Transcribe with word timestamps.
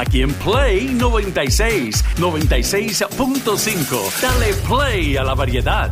aquí 0.00 0.22
en 0.22 0.32
Play 0.34 0.86
96, 0.86 2.04
96.5. 2.18 4.20
Dale 4.20 4.54
play 4.66 5.16
a 5.16 5.24
la 5.24 5.34
variedad. 5.34 5.90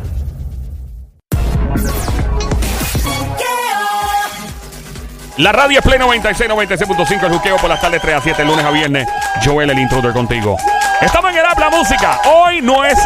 La 5.37 5.51
radio 5.51 5.79
es 5.79 5.85
Play 5.85 5.99
96, 5.99 6.49
96.5, 6.49 7.25
el 7.25 7.33
juqueo 7.33 7.57
por 7.57 7.69
las 7.69 7.81
tardes 7.81 8.01
3 8.01 8.15
a 8.15 8.21
7, 8.21 8.45
lunes 8.45 8.63
a 8.63 8.71
viernes. 8.71 9.05
Joel, 9.43 9.69
el 9.69 9.79
intruder 9.79 10.13
contigo. 10.13 10.55
Estamos 11.01 11.31
en 11.31 11.39
el 11.39 11.45
Habla 11.45 11.69
Música. 11.69 12.21
Hoy 12.23 12.61
no 12.61 12.85
es 12.85 12.97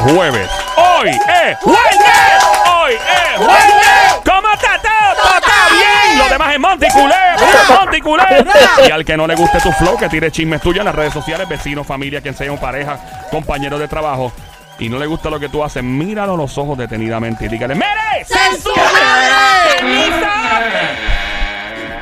jueves. 0.00 0.50
Hoy 0.76 1.08
es 1.08 1.58
jueves. 1.58 2.44
Hoy 2.66 2.92
es 2.92 3.38
jueves. 3.38 4.09
¿Cómo 4.24 4.52
está 4.52 4.80
todo? 4.80 5.22
¿Todo 5.22 5.38
está 5.38 5.68
bien? 5.70 6.18
Lo 6.18 6.28
demás 6.28 6.52
es 6.54 6.60
Monticulé. 6.60 7.14
Monticulé. 7.68 8.24
Y 8.86 8.90
al 8.90 9.04
que 9.04 9.16
no 9.16 9.26
le 9.26 9.34
guste 9.34 9.60
tu 9.60 9.72
flow, 9.72 9.96
que 9.96 10.08
tire 10.08 10.30
chismes 10.30 10.60
tuyos 10.60 10.80
en 10.80 10.86
las 10.86 10.94
redes 10.94 11.12
sociales, 11.12 11.48
vecinos, 11.48 11.86
familia, 11.86 12.20
quien 12.20 12.34
sea 12.34 12.50
un 12.52 12.58
pareja, 12.58 12.98
compañero 13.30 13.78
de 13.78 13.88
trabajo. 13.88 14.32
Y 14.78 14.88
no 14.88 14.98
le 14.98 15.06
gusta 15.06 15.28
lo 15.28 15.38
que 15.38 15.48
tú 15.48 15.62
haces, 15.62 15.82
míralo 15.82 16.34
a 16.34 16.36
los 16.36 16.56
ojos 16.56 16.78
detenidamente 16.78 17.44
y 17.44 17.48
dígale, 17.48 17.74
¡Mere! 17.74 18.26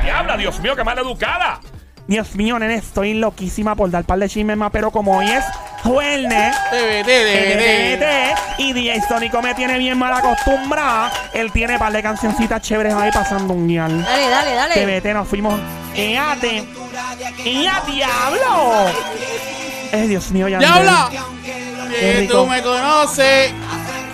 Diabla, 0.03 0.37
Dios 0.37 0.59
mío, 0.59 0.75
qué 0.75 0.83
mal 0.83 0.97
educada. 0.97 1.59
Dios 2.09 2.33
mío, 2.33 2.57
nene, 2.57 2.73
estoy 2.73 3.13
loquísima 3.13 3.75
por 3.75 3.91
dar 3.91 4.03
par 4.03 4.17
de 4.17 4.27
chismes 4.27 4.57
más, 4.57 4.71
pero 4.71 4.89
como 4.89 5.19
hoy 5.19 5.27
es 5.29 5.45
jueves 5.83 6.55
y 8.57 8.73
DJ 8.73 9.01
Sónico 9.07 9.43
me 9.43 9.53
tiene 9.53 9.77
bien 9.77 9.95
mal 9.95 10.11
acostumbrada, 10.13 11.11
él 11.35 11.51
tiene 11.51 11.77
par 11.77 11.93
de 11.93 12.01
cancioncitas 12.01 12.63
chéveres 12.63 12.95
ahí 12.95 13.11
pasando 13.11 13.53
un 13.53 13.67
guial. 13.67 14.03
Dale, 14.03 14.27
dale, 14.27 14.53
dale. 14.55 14.99
TVT, 14.99 15.13
nos 15.13 15.27
fuimos. 15.27 15.59
¡Eate! 15.95 16.67
¡Ea, 17.45 17.83
diablo! 17.85 18.87
Eh, 19.91 20.07
Dios 20.07 20.31
mío, 20.31 20.47
ya. 20.47 20.57
¡Diabla! 20.57 21.11
Qué 21.43 21.99
Que 21.99 22.27
tú 22.27 22.47
me 22.47 22.59
conoces. 22.63 23.53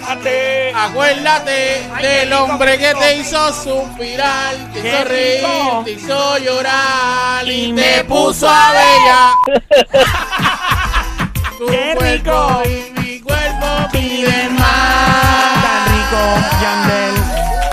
Acuérdate 0.08 1.82
del 2.02 2.32
hombre 2.34 2.78
que 2.78 2.94
te 2.94 3.16
hizo 3.18 3.52
suspirar, 3.54 4.54
te 4.72 4.80
hizo 4.80 5.04
reír, 5.06 5.42
rico. 5.42 5.82
te 5.84 5.92
hizo 5.94 6.38
llorar 6.38 7.48
y 7.48 7.66
Y 7.66 7.74
te 7.74 7.76
me 7.98 8.04
puso 8.04 8.48
a 8.48 8.72
bella. 8.72 9.32
Tu 11.58 11.66
Qué 11.68 11.96
rico. 12.00 12.62
y 12.66 12.92
mi 13.00 13.20
cuerpo 13.22 13.88
piden 13.94 14.58
Tan 14.58 14.60
más. 14.60 15.90
rico, 15.90 16.22
Yandel. 16.62 17.16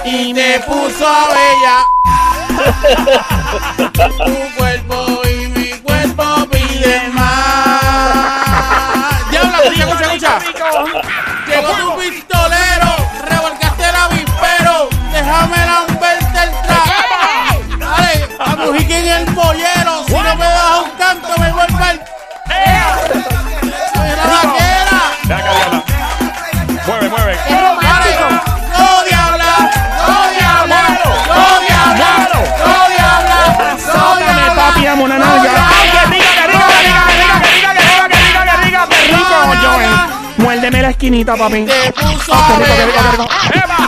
Y 0.05 0.33
te 0.35 0.61
puso 0.61 1.05
a 1.07 1.29
bella. 1.35 1.85
tu 4.25 4.35
cuerpo 4.57 5.02
La 40.83 40.91
esquinita, 40.91 41.37
papi. 41.37 41.65
Te 41.65 41.93
puso 41.93 42.33
Qué 42.33 42.33
a 42.33 42.57
rico, 42.59 42.75
qué 42.75 42.85
rico, 42.87 43.29
qué 43.41 43.49
rico. 43.53 43.69
bella. 43.69 43.79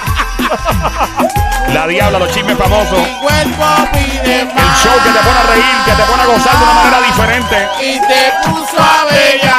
La 1.74 1.86
Diabla, 1.88 2.18
los 2.20 2.32
chismes 2.32 2.56
famosos. 2.56 3.00
El 3.00 3.52
show 3.56 4.94
que 5.02 5.10
te 5.10 5.18
pone 5.18 5.38
a 5.38 5.46
reír, 5.50 5.77
que 5.86 5.90
te 5.90 6.02
pone 6.04 6.22
a 6.22 6.27
gozar 6.27 6.56
de 6.56 6.62
una 6.62 6.74
manera 6.74 7.00
diferente. 7.00 7.68
Y 7.83 7.98
te 7.98 8.33
puso 8.48 8.78
a 8.78 9.06
bella. 9.10 9.56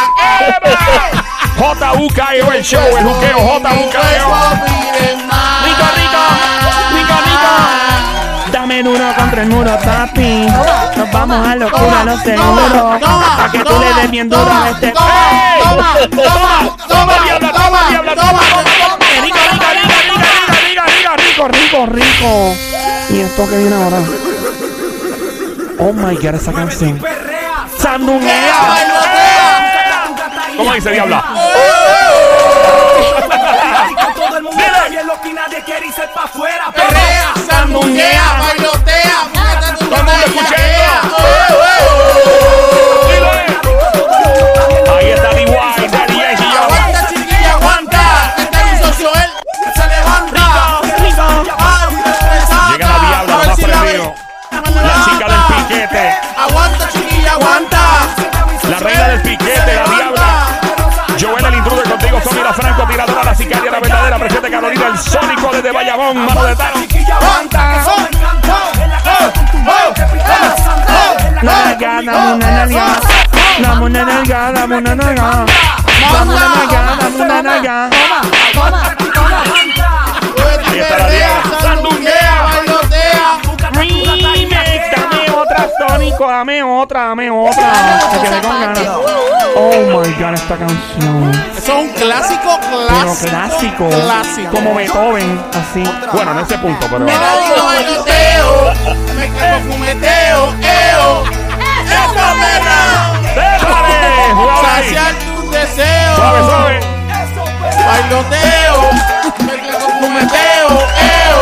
JUKEO 1.97 2.51
el 2.53 2.63
show, 2.63 2.97
el 2.97 3.03
juqueo. 3.03 3.59
Rico, 3.59 3.74
rico, 3.74 4.31
rico, 5.66 5.85
rico. 5.97 6.15
Dame 8.75 8.90
duro 8.90 9.06
contra 9.16 9.41
el 9.44 9.50
muro, 9.50 9.80
papi. 9.86 10.47
Nos 10.97 11.12
vamos 11.13 11.47
a 11.47 11.56
locura, 11.56 12.03
lo 12.03 12.18
seguro. 12.18 13.00
Para 13.00 13.50
que 13.50 13.59
tú 13.59 13.80
le 13.80 14.02
des 14.02 14.12
bien 14.12 14.28
duro 14.28 14.52
a 14.52 14.69
este. 14.72 14.91
¡Toma! 14.91 15.96
¡Toma! 16.12 16.75
¡Toma! 16.86 17.13
¡Diabla! 17.24 17.52
¡Toma! 17.53 17.90
¡Diabla! 17.90 18.16
¡Toma! 18.16 18.41
Eh, 19.00 19.22
¡Rico, 19.24 19.40
rico, 20.68 21.47
rico, 21.47 21.47
rico, 21.47 21.86
rico! 21.86 22.53
Y 23.12 23.22
esto 23.22 23.50
que 23.50 23.58
viene 23.59 23.75
ahora. 23.81 24.00
Oh 25.80 25.94
my 25.94 26.16
god, 26.16 26.36
esa 26.36 26.52
canción. 26.52 27.02
¡Sandunguea! 27.80 28.56
¿Cómo 30.57 30.74
dice 30.74 30.92
Diabla? 30.92 31.24
Todo 34.18 34.38
el 34.38 34.44
mundo 34.44 34.66
Franco, 62.56 62.88
tiradora, 62.88 63.24
la 63.24 63.36
sicaria, 63.36 63.70
la 63.70 63.80
verdadera, 63.82 64.18
presente 64.18 64.50
Carolina, 64.50 64.88
el 64.88 64.98
sónico 64.98 65.52
desde 65.52 65.72
Bayamón, 65.72 66.26
mano 66.26 66.46
de 66.46 66.56
Tano. 66.56 68.15
Nalga, 71.45 72.01
dame 72.01 72.33
una 72.33 72.66
nalga. 72.66 72.85
Dame 73.61 73.85
una 73.85 74.03
nalga, 74.03 74.51
dame 74.51 74.78
una 74.78 74.95
nalga. 74.95 75.45
Dame 76.11 76.33
una 76.33 76.47
nalga, 76.56 76.81
dame 77.00 77.22
una 77.23 77.41
nalga. 77.44 77.89
Toma, 78.53 78.81
toma. 79.13 79.44
Ahí 80.67 80.79
está 80.79 80.97
la 80.97 81.07
Diabla. 81.09 81.59
Sandunguea, 81.61 82.35
bailotea. 82.45 83.28
Remix, 83.73 84.50
dame 84.95 85.22
otra, 85.31 85.69
Sónico, 85.78 86.28
dame 86.28 86.63
otra, 86.63 87.01
dame 87.09 87.29
otra. 87.29 87.67
Me 88.12 88.17
quedé 88.22 88.41
con 88.41 88.59
ganas. 88.62 88.88
Oh 89.56 90.01
my 90.01 90.13
god, 90.19 90.33
esta 90.33 90.57
canción. 90.57 91.55
Eso 91.66 91.80
es 91.80 91.81
un 91.81 91.90
clásico 91.94 92.59
Pero 92.62 92.86
clásico. 92.88 93.31
clásico. 93.31 93.90
Clásico. 93.90 94.52
Como 94.52 94.76
Beethoven, 94.76 95.44
así. 95.50 95.84
Bueno, 96.14 96.34
en 96.34 96.38
ese 96.46 96.59
punto, 96.59 96.86
pero. 96.92 97.06
Me 97.06 97.12
digo 97.12 97.66
bailoteo, 97.66 98.74
me 99.16 99.31
quedo 99.31 99.59
fumeteo, 99.62 100.54
eo. 100.62 101.24
¡Eso, 101.25 102.25
perra! 102.40 102.81
¡Dale! 103.36 104.34
Jugado 104.36 104.68
ahí. 104.75 104.84
Saciar 104.84 105.14
tus 105.16 105.50
deseos. 105.52 106.16
Suave, 106.16 106.40
suave. 106.44 106.80
Bailoteo, 107.88 108.78
me 109.40 109.54
quedo 109.59 109.88
fumeteo, 110.00 110.70
eo. 111.02 111.42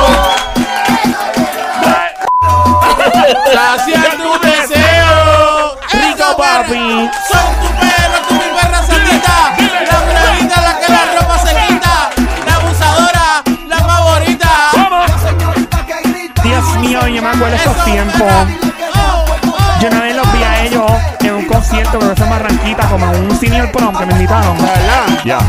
Saciar 3.54 4.16
tus 4.16 4.42
deseos. 4.42 5.78
Rico, 5.92 6.38
papi. 6.38 7.10
Son 7.30 7.56
tu 7.62 7.73
Mío, 16.84 17.08
yo 17.08 17.22
me 17.22 17.30
acuerdo 17.30 17.56
esos 17.56 17.86
tiempos. 17.86 18.32
Yo 19.82 19.88
una 19.90 20.02
vez 20.02 20.16
los 20.16 20.34
vi 20.34 20.44
a 20.44 20.64
ellos 20.66 20.92
en 21.22 21.34
un 21.34 21.46
concierto 21.46 22.00
que 22.00 22.06
fue 22.16 22.26
en 22.26 22.30
Barranquita, 22.30 22.88
como 22.90 23.10
un 23.12 23.38
senior 23.40 23.72
prom 23.72 23.96
que 23.98 24.06
me 24.06 24.14
invitaron. 24.14 24.58
¿Verdad? 24.58 25.22
Ya. 25.26 25.40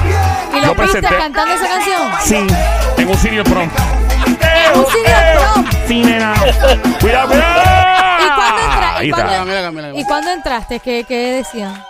¿Y 0.53 0.61
Yo 0.61 0.67
lo 0.67 0.75
viste 0.75 0.75
presenté 0.75 1.17
cantando 1.17 1.55
esa 1.55 1.69
canción? 1.69 2.01
Sí, 2.23 2.47
en 3.03 3.09
un 3.09 3.19
senior 3.19 3.45
prom. 3.45 3.69
Un 4.75 4.87
senior 4.87 5.53
prom. 5.53 5.65
sí, 5.87 6.03
nena. 6.05 6.35
Cuidado, 7.01 7.29
cuidado. 7.29 7.63
¿Y 8.23 8.31
cuándo, 8.31 8.61
entra- 8.61 8.97
Ahí 8.97 9.07
y 9.07 9.11
está. 9.11 9.25
cuándo- 9.25 9.45
Mira, 9.45 9.71
mira, 9.71 9.89
mira. 9.89 10.01
¿Y 10.01 10.05
cuándo 10.05 10.31
entraste? 10.33 10.81
¿Qué, 10.81 11.05
qué 11.07 11.17
decían? 11.33 11.85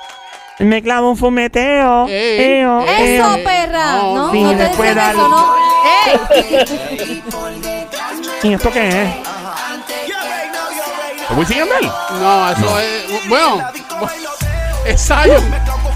Me 0.58 0.82
clavo 0.82 1.11
un 1.11 1.17
fumeteo. 1.17 2.06
Ey, 2.08 2.61
eo, 2.61 2.85
ey. 2.87 3.17
¡Eso, 3.17 3.38
perra! 3.44 3.93
no, 3.96 4.14
No, 4.14 4.32
sí, 4.32 4.43
no 4.43 4.50
te 4.50 4.56
después 4.56 4.94
decían 4.94 5.17
dale. 5.17 5.19
eso, 5.19 5.29
¿no? 5.29 5.55
¡Ey! 6.06 7.23
¿Y 8.50 8.52
esto 8.55 8.70
qué 8.70 9.02
es? 9.02 9.08
¿Te 11.34 11.36
voy 11.36 11.46
siguiendo 11.46 11.75
él? 11.81 11.90
No, 12.20 12.50
eso 12.52 12.78
es. 12.78 13.28
Bueno, 13.28 13.69
Es 14.86 15.00
Zion. 15.04 15.42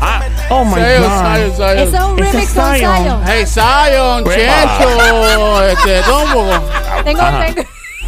Ah, 0.00 0.20
Oh 0.50 0.64
my 0.64 0.74
Zion, 0.80 1.02
God. 1.02 1.34
Zion, 1.36 1.56
Zion. 1.56 1.78
Eso 1.78 1.96
es 1.96 2.02
un 2.02 2.18
Ese 2.24 2.32
remix 2.32 2.52
con 2.54 2.74
Zion. 2.74 2.96
Zion. 2.96 3.22
Hey, 3.26 3.46
Zion, 3.46 4.26
Uepa. 4.26 4.78
Checho, 4.78 5.62
este. 5.68 6.02
Tengo, 7.04 7.22
Ajá. 7.22 7.44
tengo, 7.44 7.62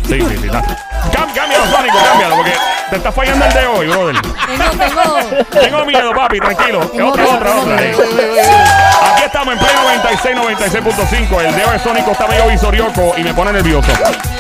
sí, 0.09 0.21
sí, 0.21 0.39
sí. 0.43 0.49
Cam- 0.49 1.35
Cámbialo, 1.35 1.67
Sónico, 1.71 1.99
cámbialo, 2.03 2.37
porque 2.37 2.53
te 2.91 2.97
está 2.97 3.13
fallando 3.13 3.45
el 3.47 3.53
de 3.53 3.67
hoy, 3.67 3.87
brother. 3.89 4.17
tengo, 4.21 4.71
tengo. 4.71 5.45
Tengo 5.61 5.85
miedo, 5.87 6.13
papi, 6.15 6.41
tranquilo. 6.41 6.81
Que 6.91 6.99
Tengo 6.99 7.11
otra, 7.11 7.23
miedo, 7.23 7.37
otra, 7.37 7.51
tengo 7.51 7.63
otra. 7.63 7.77
miedo. 7.77 8.03
eh. 8.21 8.65
Aquí 9.13 9.23
estamos 9.25 9.55
en 9.55 9.59
pleno 9.61 9.83
96, 9.83 10.37
96.5. 10.37 11.41
El 11.41 11.55
dedo 11.55 11.71
de 11.71 11.79
Sónico 11.79 12.11
está 12.13 12.27
medio 12.27 12.47
visorioco 12.49 13.15
y 13.17 13.23
me 13.23 13.33
pone 13.35 13.53
nervioso. 13.53 13.91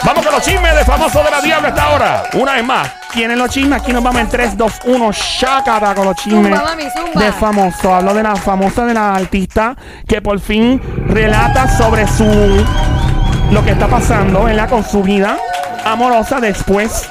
Vamos 0.04 0.24
con 0.24 0.34
los 0.34 0.42
chismes 0.44 0.74
de 0.74 0.84
famoso 0.84 1.22
de 1.22 1.30
la 1.30 1.40
diabla 1.40 1.68
esta 1.68 1.88
hora. 1.90 2.22
Una 2.34 2.52
vez 2.54 2.64
más. 2.64 2.88
¿Quiénes 3.12 3.36
los 3.38 3.50
chismes? 3.50 3.80
Aquí 3.80 3.92
nos 3.92 4.02
vamos 4.02 4.20
en 4.20 4.28
3, 4.28 4.56
2, 4.56 4.72
1. 4.84 5.12
Shakata 5.12 5.94
con 5.94 6.04
los 6.06 6.16
chismes 6.16 6.44
Zumba, 6.56 6.62
mami, 6.70 6.84
zumba. 6.90 7.22
de 7.24 7.32
famoso. 7.32 7.94
Hablo 7.94 8.14
de 8.14 8.22
la 8.22 8.36
famosa 8.36 8.84
de 8.84 8.94
la 8.94 9.14
artista 9.14 9.74
que 10.06 10.20
por 10.22 10.38
fin 10.40 10.80
relata 11.08 11.68
sobre 11.76 12.06
su 12.06 12.24
lo 13.50 13.64
que 13.64 13.72
está 13.72 13.88
pasando 13.88 14.44
¿verdad? 14.44 14.68
con 14.68 14.84
su 14.84 15.02
vida 15.02 15.36
amorosa 15.84 16.38
después 16.40 17.08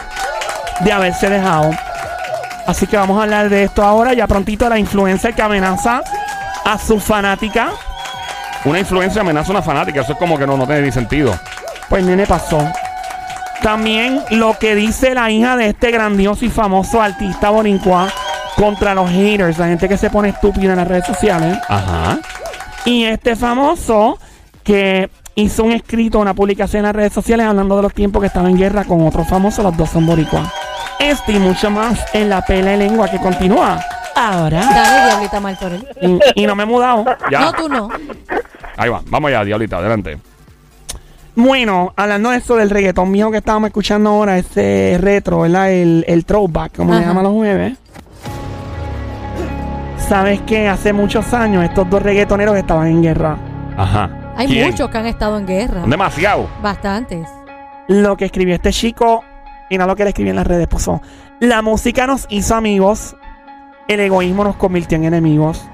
de 0.82 0.92
haberse 0.92 1.30
dejado. 1.30 1.72
Así 2.68 2.86
que 2.86 2.98
vamos 2.98 3.20
a 3.20 3.24
hablar 3.24 3.50
de 3.50 3.64
esto 3.64 3.84
ahora. 3.84 4.14
Ya 4.14 4.28
prontito 4.28 4.70
la 4.70 4.78
influencer 4.78 5.34
que 5.34 5.42
amenaza 5.42 6.04
a 6.66 6.78
su 6.78 7.00
fanática. 7.00 7.72
Una 8.66 8.80
influencia 8.80 9.22
amenaza 9.22 9.48
a 9.50 9.52
una 9.52 9.62
fanática. 9.62 10.02
Eso 10.02 10.14
es 10.14 10.20
como 10.20 10.38
que 10.38 10.46
no, 10.46 10.56
no 10.56 10.66
tiene 10.66 10.84
ni 10.84 10.92
sentido. 10.92 11.34
Pues 11.90 12.04
nene 12.04 12.26
pasó. 12.26 12.60
También 13.62 14.22
lo 14.30 14.58
que 14.58 14.76
dice 14.76 15.14
la 15.14 15.32
hija 15.32 15.58
de 15.58 15.70
este 15.70 15.92
grandioso 15.92 16.46
y 16.46 16.50
famoso 16.50 17.02
artista 17.02 17.50
boricua 17.50 18.08
contra 18.56 18.94
los 18.94 19.10
haters, 19.10 19.58
la 19.58 19.68
gente 19.68 19.90
que 19.90 19.98
se 19.98 20.10
pone 20.10 20.30
estúpida 20.30 20.72
en 20.72 20.78
las 20.78 20.88
redes 20.88 21.06
sociales. 21.06 21.58
Ajá. 21.68 22.20
Y 22.86 23.06
este 23.06 23.36
famoso 23.36 24.18
que 24.64 25.10
hizo 25.36 25.64
un 25.64 25.72
escrito, 25.72 26.20
una 26.20 26.34
publicación 26.34 26.82
en 26.82 26.86
las 26.86 26.96
redes 26.96 27.14
sociales 27.14 27.48
hablando 27.48 27.76
de 27.76 27.84
los 27.84 27.94
tiempos 27.94 28.22
que 28.22 28.28
estaba 28.28 28.50
en 28.50 28.58
guerra 28.58 28.84
con 28.84 29.06
otro 29.06 29.26
famoso, 29.26 29.64
los 29.64 29.76
dos 29.76 29.90
son 29.90 30.06
boricuas. 30.06 30.48
Este 31.00 31.32
y 31.34 31.40
mucho 31.40 31.72
más 31.72 32.06
en 32.14 32.30
la 32.30 32.42
pelea 32.42 32.74
de 32.74 32.78
lengua 32.78 33.10
que 33.10 33.18
continúa 33.20 33.80
ahora. 34.16 34.60
Dale, 34.60 35.06
diablita 35.28 35.68
él. 35.68 35.88
Y, 36.36 36.44
y 36.44 36.46
no 36.46 36.56
me 36.56 36.64
he 36.64 36.66
mudado. 36.66 37.06
Ya. 37.32 37.40
No, 37.40 37.54
tú 37.54 37.70
no. 37.70 37.90
Ahí 38.78 38.90
va. 38.90 39.02
Vamos 39.08 39.30
allá, 39.30 39.44
diablita. 39.46 39.78
Adelante. 39.78 40.18
Bueno, 41.36 41.94
hablando 41.96 42.32
de 42.32 42.38
eso 42.38 42.56
del 42.58 42.70
reggaetón 42.70 43.10
mío 43.12 43.32
que 43.32 43.38
estábamos 43.38 43.68
escuchando 43.68 44.10
ahora, 44.10 44.38
ese 44.38 44.98
retro, 45.00 45.42
¿verdad? 45.42 45.72
El, 45.72 46.04
el 46.08 46.26
throwback, 46.26 46.76
como 46.76 46.94
le 46.94 47.02
llaman 47.02 47.24
los 47.24 47.34
jueves. 47.34 47.78
Sabes 49.98 50.42
que 50.42 50.68
hace 50.68 50.92
muchos 50.92 51.34
años 51.34 51.64
estos 51.64 51.90
dos 51.90 52.02
reggaetoneros 52.02 52.58
estaban 52.58 52.88
en 52.88 53.02
guerra. 53.04 53.38
Ajá. 53.78 54.10
Hay 54.36 54.48
¿Quién? 54.48 54.72
muchos 54.72 54.90
que 54.90 54.98
han 54.98 55.06
estado 55.06 55.38
en 55.38 55.46
guerra. 55.46 55.84
Demasiado. 55.86 56.50
Bastantes. 56.62 57.28
Lo 57.88 58.18
que 58.18 58.26
escribió 58.26 58.56
este 58.56 58.72
chico 58.72 59.24
y 59.70 59.78
no 59.78 59.86
lo 59.86 59.96
que 59.96 60.04
le 60.04 60.10
escribí 60.10 60.30
en 60.30 60.36
las 60.36 60.48
redes 60.48 60.68
puso. 60.68 61.02
La 61.40 61.62
música 61.62 62.08
nos 62.08 62.26
hizo 62.30 62.56
amigos, 62.56 63.16
el 63.88 64.00
egoísmo 64.00 64.44
nos 64.44 64.56
convirtió 64.56 64.98
en 64.98 65.06
enemigos, 65.06 65.66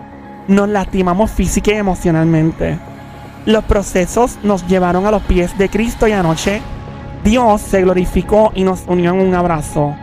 nos 0.47 0.69
lastimamos 0.69 1.31
física 1.31 1.71
y 1.71 1.75
emocionalmente. 1.75 2.77
Los 3.45 3.63
procesos 3.63 4.37
nos 4.43 4.67
llevaron 4.67 5.05
a 5.05 5.11
los 5.11 5.21
pies 5.23 5.57
de 5.57 5.69
Cristo 5.69 6.07
y 6.07 6.11
anoche 6.11 6.61
Dios 7.23 7.61
se 7.61 7.81
glorificó 7.81 8.51
y 8.53 8.63
nos 8.63 8.83
unió 8.87 9.11
en 9.11 9.21
un 9.21 9.33
abrazo. 9.33 9.95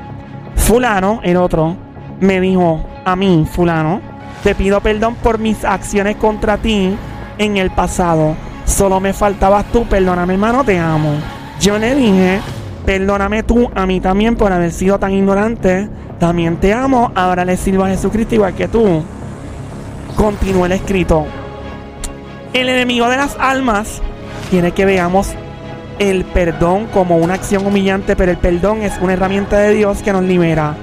Fulano, 0.56 1.20
el 1.22 1.36
otro, 1.36 1.76
me 2.20 2.40
dijo 2.40 2.84
a 3.04 3.16
mí, 3.16 3.46
fulano, 3.50 4.00
te 4.42 4.54
pido 4.54 4.80
perdón 4.80 5.14
por 5.16 5.38
mis 5.38 5.64
acciones 5.64 6.16
contra 6.16 6.58
ti 6.58 6.96
en 7.38 7.56
el 7.56 7.70
pasado. 7.70 8.36
Solo 8.64 9.00
me 9.00 9.12
faltabas 9.12 9.66
tú, 9.66 9.84
perdóname 9.86 10.34
hermano, 10.34 10.64
te 10.64 10.78
amo. 10.78 11.14
Yo 11.60 11.78
le 11.78 11.94
dije, 11.94 12.40
perdóname 12.84 13.42
tú 13.42 13.70
a 13.74 13.86
mí 13.86 14.00
también 14.00 14.36
por 14.36 14.52
haber 14.52 14.72
sido 14.72 14.98
tan 14.98 15.12
ignorante. 15.12 15.88
También 16.18 16.56
te 16.56 16.72
amo, 16.72 17.10
ahora 17.14 17.44
le 17.44 17.56
sirvo 17.56 17.84
a 17.84 17.88
Jesucristo 17.88 18.34
igual 18.34 18.54
que 18.54 18.68
tú. 18.68 19.02
Continúa 20.16 20.66
el 20.66 20.72
escrito. 20.72 21.26
El 22.52 22.68
enemigo 22.68 23.08
de 23.08 23.16
las 23.16 23.36
almas 23.38 24.00
quiere 24.50 24.72
que 24.72 24.84
veamos 24.84 25.34
el 25.98 26.24
perdón 26.24 26.86
como 26.92 27.16
una 27.16 27.34
acción 27.34 27.66
humillante, 27.66 28.16
pero 28.16 28.30
el 28.30 28.38
perdón 28.38 28.82
es 28.82 28.92
una 29.00 29.14
herramienta 29.14 29.58
de 29.58 29.74
Dios 29.74 30.02
que 30.02 30.12
nos 30.12 30.22
libera. 30.22 30.74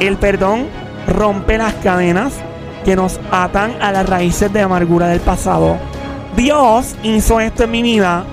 El 0.00 0.16
perdón 0.16 0.66
rompe 1.08 1.58
las 1.58 1.74
cadenas 1.74 2.34
que 2.84 2.96
nos 2.96 3.18
atan 3.30 3.74
a 3.80 3.92
las 3.92 4.08
raíces 4.08 4.52
de 4.52 4.60
amargura 4.60 5.08
del 5.08 5.20
pasado. 5.20 5.76
Dios 6.36 6.96
hizo 7.02 7.40
esto 7.40 7.64
en 7.64 7.70
mi 7.70 7.82
vida 7.82 8.24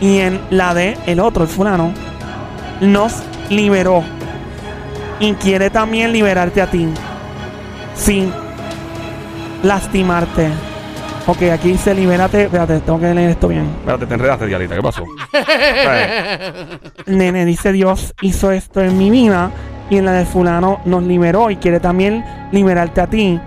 y 0.00 0.18
en 0.18 0.40
la 0.50 0.74
de 0.74 0.96
el 1.06 1.20
otro, 1.20 1.44
el 1.44 1.48
fulano, 1.48 1.92
nos 2.80 3.22
liberó 3.50 4.02
y 5.20 5.32
quiere 5.34 5.70
también 5.70 6.12
liberarte 6.12 6.60
a 6.62 6.70
ti 6.70 6.88
sin 7.94 8.32
lastimarte. 9.62 10.50
Ok, 11.26 11.42
aquí 11.52 11.72
dice 11.72 11.94
libérate. 11.94 12.44
Espérate, 12.44 12.80
tengo 12.80 13.00
que 13.00 13.12
leer 13.12 13.30
esto 13.30 13.48
bien. 13.48 13.64
Espérate, 13.80 14.06
te 14.06 14.14
enredaste, 14.14 14.46
diablita. 14.46 14.76
¿Qué 14.76 14.82
pasó? 14.82 15.04
Nene, 17.06 17.44
dice 17.44 17.72
Dios 17.72 18.14
hizo 18.20 18.52
esto 18.52 18.80
en 18.80 18.96
mi 18.96 19.10
vida 19.10 19.50
y 19.90 19.96
en 19.98 20.04
la 20.04 20.12
de 20.12 20.24
fulano 20.24 20.80
nos 20.84 21.02
liberó 21.02 21.50
y 21.50 21.56
quiere 21.56 21.80
también 21.80 22.24
liberarte 22.52 23.00
a 23.00 23.06
ti. 23.08 23.40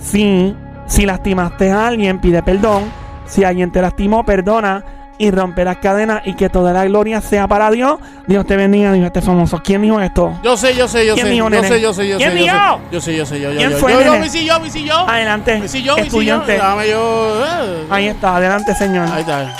Si, 0.00 0.54
si 0.86 1.06
lastimaste 1.06 1.70
a 1.70 1.86
alguien, 1.86 2.20
pide 2.20 2.42
perdón. 2.42 2.84
Si 3.26 3.44
alguien 3.44 3.70
te 3.70 3.80
lastimó, 3.80 4.24
perdona 4.24 5.03
y 5.18 5.30
rompe 5.30 5.64
las 5.64 5.76
cadenas 5.78 6.22
y 6.24 6.34
que 6.34 6.48
toda 6.48 6.72
la 6.72 6.84
gloria 6.84 7.20
sea 7.20 7.46
para 7.46 7.70
Dios. 7.70 7.98
Dios 8.26 8.44
te 8.46 8.56
bendiga, 8.56 8.92
dijo 8.92 9.06
este 9.06 9.20
famoso. 9.22 9.60
¿Quién 9.62 9.82
dijo 9.82 10.00
esto? 10.00 10.38
Yo 10.42 10.56
sé, 10.56 10.74
yo 10.74 10.88
sé, 10.88 11.06
yo 11.06 11.14
¿Quién 11.14 11.26
sé. 11.26 11.32
dijo, 11.32 11.44
Yo 11.46 11.50
nene? 11.50 11.68
sé, 11.68 11.80
yo 11.80 11.92
sé, 11.94 12.08
yo 12.08 12.18
sé. 12.18 12.24
¿Quién 12.24 12.30
yo 12.30 12.36
sé. 12.36 12.42
dijo? 12.42 12.80
Yo 12.90 13.00
sé, 13.00 13.16
yo 13.16 13.26
sé, 13.26 13.40
yo, 13.40 13.50
yo. 13.52 13.56
¿Quién 13.58 13.70
yo, 13.70 13.76
fue, 13.78 13.92
yo, 13.92 14.00
yo, 14.02 14.12
nene? 14.12 14.44
yo, 14.44 14.60
mi 14.60 14.70
sí, 14.70 14.84
yo. 14.84 15.08
Adelante. 15.08 15.62
Yo, 15.68 15.78
yo. 15.78 15.96
Estudiante. 15.98 16.58
Yo. 16.90 17.44
eh. 17.46 17.86
Ahí 17.90 18.08
está, 18.08 18.36
adelante, 18.36 18.74
señor. 18.74 19.08
Ahí 19.12 19.20
está. 19.20 19.54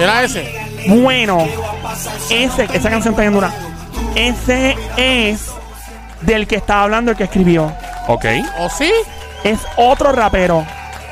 Era 0.00 0.22
ese. 0.22 0.54
Bueno, 0.88 1.46
ese, 2.30 2.64
esa 2.72 2.90
canción 2.90 3.12
está 3.14 3.22
bien 3.22 3.32
dura. 3.34 3.50
Ese 4.14 4.76
es 4.96 5.46
del 6.22 6.46
que 6.46 6.56
estaba 6.56 6.84
hablando 6.84 7.10
el 7.10 7.16
que 7.16 7.24
escribió. 7.24 7.72
ok. 8.06 8.24
¿O 8.60 8.68
sí? 8.70 8.92
Es 9.44 9.60
otro 9.76 10.12
rapero. 10.12 10.64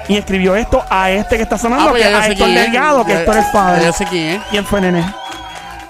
Y 0.08 0.16
escribió 0.16 0.54
esto 0.54 0.82
a 0.88 1.10
este 1.10 1.36
que 1.36 1.42
está 1.42 1.58
sonando, 1.58 1.90
pues 1.90 2.02
que 2.04 2.10
ya 2.10 2.18
a 2.20 2.26
Héctor. 2.28 2.48
Delgado, 2.48 3.04
que 3.04 3.12
Ya- 3.12 3.18
Héctor 3.20 3.36
es 3.38 3.46
ya 3.46 3.52
padre. 3.52 3.84
Yo 3.86 3.92
sé 3.92 4.04
quién 4.06 4.24
es. 4.36 4.42
¿Quién 4.50 4.64
fue, 4.64 4.80
nene? 4.80 5.04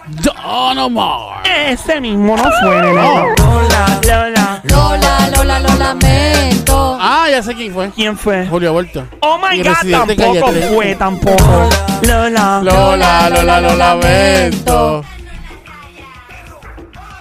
Don 0.08 0.78
Omar. 0.78 1.42
Ese 1.44 2.00
mismo 2.00 2.36
no 2.36 2.44
fue, 2.62 2.80
nene. 2.82 3.00
Oh. 3.00 3.34
Lola. 3.38 4.00
Lola. 4.06 4.60
Lola, 4.64 5.28
Lola, 5.36 5.60
lo 5.60 5.74
lamento. 5.76 6.98
Ah, 7.00 7.26
ya 7.30 7.42
sé 7.42 7.54
quién 7.54 7.74
fue. 7.74 7.90
¿Quién 7.90 8.16
fue? 8.16 8.46
Julio 8.46 8.72
Vuelta. 8.72 9.04
Oh 9.20 9.36
my 9.38 9.58
god, 9.58 9.66
Residente 9.66 10.16
tampoco 10.16 10.46
Calle 10.46 10.62
fue, 10.74 10.94
tampoco. 10.94 11.68
Lola. 12.02 12.60
Lola, 12.62 13.30
Lola, 13.30 13.60
lo 13.60 13.76
lamento. 13.76 15.04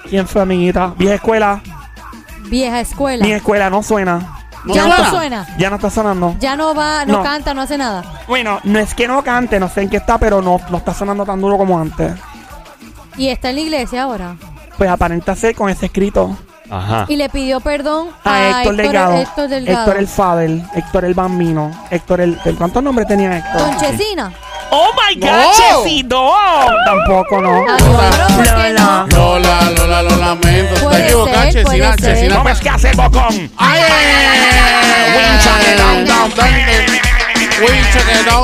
¿Quién 0.10 0.28
fue, 0.28 0.42
amiguita? 0.44 0.94
Vieja 0.98 1.16
escuela. 1.16 1.62
Vieja 2.44 2.80
escuela. 2.80 3.24
Vieja 3.24 3.38
escuela, 3.38 3.70
no 3.70 3.82
suena. 3.84 4.35
¿No 4.66 4.74
ya 4.74 4.88
no 4.88 5.10
suena. 5.10 5.48
Ya 5.58 5.70
no 5.70 5.76
está 5.76 5.90
sonando. 5.90 6.36
Ya 6.40 6.56
no 6.56 6.74
va, 6.74 7.06
no, 7.06 7.18
No. 7.18 7.24
canta, 7.24 7.54
no 7.54 7.62
hace 7.62 7.78
nada. 7.78 8.04
Bueno, 8.28 8.60
no 8.64 8.80
es 8.80 8.94
que 8.94 9.08
no 9.08 9.24
cante, 9.24 9.60
no 9.60 9.70
sé 9.70 9.82
en 9.84 9.90
qué 9.90 9.98
está, 9.98 10.18
pero 10.18 10.42
no, 10.42 10.60
no 10.70 10.78
está 10.78 10.94
sonando 10.94 11.26
tan 11.26 11.40
duro 11.40 11.58
como 11.58 11.80
antes. 11.80 12.14
Y 13.18 13.30
está 13.30 13.50
en 13.50 13.56
la 13.56 13.62
iglesia 13.62 14.04
ahora. 14.04 14.36
Pues 14.78 14.90
aparenta 14.90 15.36
ser 15.36 15.56
con 15.56 15.70
ese 15.70 15.86
escrito 15.86 16.38
Ajá. 16.70 17.06
Y 17.08 17.16
le 17.16 17.30
pidió 17.30 17.60
perdón 17.60 18.08
a 18.24 18.34
a, 18.34 18.50
Héctor 18.62 18.76
Delgado. 18.76 19.14
Héctor 19.18 19.48
Delgado. 19.50 19.80
Héctor 19.82 19.98
el 19.98 20.08
Fadel, 20.08 20.64
Héctor 20.74 21.06
el 21.06 21.14
Bambino, 21.14 21.72
Héctor 21.92 22.22
el, 22.22 22.40
el- 22.44 22.56
¿Cuántos 22.56 22.82
nombres 22.82 23.08
tenía 23.08 23.38
Héctor? 23.38 23.62
Don 23.62 23.78
Chesina. 23.78 24.34
¡Oh 24.72 24.88
my 24.98 25.20
God, 25.22 25.28
No. 25.30 25.84
Chesito! 25.84 26.32
Tampoco, 26.86 27.40
no. 27.40 27.66
Ah, 27.70 27.78
no, 27.80 27.98
pero 28.00 28.28
¿por 28.36 28.44
qué 28.44 28.52
Lola. 28.52 29.06
no? 29.12 29.16
Lola, 29.16 29.72
Lola, 29.78 30.02
lo 30.02 30.16
lamento. 30.16 30.76
Puede 30.84 31.08
ser, 31.10 31.54
Chesina. 31.54 31.64
puede 31.64 31.82
ser. 31.98 32.16
Chesina. 32.16 32.34
¿Cómo 32.36 32.44
pa- 32.46 32.52
es 32.52 32.60
que 32.60 32.70
hace 32.72 32.90
el 32.90 32.98
bocón? 32.98 33.52
¡Ay! 33.58 33.82
Wincha 33.82 34.15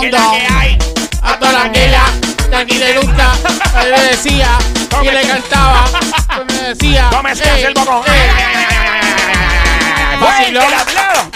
Wincha 0.02 0.18
que. 0.32 0.78
A 1.24 1.38
toda 1.40 1.52
la 1.52 1.72
que 2.50 2.56
aquí 2.56 2.78
le 2.78 2.98
gusta, 3.00 3.34
a 3.76 3.84
él 3.84 3.92
le 3.92 4.02
decía 4.10 4.58
y 5.02 5.06
le 5.10 5.22
cantaba, 5.22 5.86
me 6.48 6.54
decía. 6.74 7.10
¿Cómo 7.12 7.28
es 7.30 7.40
que 7.42 7.48
"Ey, 7.50 7.56
hace 7.56 7.68
el 7.68 7.74
bocón? 7.74 8.04
ey". 8.08 8.30
Vacilón. 10.20 10.66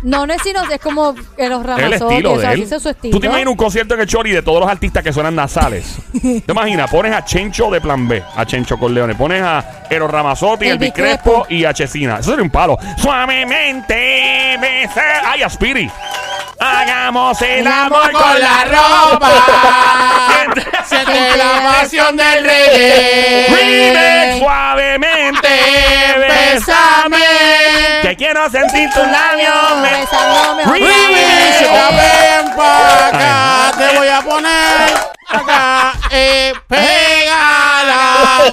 No, 0.03 0.27
no 0.27 0.33
es 0.33 0.41
sino, 0.43 0.61
es 0.69 0.79
como 0.79 1.15
que 1.35 1.49
los 1.49 1.61
El 1.61 1.67
ramazotes, 1.67 2.01
estilo 2.01 2.37
de 2.37 2.53
él. 2.53 2.61
es 2.63 2.69
su 2.81 2.89
estilo. 2.89 3.11
Tú 3.11 3.19
te 3.19 3.27
imaginas 3.27 3.51
un 3.51 3.57
concierto 3.57 3.93
en 3.95 4.01
el 4.01 4.07
Chori 4.07 4.31
de 4.31 4.41
todos 4.41 4.59
los 4.59 4.69
artistas 4.69 5.03
que 5.03 5.11
suenan 5.11 5.35
nasales. 5.35 5.97
¿Te 6.21 6.43
imaginas? 6.51 6.89
Pones 6.89 7.13
a 7.13 7.25
Chencho 7.25 7.69
de 7.71 7.81
Plan 7.81 8.07
B, 8.07 8.23
a 8.35 8.45
Chencho 8.45 8.77
Corleone. 8.77 9.15
Pones 9.15 9.41
a 9.41 9.83
Ero 9.89 10.07
Ramazotti, 10.07 10.65
El 10.65 10.71
Elvis 10.73 10.93
Crespo. 10.93 11.43
Crespo 11.43 11.45
y 11.49 11.65
a 11.65 11.73
Chesina. 11.73 12.17
Eso 12.19 12.29
sería 12.31 12.43
un 12.43 12.49
palo. 12.51 12.77
Suavemente. 12.97 14.57
Ay, 15.25 15.41
a 15.43 15.49
Spiri. 15.49 15.89
Hagamos 16.59 17.41
el 17.41 17.67
amor 17.67 18.11
con 18.11 18.39
la 18.39 18.63
ropa. 18.65 19.29
Siente 20.85 21.37
la 21.37 21.61
pasión 21.79 22.17
del 22.17 22.43
reggae. 22.43 23.47
Remix, 23.49 24.39
suavemente 24.39 25.47
bésame. 26.17 27.17
Que 28.01 28.15
quiero 28.15 28.49
sentir 28.49 28.89
tus 28.91 29.05
labios. 29.07 29.77
me- 29.81 29.99
Besándome. 30.01 30.63
Remix. 30.65 31.59
Ya 31.61 31.89
ven 31.89 32.55
pa' 32.55 33.07
acá, 33.07 33.71
te 33.77 33.97
voy 33.97 34.07
a 34.07 34.21
poner 34.21 35.16
acá, 35.29 35.93
eh, 36.12 36.53
pégala. 36.67 38.43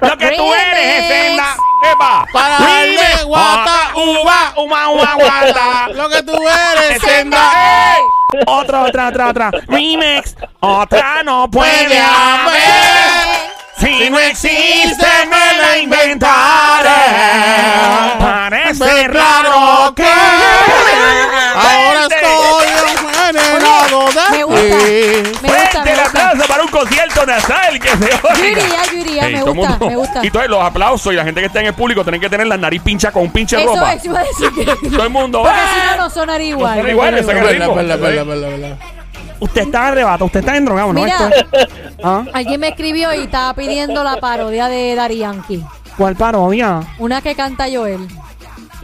Lo 0.00 0.16
que 0.16 0.30
tú 0.36 0.54
eres 0.54 1.02
es 1.02 1.08
senda. 1.08 1.56
Epa. 1.92 2.24
Para 2.32 2.58
darle 2.58 3.24
guata, 3.24 3.90
uva, 3.94 4.52
Uma, 4.56 4.88
uma, 4.88 5.14
guata. 5.14 5.88
Lo 5.92 6.08
que 6.08 6.22
tú 6.22 6.32
eres, 6.32 7.00
Senda. 7.02 7.50
senda. 7.50 7.96
Otra, 8.46 8.82
otra, 8.84 9.08
otra, 9.08 9.28
otra. 9.28 9.50
Remix. 9.68 10.34
Otra 10.60 11.22
no 11.22 11.48
puede 11.50 12.00
haber. 12.00 13.54
Si 13.78 14.08
no 14.08 14.18
existe, 14.18 15.06
me 15.28 15.58
la 15.58 15.78
inventaré. 15.78 16.90
Parece 18.18 19.08
raro 19.08 19.92
que. 19.94 20.04
De 24.30 24.38
Me 24.38 24.44
gusta, 24.44 24.76
me 25.42 25.48
gusta, 25.50 25.84
me 25.84 25.92
aplauso 25.92 26.48
para 26.48 26.62
un 26.62 26.68
concierto 26.70 27.26
nasal 27.26 27.78
que 27.80 27.88
se 27.88 28.04
oiga. 28.04 28.34
Yo 28.36 28.44
iría, 28.44 28.84
yo 28.92 28.98
iría, 28.98 29.26
Ey, 29.28 29.34
me 29.34 29.40
todo 29.40 29.54
gusta, 29.54 29.70
mundo- 29.70 29.88
me 29.88 29.96
gusta. 29.96 30.20
Y 30.22 30.26
entonces 30.26 30.50
los 30.50 30.62
aplausos 30.62 31.12
y 31.12 31.16
la 31.16 31.24
gente 31.24 31.40
que 31.40 31.46
está 31.46 31.60
en 31.60 31.66
el 31.66 31.74
público 31.74 32.02
tienen 32.02 32.20
que 32.20 32.28
tener 32.30 32.46
la 32.46 32.56
nariz 32.56 32.82
pincha 32.82 33.10
con 33.12 33.22
un 33.24 33.30
pinche 33.30 33.56
Eso, 33.62 33.74
ropa. 33.74 33.92
eso 33.94 34.06
iba 34.06 34.20
a 34.20 34.24
decir 34.24 34.50
que... 34.54 34.88
Todo 34.90 35.02
el 35.04 35.10
mundo. 35.10 35.42
Porque 35.42 35.56
¡ah! 35.58 35.68
si 35.92 35.96
no, 35.98 36.04
no 36.04 36.10
sonaría 36.10 36.48
igual. 36.48 36.74
suena 36.74 36.90
igual, 36.90 37.14
Verdad, 37.14 37.26
verdad, 37.34 37.74
verdad, 38.00 38.26
verdad, 38.26 38.48
verdad. 38.50 38.78
Usted 39.40 39.62
está 39.62 39.88
arrebato, 39.88 40.24
usted 40.26 40.40
está 40.40 40.56
en 40.56 40.64
drogado, 40.64 40.92
¿no? 40.92 41.02
Mira. 41.02 41.28
Esto 41.28 41.56
es- 41.58 41.68
¿Ah? 42.02 42.24
Alguien 42.32 42.60
me 42.60 42.68
escribió 42.68 43.12
y 43.14 43.22
estaba 43.24 43.52
pidiendo 43.54 44.02
la 44.04 44.16
parodia 44.18 44.68
de 44.68 44.94
Dari 44.94 45.18
Yankee. 45.18 45.62
¿Cuál 45.96 46.16
parodia? 46.16 46.80
Una 46.98 47.20
que 47.20 47.34
canta 47.34 47.66
Joel. 47.72 48.06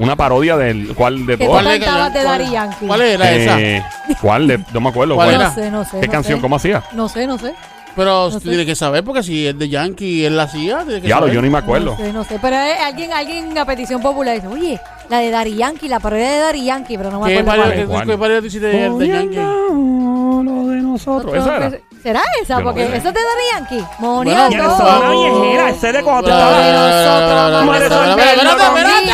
Una 0.01 0.17
parodia 0.17 0.57
del 0.57 0.95
cual 0.95 1.27
de 1.27 1.37
todas. 1.37 1.63
tú 1.63 1.65
¿Cuál 1.69 1.79
cantabas 1.81 2.13
de 2.15 2.23
cuál- 2.23 2.39
Daddy 2.39 2.51
Yankee. 2.53 2.87
¿Cuál 2.87 3.01
era 3.03 3.31
esa? 3.33 3.61
Eh, 3.61 3.83
¿Cuál? 4.21 4.47
De- 4.49 4.61
no 4.73 4.81
me 4.81 4.89
acuerdo. 4.89 5.15
¿Cuál 5.15 5.29
¿cuál? 5.29 5.41
era? 5.41 5.49
No 5.51 5.55
sé, 5.55 5.71
no 5.71 5.85
sé. 5.85 6.01
¿Qué 6.01 6.07
no 6.07 6.13
canción? 6.13 6.39
sé. 6.39 6.43
¿Cómo 6.43 6.57
hacía? 6.57 6.83
No 6.93 7.09
sé, 7.09 7.27
no 7.27 7.39
sé. 7.39 7.55
Pero 7.97 8.31
No 8.31 8.39
sé. 8.39 8.49
tiene 8.49 8.65
que 8.65 8.75
saber 8.77 9.03
porque 9.05 9.23
si 9.23 9.49
es 9.49 9.59
de 9.59 9.69
Yankee 9.69 10.21
y 10.21 10.25
él 10.25 10.37
la 10.37 10.45
hacía, 10.45 10.85
tiene 10.85 11.03
que 11.03 11.09
saber. 11.09 11.33
yo 11.33 11.43
ni 11.43 11.51
me 11.51 11.59
acuerdo. 11.59 11.91
No 11.91 11.97
sé, 11.97 12.13
no 12.13 12.25
sé. 12.25 12.39
Pero 12.41 12.57
eh, 12.57 12.77
alguien, 12.85 13.13
alguien 13.13 13.59
a 13.59 13.65
petición 13.65 14.01
popular 14.01 14.35
dice, 14.37 14.47
oye, 14.47 14.81
la 15.09 15.19
de 15.19 15.31
Dari 15.31 15.57
Yankee, 15.57 15.89
la 15.89 15.99
parodia 16.01 16.31
de 16.31 16.39
Dari 16.39 16.65
Yankee, 16.65 16.97
pero 16.97 17.11
no 17.11 17.21
me 17.21 17.27
¿Qué 17.29 17.39
acuerdo 17.41 17.47
cuál 17.51 17.61
parodia 17.61 17.83
es. 17.83 17.89
¿Cuál? 17.89 18.07
qué 18.07 18.17
parodia 18.19 18.41
tú 18.41 18.47
hiciste 18.47 18.67
de, 18.69 18.91
de 18.91 19.09
Yankee? 19.09 19.37
lo 19.37 20.67
de 20.69 20.77
nosotros. 20.83 21.35
¿Esa 21.35 21.57
era? 21.57 21.71
¿Será 22.03 22.23
esa? 22.41 22.55
Yo 22.55 22.61
no 22.61 22.65
Porque 22.67 22.87
sé. 22.87 22.97
esa 22.97 23.09
es 23.09 23.15
de 23.15 23.21
Dari 23.21 23.45
Yankee. 23.55 23.85
Bueno, 23.99 24.15
Moneando. 24.15 24.57
Ya, 24.57 24.65
eso 24.65 24.89
es 24.89 24.99
una 25.01 25.11
viejera, 25.11 25.69
ese 25.71 25.93
de 25.93 26.03
cuando 26.03 26.23
tú 26.23 26.29
estabas- 26.31 26.57
Espérate, 26.61 27.85
espérate, 28.11 28.63
espérate. 28.63 29.13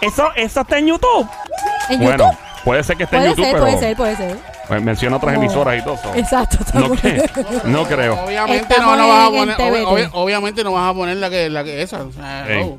Eso, 0.00 0.28
eso 0.36 0.60
está 0.60 0.78
en 0.78 0.86
YouTube. 0.86 1.28
En 1.88 2.00
Bueno, 2.00 2.24
YouTube. 2.24 2.38
puede 2.64 2.84
ser 2.84 2.96
que 2.96 3.04
esté 3.04 3.16
en 3.16 3.22
Puede 3.22 3.30
YouTube, 3.30 3.44
ser, 3.44 3.52
pero 3.54 3.64
puede 3.66 3.78
ser, 3.78 3.96
puede 3.96 4.16
ser. 4.16 4.36
pues, 4.68 4.82
menciona 4.82 5.16
otras 5.16 5.34
No. 5.34 5.40
emisoras 5.42 5.78
y 5.78 5.82
todo 5.82 5.94
eso. 5.94 6.14
Exacto. 6.14 6.58
No, 6.74 6.88
no 7.64 7.84
creo. 7.84 8.14
Obviamente 8.24 8.74
Estamos 8.74 8.96
no, 8.96 9.02
no 9.04 9.08
vas 9.08 9.18
a 9.18 9.26
en 9.26 9.32
poner, 9.34 9.56
TVT. 9.56 9.70
obvi- 9.70 9.84
obvi- 9.86 10.10
obviamente 10.12 10.64
no 10.64 10.72
vas 10.72 10.90
a 10.90 10.94
poner 10.94 11.16
la 11.16 11.30
que, 11.30 11.48
la 11.50 11.64
que 11.64 11.82
esa. 11.82 12.02
o 12.02 12.12
sea, 12.12 12.46
Ey. 12.48 12.64
no. 12.64 12.76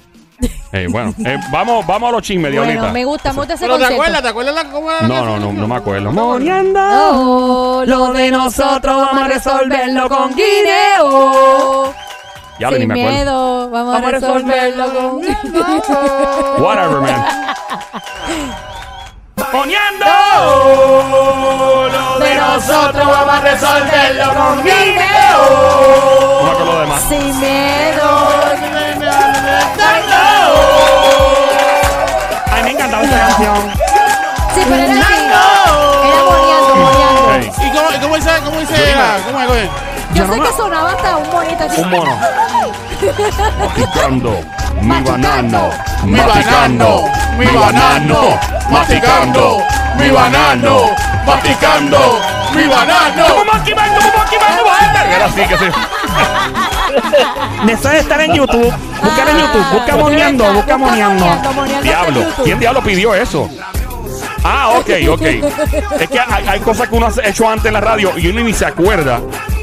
Eh, 0.72 0.88
bueno, 0.90 1.14
eh, 1.26 1.38
vamos, 1.52 1.86
vamos 1.86 2.10
a 2.10 2.12
los 2.14 2.22
chismes, 2.22 2.50
Bueno, 2.56 2.64
Diablita. 2.72 2.94
me 2.94 3.04
gusta, 3.04 3.32
ese 3.32 3.58
Pero 3.60 3.78
te 3.78 3.86
acuerdas, 3.86 4.22
¿te 4.22 4.28
acuerdas 4.30 4.56
la, 4.56 4.64
cómo 4.72 4.90
era 4.90 5.02
la 5.02 5.08
No, 5.10 5.16
no, 5.26 5.32
canción? 5.32 5.56
no, 5.56 5.62
no 5.62 5.68
me 5.68 5.76
acuerdo. 5.76 6.12
Moriendo. 6.14 6.80
Oh, 6.82 7.84
lo 7.86 8.14
de 8.14 8.32
nosotros 8.32 8.96
vamos 8.96 9.24
a 9.24 9.28
resolverlo 9.28 10.08
con 10.08 10.34
guineo. 10.36 11.94
Ya 12.60 12.70
ni 12.72 12.78
Sin 12.80 12.88
me 12.90 12.94
acuerdo. 12.94 13.12
miedo, 13.18 13.70
vamos, 13.70 13.94
Vamos 13.94 14.08
a 14.08 14.12
resolverlo 14.12 14.86
con. 14.94 15.22
Whatever, 16.64 17.00
man. 17.02 17.26
Poniendo. 19.52 20.06
Lo 21.94 22.20
de 22.20 22.36
nosotros 22.36 23.08
vamos 23.08 23.34
a 23.34 23.40
resolverlo 23.42 24.26
con 24.34 24.58
No 24.58 24.64
guineo. 24.64 25.42
me 26.44 26.50
acuerdo 26.52 26.80
de 26.82 26.86
más. 26.88 27.02
Sin 27.04 27.40
miedo. 27.40 28.10
A 32.52 32.56
mí 32.58 32.62
me 32.64 32.72
encantaba 32.72 33.04
esa 33.04 33.20
canción. 33.20 33.72
Sí, 34.54 34.62
pero 34.68 34.76
era 34.76 34.92
así. 34.92 35.00
Era 36.04 36.24
moneando, 36.24 36.76
moneando. 36.76 37.34
Ey, 37.36 37.52
¿Y 37.68 37.72
cómo, 37.72 37.88
cómo 38.02 38.16
dice? 38.16 38.30
¿Cómo 38.44 38.60
dice? 38.60 38.76
¿Cómo 39.26 39.54
es? 39.54 39.70
Yo 40.14 40.26
sé 40.28 40.40
que 40.40 40.52
sonaba 40.58 40.92
hasta 40.92 41.18
un 41.18 41.30
bonito 41.32 41.64
así. 41.64 41.82
un 41.82 41.90
mono. 41.92 42.20
Masticando. 43.60 44.40
Mi 44.82 45.02
banano. 45.02 45.70
Mi 46.06 46.20
banano, 46.20 47.04
mi 47.38 47.46
banano, 47.48 48.40
masticando, 48.70 49.62
mi 49.98 50.10
banano, 50.10 50.82
masticando, 51.26 52.20
mi 52.56 52.64
banano. 52.68 53.26
Como 53.28 53.46
Monkey 53.52 53.76
Man, 53.76 53.90
como 53.96 54.18
Monkey 54.18 54.40
Man, 54.40 54.58
como. 54.58 54.70
Era 55.14 55.26
así 55.26 55.42
que 55.42 55.58
sí. 55.58 55.66
Eso 57.70 57.90
de 57.90 58.00
estar 58.00 58.22
en 58.22 58.34
YouTube. 58.34 58.74
Busca 59.04 59.22
en 59.24 59.28
Ah, 59.28 59.40
YouTube. 59.40 59.66
Busca 59.74 59.98
moneando. 59.98 60.54
Busca 60.54 60.78
moneando. 60.78 61.26
Diablo. 61.84 62.26
¿Quién 62.44 62.60
diablo 62.60 62.82
pidió 62.82 63.14
eso? 63.14 63.50
Ah, 64.44 64.70
ok, 64.78 64.90
ok. 65.12 65.22
Es 66.00 66.10
que 66.10 66.20
hay, 66.20 66.48
hay 66.48 66.60
cosas 66.62 66.88
que 66.88 66.96
uno 66.96 67.08
ha 67.08 67.28
hecho 67.28 67.50
antes 67.50 67.66
en 67.66 67.74
la 67.74 67.82
radio 67.82 68.18
y 68.18 68.28
uno 68.28 68.42
ni 68.42 68.54
se 68.54 68.66
acuerda. 68.66 69.20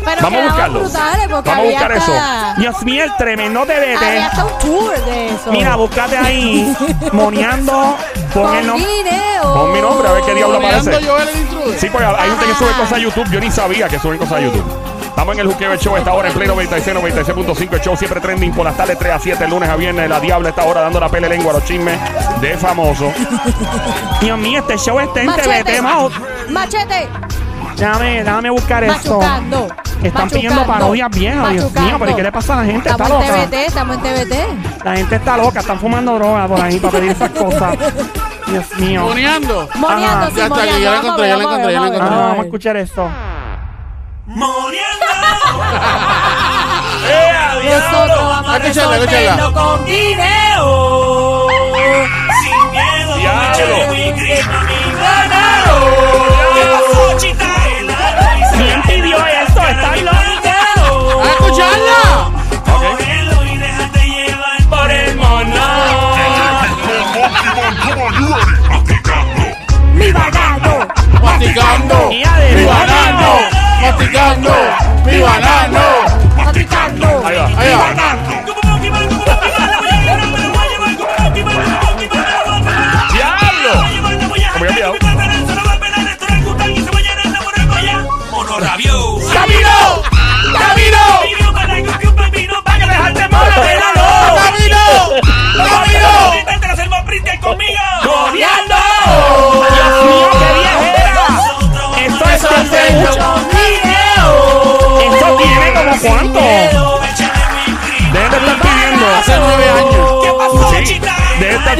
Pero 0.07 0.23
Vamos 0.23 0.41
a 0.41 0.45
buscarlo. 0.45 0.81
brutales 0.81 1.29
porque 1.29 1.51
Vamos 1.51 1.65
a 1.65 1.67
había 1.67 1.71
buscar 1.81 1.93
eso. 1.93 2.13
hasta- 2.13 2.55
Dios 2.61 2.83
mío, 2.85 3.05
el 3.05 3.17
tremendo 3.17 3.61
Había 3.63 4.27
hasta 4.27 4.45
un 4.45 4.59
tour 4.61 5.05
de 5.05 5.27
eso. 5.31 5.51
Mira, 5.53 5.75
búscate 5.77 6.17
ahí. 6.17 6.77
Moneando. 7.13 7.97
Pon 8.33 8.55
el 8.55 8.59
con 8.59 8.67
nombre. 8.69 8.87
guineo. 8.87 9.55
Pon 9.55 9.73
mi 9.73 9.81
nombre 9.81 10.09
a 10.09 10.13
ver 10.13 10.23
qué 10.25 10.35
diablo 10.35 10.59
aparece. 10.59 11.03
yo 11.03 11.19
el 11.19 11.37
intruder. 11.37 11.79
Sí, 11.81 11.91
porque 11.91 12.07
hay 12.07 12.31
gente 12.31 12.47
que 12.47 12.55
sube 12.55 12.71
cosas 12.73 12.93
a 12.93 12.99
YouTube. 12.99 13.29
Yo 13.31 13.41
ni 13.41 13.51
sabía 13.51 13.89
que 13.89 13.99
suben 13.99 14.19
cosas 14.19 14.39
a 14.39 14.41
YouTube. 14.43 14.65
Estamos 15.09 15.35
en 15.35 15.41
el 15.41 15.47
Juqueo 15.47 15.75
Show 15.77 15.97
esta 15.97 16.13
hora 16.13 16.29
en 16.29 16.35
Play 16.35 16.47
96, 16.47 16.95
96.5. 16.97 17.73
El 17.75 17.81
show 17.81 17.97
siempre 17.97 18.21
trending 18.21 18.53
por 18.53 18.65
las 18.67 18.77
tardes 18.77 18.99
3 18.99 19.13
a 19.15 19.19
7, 19.19 19.49
lunes 19.49 19.69
a 19.69 19.75
viernes. 19.75 20.09
La 20.11 20.21
Diabla 20.21 20.51
esta 20.51 20.63
hora 20.65 20.83
dando 20.83 21.01
la 21.01 21.09
pele 21.09 21.27
lengua 21.29 21.53
a 21.53 21.55
los 21.55 21.65
chismes 21.65 21.99
de 22.41 22.57
famoso. 22.59 23.11
Dios 24.21 24.39
mío, 24.39 24.61
este 24.61 24.77
show 24.79 25.01
está 25.01 25.21
en 25.21 25.27
Machete. 25.27 25.81
Mao. 25.83 26.11
Machete. 26.51 27.09
Déjame, 27.76 28.25
déjame 28.25 28.50
buscar 28.50 28.85
esto. 28.85 29.18
Machucando. 29.18 29.68
Están 30.02 30.28
pidiendo 30.30 30.64
parodias 30.66 31.11
viejas, 31.11 31.50
Dios 31.52 31.73
mío. 31.73 31.97
¿Pero 31.99 32.11
y 32.11 32.14
qué 32.14 32.23
le 32.23 32.33
pasa 32.33 32.52
a 32.54 32.56
la 32.56 32.64
gente? 32.64 32.88
Está 32.88 33.04
Estamos 33.04 33.25
en 33.25 33.28
loca. 33.33 33.47
TVT, 33.47 33.54
estamos 33.66 33.97
en 33.97 34.02
TVT. 34.02 34.85
La 34.85 34.97
gente 34.97 35.16
está 35.16 35.37
loca. 35.37 35.61
Están 35.61 35.78
fumando 35.80 36.14
droga 36.14 36.47
por 36.49 36.61
ahí 36.61 36.78
para 36.78 36.92
pedir 36.99 37.11
esas 37.12 37.30
cosas. 37.30 37.76
Dios 38.47 38.64
mío. 38.78 39.02
Moneando. 39.02 39.68
Moneando, 39.75 40.26
sí, 40.30 40.37
Ya 40.37 40.42
está, 40.45 40.56
moneando. 40.56 40.78
ya 40.80 40.90
la 40.90 40.97
Vamos 40.97 41.04
a 41.04 41.06
encontré, 41.06 41.23
ver, 41.26 41.30
ya 41.30 41.37
la 41.37 41.45
vamos 41.45 41.52
a 41.52 41.56
encontré, 41.56 41.66
ver, 41.66 41.75
ya 41.75 41.80
la. 41.80 41.87
Ah, 41.87 41.88
encontré. 41.88 42.16
vamos 42.16 42.38
a 42.38 42.42
escuchar 42.42 42.76
esto. 42.76 43.11
Nosotros 47.64 48.28
vamos 48.28 48.50
a 48.50 48.56
Escúchala, 48.56 48.99
resolverlo 48.99 49.04
escúchala. 49.04 49.52
con 49.52 49.85
guineo. 49.87 51.47
¿Quién 57.18 57.37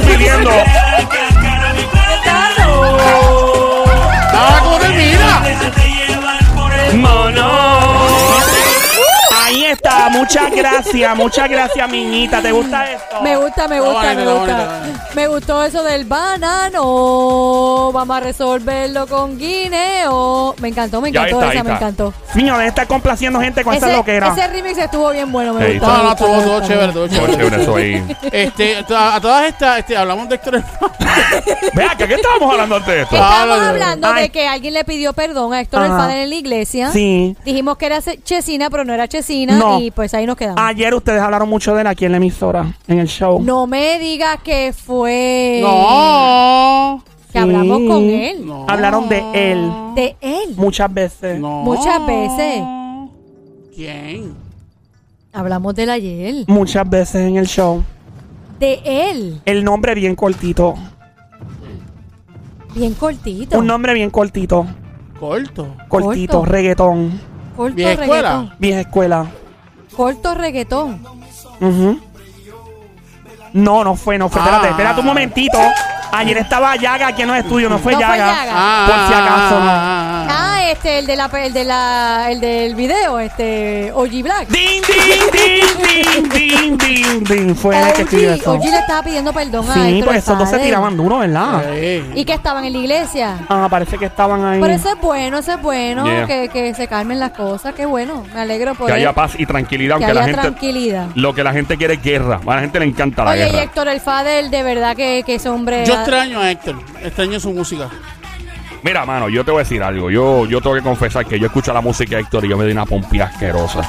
pidiendo 0.02 0.50
muchas 10.26 10.50
gracias, 10.50 11.16
muchas 11.16 11.49
gracias, 11.49 11.90
miñita. 11.90 12.42
¿Te 12.42 12.52
gusta 12.52 12.90
esto? 12.90 13.23
Me 13.23 13.37
gusta, 13.37 13.68
me 13.68 13.80
gusta, 13.80 14.14
me 14.14 14.25
gusta. 14.25 14.83
Me 15.14 15.26
gustó 15.28 15.62
eso 15.62 15.83
del 15.83 16.04
banano. 16.04 17.92
Vamos 17.92 18.16
a 18.16 18.21
resolverlo 18.21 19.06
con 19.06 19.38
guineo. 19.38 20.54
Me 20.59 20.68
encantó, 20.68 21.00
me 21.00 21.11
encantó 21.11 21.42
esa, 21.42 21.62
me 21.62 21.73
está. 21.73 21.76
encantó. 21.76 22.14
Niño, 22.35 22.59
de 22.59 22.66
estar 22.66 22.87
complaciendo 22.87 23.40
gente 23.40 23.62
con 23.64 23.75
esa 23.75 23.87
Ese, 23.87 23.97
loquera. 23.97 24.28
ese 24.28 24.47
remix 24.49 24.78
estuvo 24.78 25.11
bien 25.11 25.30
bueno, 25.30 25.54
me 25.54 25.73
gustó. 25.73 25.87
No, 25.87 26.02
no, 26.02 26.16
todo 26.16 26.61
chévere, 26.66 26.92
todo 26.92 27.09
chévere. 27.09 27.37
chévere 27.37 27.62
eso 27.62 27.76
ahí. 27.76 28.16
Este, 28.33 28.76
a, 28.95 29.21
todas 29.21 29.47
estas, 29.47 29.78
este, 29.78 29.97
hablamos 29.97 30.28
de 30.28 30.35
Héctor 30.35 30.56
el 30.56 30.64
Vea, 31.75 31.95
¿qué 31.97 32.14
estábamos 32.14 32.50
hablando 32.50 32.76
antes 32.76 32.95
de 32.95 33.02
esto? 33.02 33.14
Estábamos 33.14 33.59
hablando 33.59 34.09
Ay. 34.09 34.23
de 34.25 34.30
que 34.30 34.47
alguien 34.47 34.75
le 34.75 34.85
pidió 34.85 35.12
perdón 35.12 35.54
a 35.54 35.61
Héctor 35.61 35.85
el. 35.85 35.90
Padre 35.90 36.25
en 36.25 36.30
la 36.30 36.37
iglesia. 36.37 36.90
Sí. 36.90 37.37
Dijimos 37.45 37.76
que 37.78 37.87
era 37.87 38.00
Chesina, 38.02 38.71
pero 38.71 38.85
no 38.85 38.92
era 38.92 39.09
Chesina. 39.09 39.56
No. 39.56 39.80
Y 39.80 39.90
pues 39.90 40.12
ahí 40.16 40.26
nos 40.26 40.37
quedamos. 40.37 40.61
Ayer 40.61 40.94
ustedes 40.94 41.20
hablaron 41.20 41.49
mucho 41.49 41.75
de 41.75 41.82
él 41.82 41.87
aquí 41.87 42.04
en 42.04 42.12
la 42.12 42.16
emisora, 42.18 42.75
en 42.88 42.99
el 42.99 43.06
show. 43.08 43.40
No 43.42 43.66
me 43.66 43.99
digas 43.99 44.38
que 44.42 44.73
fue. 44.73 45.61
No. 45.62 47.02
Que 47.32 47.38
hablamos 47.38 47.78
Sí. 47.78 47.87
con 47.88 48.02
él. 48.04 48.46
No. 48.46 48.64
Hablaron 48.68 49.08
de 49.08 49.23
él 49.35 49.70
De 49.94 50.16
él. 50.20 50.54
muchas 50.56 50.92
veces. 50.92 51.38
No. 51.38 51.62
Muchas 51.62 52.04
veces. 52.06 52.62
¿Quién? 53.75 54.35
Hablamos 55.32 55.75
de 55.75 55.82
él 55.82 55.90
ayer. 55.90 56.35
Muchas 56.46 56.88
veces 56.88 57.16
en 57.28 57.37
el 57.37 57.46
show. 57.46 57.82
De 58.58 58.80
él. 58.85 59.40
El 59.44 59.64
nombre 59.64 59.94
bien 59.94 60.14
cortito. 60.16 60.75
Bien 62.75 62.94
cortito. 62.94 63.58
Un 63.58 63.66
nombre 63.66 63.94
bien 63.94 64.11
cortito. 64.11 64.66
Corto. 65.18 65.75
Cortito, 65.88 66.38
Corto. 66.40 66.50
reggaetón. 66.52 67.20
Corto 67.56 67.75
Vieja 67.75 67.92
escuela. 68.02 68.30
reggaetón. 68.38 68.56
Vieja 68.58 68.80
escuela. 68.80 69.26
Corto 69.96 70.34
reggaetón. 70.34 71.00
Ujú. 71.60 72.00
No, 73.54 73.82
no 73.82 73.96
fue, 73.96 74.18
no 74.18 74.28
fue. 74.28 74.40
Ah. 74.42 74.44
Espérate, 74.44 74.68
espérate 74.68 75.00
un 75.00 75.06
momentito. 75.06 75.58
Ayer 76.12 76.38
estaba 76.38 76.76
Yaga 76.76 77.08
aquí 77.08 77.22
en 77.22 77.28
los 77.28 77.36
estudios, 77.36 77.70
no 77.70 77.78
fue 77.78 77.92
No 77.92 77.98
fue 77.98 78.06
Yaga. 78.08 78.26
Yaga. 78.26 78.52
Ah, 78.54 78.86
Por 78.86 78.96
si 79.08 79.22
acaso, 79.22 79.60
no. 79.60 79.70
ah, 79.70 80.26
ah, 80.28 80.52
Ah, 80.58 80.70
este, 80.72 80.98
el 80.98 81.06
de 81.06 81.14
la, 81.16 81.26
el 81.26 81.52
de 81.52 81.64
la, 81.64 82.26
el 82.30 82.40
del 82.40 82.75
video, 82.75 83.20
este, 83.20 83.92
OG 83.94 84.22
Black. 84.22 84.48
Ding, 84.48 84.82
ding, 84.82 85.30
ding, 85.32 86.28
ding, 86.28 86.78
ding, 86.78 87.25
ding. 87.25 87.54
Fue 87.54 87.78
el 87.78 87.92
que 87.92 88.02
escribió 88.02 88.30
OG, 88.32 88.40
eso. 88.40 88.52
OG 88.54 88.64
le 88.64 88.78
estaba 88.78 89.02
pidiendo 89.02 89.32
perdón 89.32 89.70
a 89.70 89.75
Sí, 89.75 89.80
Héctor 89.80 90.04
pues 90.04 90.16
el 90.16 90.22
esos 90.22 90.38
dos 90.38 90.50
se 90.50 90.58
tiraban 90.58 90.96
duro, 90.96 91.16
ah. 91.16 91.20
¿verdad? 91.20 91.64
Sí. 91.75 92.04
Y 92.14 92.25
que 92.25 92.32
estaban 92.32 92.64
en 92.64 92.72
la 92.72 92.78
iglesia. 92.78 93.38
Ah, 93.48 93.68
parece 93.70 93.96
que 93.98 94.06
estaban 94.06 94.44
ahí. 94.44 94.60
Pero 94.60 94.75
eso 94.75 94.88
es 94.92 95.00
bueno, 95.00 95.38
eso 95.38 95.52
es 95.52 95.62
bueno, 95.62 96.04
Yeah. 96.06 96.26
que, 96.26 96.48
que 96.48 96.75
se 96.75 96.88
calmen 96.88 97.18
las 97.20 97.30
cosas, 97.32 97.75
qué 97.75 97.86
bueno, 97.86 98.25
me 98.34 98.40
alegro 98.40 98.75
por 98.75 98.86
Que 98.86 98.92
él. 98.94 98.98
haya 99.00 99.12
paz 99.12 99.32
y 99.38 99.46
tranquilidad, 99.46 99.98
que 99.98 100.04
aunque 100.04 100.14
la 100.14 100.20
haya 100.25 100.28
gente. 100.34 100.42
tranquilidad. 100.48 101.06
Lo 101.14 101.34
que 101.34 101.44
la 101.44 101.52
gente 101.52 101.76
quiere 101.76 101.94
es 101.94 102.02
guerra. 102.02 102.40
A 102.46 102.54
la 102.56 102.60
gente 102.60 102.78
le 102.80 102.86
encanta 102.86 103.25
la 103.25 103.30
Oye, 103.32 103.42
y 103.48 103.50
guerra. 103.52 103.62
Héctor 103.64 103.88
el 103.88 104.00
Fader, 104.00 104.50
de 104.50 104.62
verdad 104.62 104.96
que, 104.96 105.22
que 105.25 105.36
ese 105.36 105.48
hombre... 105.48 105.84
Yo 105.86 105.94
extraño 105.96 106.40
a 106.40 106.50
Héctor. 106.50 106.76
Extraño 107.02 107.40
su 107.40 107.52
música. 107.52 107.88
Mira, 108.82 109.04
mano, 109.04 109.28
yo 109.28 109.44
te 109.44 109.50
voy 109.50 109.60
a 109.60 109.64
decir 109.64 109.82
algo. 109.82 110.10
Yo, 110.10 110.46
yo 110.46 110.60
tengo 110.60 110.76
que 110.76 110.82
confesar 110.82 111.26
que 111.26 111.38
yo 111.38 111.46
escucho 111.46 111.72
la 111.72 111.80
música 111.80 112.16
de 112.16 112.22
Héctor 112.22 112.44
y 112.44 112.48
yo 112.48 112.56
me 112.56 112.64
doy 112.64 112.72
una 112.72 112.86
pompía 112.86 113.24
asquerosa. 113.24 113.80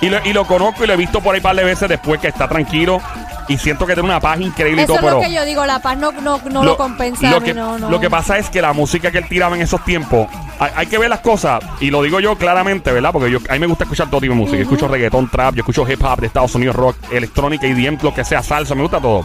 Y 0.00 0.10
lo, 0.10 0.18
y 0.26 0.32
lo 0.32 0.44
conozco 0.44 0.84
y 0.84 0.86
lo 0.86 0.92
he 0.92 0.96
visto 0.96 1.22
por 1.22 1.34
ahí 1.34 1.38
un 1.38 1.42
par 1.42 1.56
de 1.56 1.64
veces 1.64 1.88
después 1.88 2.20
que 2.20 2.28
está 2.28 2.48
tranquilo. 2.48 3.00
Y 3.48 3.56
siento 3.58 3.86
que 3.86 3.94
tiene 3.94 4.08
una 4.08 4.20
paz 4.20 4.40
increíble 4.40 4.82
y 4.82 4.86
todo, 4.86 4.96
es 4.96 5.02
pero. 5.02 5.16
lo 5.16 5.22
que 5.22 5.32
yo 5.32 5.44
digo, 5.44 5.64
la 5.64 5.78
paz 5.78 5.96
no, 5.96 6.10
no, 6.12 6.40
no 6.50 6.64
lo, 6.64 6.76
compensa. 6.76 7.30
lo 7.30 7.40
que, 7.40 7.54
no, 7.54 7.78
no. 7.78 7.90
lo 7.90 8.00
que 8.00 8.10
pasa 8.10 8.38
es 8.38 8.50
que 8.50 8.60
la 8.60 8.72
música 8.72 9.12
que 9.12 9.18
él 9.18 9.28
tiraba 9.28 9.54
en 9.54 9.62
esos 9.62 9.84
tiempos, 9.84 10.26
hay, 10.58 10.72
hay 10.74 10.86
que 10.88 10.98
ver 10.98 11.08
las 11.08 11.20
cosas, 11.20 11.62
y 11.78 11.90
lo 11.90 12.02
digo 12.02 12.18
yo 12.18 12.36
claramente, 12.36 12.90
¿verdad? 12.90 13.12
Porque 13.12 13.30
yo, 13.30 13.38
a 13.48 13.52
mí 13.52 13.60
me 13.60 13.66
gusta 13.66 13.84
escuchar 13.84 14.10
todo 14.10 14.20
tipo 14.20 14.34
de 14.34 14.40
música. 14.40 14.56
Yo 14.56 14.64
escucho 14.64 14.88
reggaetón, 14.88 15.30
trap, 15.30 15.54
yo 15.54 15.60
escucho 15.60 15.88
hip 15.88 16.02
hop 16.02 16.18
de 16.18 16.26
Estados 16.26 16.56
Unidos, 16.56 16.74
rock, 16.74 16.96
electrónica, 17.12 17.68
EDM, 17.68 17.98
lo 18.02 18.12
que 18.12 18.24
sea, 18.24 18.42
salsa, 18.42 18.74
me 18.74 18.82
gusta 18.82 19.00
todo. 19.00 19.24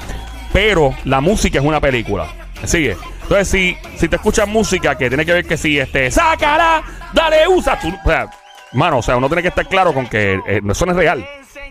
Pero 0.54 0.94
la 1.06 1.22
música 1.22 1.60
es 1.60 1.66
una 1.66 1.80
película. 1.80 2.28
Sigue. 2.66 2.98
Entonces, 3.24 3.48
si, 3.48 3.78
si 3.98 4.08
te 4.08 4.18
escuchas 4.18 4.48
música 4.48 4.98
que 4.98 5.08
tiene 5.08 5.26
que 5.26 5.34
ver 5.34 5.46
que 5.46 5.58
si 5.58 5.80
este, 5.80 6.12
sácala, 6.12 6.84
dale, 7.14 7.48
usa, 7.48 7.80
tú, 7.80 7.88
o 7.88 8.08
sea, 8.08 8.30
mano, 8.74 8.98
o 8.98 9.02
sea, 9.02 9.16
uno 9.16 9.28
tiene 9.28 9.42
que 9.42 9.48
estar 9.48 9.66
claro 9.68 9.94
con 9.94 10.08
que 10.08 10.40
eh, 10.46 10.62
eso 10.70 10.86
no 10.86 10.92
es 10.92 10.98
real. 10.98 11.26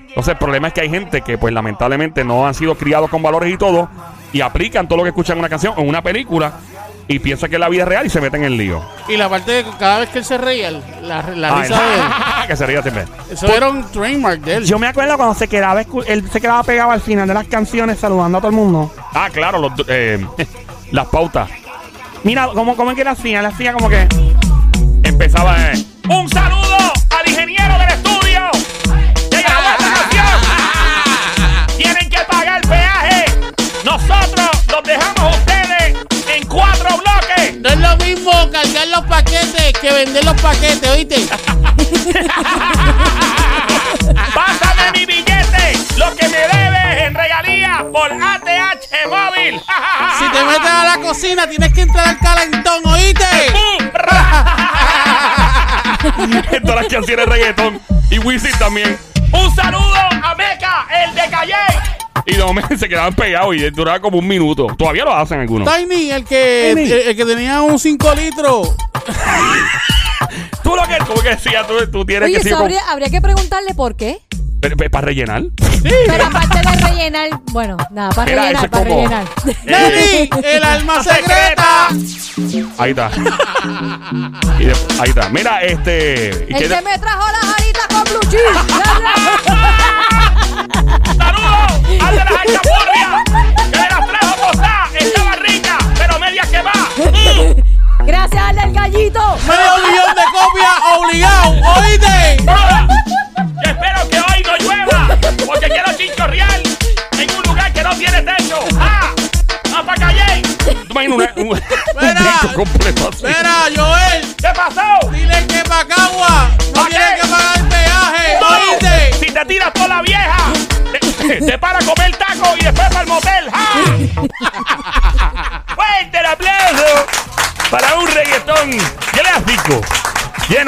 Entonces, 0.08 0.32
el 0.32 0.38
problema 0.38 0.68
es 0.68 0.74
que 0.74 0.80
hay 0.80 0.90
gente 0.90 1.20
que, 1.20 1.38
pues, 1.38 1.52
lamentablemente 1.52 2.24
no 2.24 2.46
han 2.46 2.54
sido 2.54 2.74
criados 2.76 3.10
con 3.10 3.22
valores 3.22 3.52
y 3.52 3.56
todo, 3.56 3.88
y 4.32 4.40
aplican 4.40 4.88
todo 4.88 4.98
lo 4.98 5.02
que 5.04 5.10
escuchan 5.10 5.34
en 5.34 5.40
una 5.40 5.48
canción 5.48 5.74
en 5.76 5.88
una 5.88 6.02
película, 6.02 6.54
y 7.12 7.18
piensan 7.18 7.50
que 7.50 7.58
la 7.58 7.68
vida 7.68 7.82
es 7.82 7.88
real 7.88 8.06
y 8.06 8.10
se 8.10 8.20
meten 8.20 8.42
en 8.44 8.52
el 8.52 8.56
lío. 8.56 8.80
Y 9.08 9.16
la 9.16 9.28
parte 9.28 9.50
de 9.52 9.64
cada 9.78 9.98
vez 9.98 10.10
que 10.10 10.18
él 10.18 10.24
se 10.24 10.38
reía, 10.38 10.70
la, 10.70 11.22
la 11.34 11.56
Ay, 11.56 11.62
risa 11.68 11.82
de 11.82 11.94
él. 11.96 12.02
que 12.46 12.56
se 12.56 12.66
ría 12.66 12.82
siempre. 12.82 13.04
Eso 13.30 13.46
era 13.52 13.68
un 13.68 13.84
trademark 13.90 14.40
de 14.42 14.54
él. 14.56 14.64
Yo 14.64 14.78
me 14.78 14.86
acuerdo 14.86 15.16
cuando 15.16 15.34
se 15.34 15.48
quedaba, 15.48 15.82
escu- 15.82 16.04
él 16.06 16.24
se 16.30 16.40
quedaba 16.40 16.62
pegado 16.62 16.92
al 16.92 17.00
final 17.00 17.26
de 17.26 17.34
las 17.34 17.46
canciones 17.48 17.98
saludando 17.98 18.38
a 18.38 18.40
todo 18.40 18.50
el 18.50 18.56
mundo. 18.56 18.92
Ah, 19.12 19.28
claro, 19.32 19.58
los, 19.58 19.72
eh, 19.88 20.24
las 20.92 21.06
pautas. 21.08 21.50
Mira, 22.22 22.48
¿cómo, 22.54 22.76
cómo 22.76 22.90
es 22.90 22.94
que 22.94 23.02
él 23.02 23.08
hacía? 23.08 23.40
Él 23.40 23.46
hacía 23.46 23.72
como 23.72 23.88
que... 23.88 24.06
Empezaba 25.02 25.56
eh, 25.72 25.84
Un 26.08 26.28
saludo 26.28 26.39
los 39.00 39.08
paquetes 39.08 39.72
que 39.80 39.92
vender 39.92 40.24
los 40.24 40.40
paquetes, 40.40 40.88
¿oíste? 40.90 41.16
Pásame 44.34 44.90
mi 44.92 45.06
billete. 45.06 45.78
Lo 45.96 46.14
que 46.16 46.28
me 46.28 46.36
debes 46.36 47.04
en 47.04 47.14
regalía 47.14 47.86
por 47.92 48.12
ATH 48.12 49.08
móvil. 49.08 49.62
Si 50.18 50.28
te 50.28 50.44
metes 50.44 50.70
a 50.70 50.84
la 50.84 50.98
cocina, 51.00 51.48
tienes 51.48 51.72
que 51.72 51.80
entrar 51.82 52.08
al 52.08 52.18
calentón, 52.18 52.82
¿oíste? 52.86 53.24
Todas 56.62 56.76
las 56.76 56.86
canciones 56.92 57.26
reggaetón. 57.26 57.80
Y 58.10 58.18
Wisin 58.18 58.58
también. 58.58 58.98
Un 59.32 59.54
saludo 59.54 59.94
a 60.22 60.34
Meca, 60.34 60.86
el 60.90 61.14
de 61.14 61.30
Calle. 61.30 61.54
Y 62.26 62.34
de 62.36 62.44
momento 62.44 62.76
se 62.76 62.88
quedaban 62.88 63.14
pegados 63.14 63.56
y 63.56 63.70
duraba 63.70 64.00
como 64.00 64.18
un 64.18 64.26
minuto. 64.28 64.66
Todavía 64.78 65.04
lo 65.04 65.14
hacen 65.14 65.40
algunos. 65.40 65.72
Tiny, 65.74 66.10
el 66.10 66.24
que, 66.24 66.70
el, 66.70 66.76
Tiny. 66.76 66.90
el 66.92 67.16
que 67.16 67.24
tenía 67.24 67.62
un 67.62 67.78
5 67.78 68.14
litros. 68.14 68.74
Tú 70.62 70.76
lo 70.76 70.82
que, 70.86 70.96
tú 71.04 71.14
que 71.22 71.30
decías, 71.30 71.66
tú, 71.66 71.74
tú 71.90 72.04
tienes 72.04 72.26
Oye, 72.28 72.36
que 72.36 72.42
ser 72.42 72.48
eso 72.52 72.56
como- 72.56 72.66
habría, 72.66 72.88
habría 72.90 73.08
que 73.08 73.20
preguntarle 73.20 73.74
por 73.74 73.96
qué. 73.96 74.20
Pero- 74.60 74.76
pero 74.76 74.90
¿Para 74.90 75.06
rellenar? 75.06 75.42
Pero 75.82 76.24
aparte 76.26 76.58
de 76.58 76.86
rellenar, 76.86 77.30
bueno, 77.50 77.76
nada, 77.90 78.10
para 78.10 78.26
rellenar, 78.30 78.70
para 78.70 78.84
como- 78.84 78.96
rellenar. 78.96 79.24
¡Neni! 79.64 80.28
¡El 80.44 80.62
alma 80.62 81.02
secreta! 81.02 81.88
Ahí 82.78 82.90
está. 82.90 83.10
Y 84.60 84.64
de- 84.66 84.76
ahí 85.00 85.08
está. 85.08 85.28
Mira, 85.30 85.62
este. 85.62 86.46
¿y 86.48 86.54
qué 86.54 86.64
El 86.64 86.68
te- 86.68 86.76
que 86.76 86.82
me 86.82 86.98
trajo 86.98 87.26
las 87.32 87.44
alitas 87.58 87.86
con 87.88 88.04
blue 88.04 88.20
cheese. 88.30 88.44
¡Saludos! 90.72 91.72
¡Al 92.00 92.14
de 92.16 92.99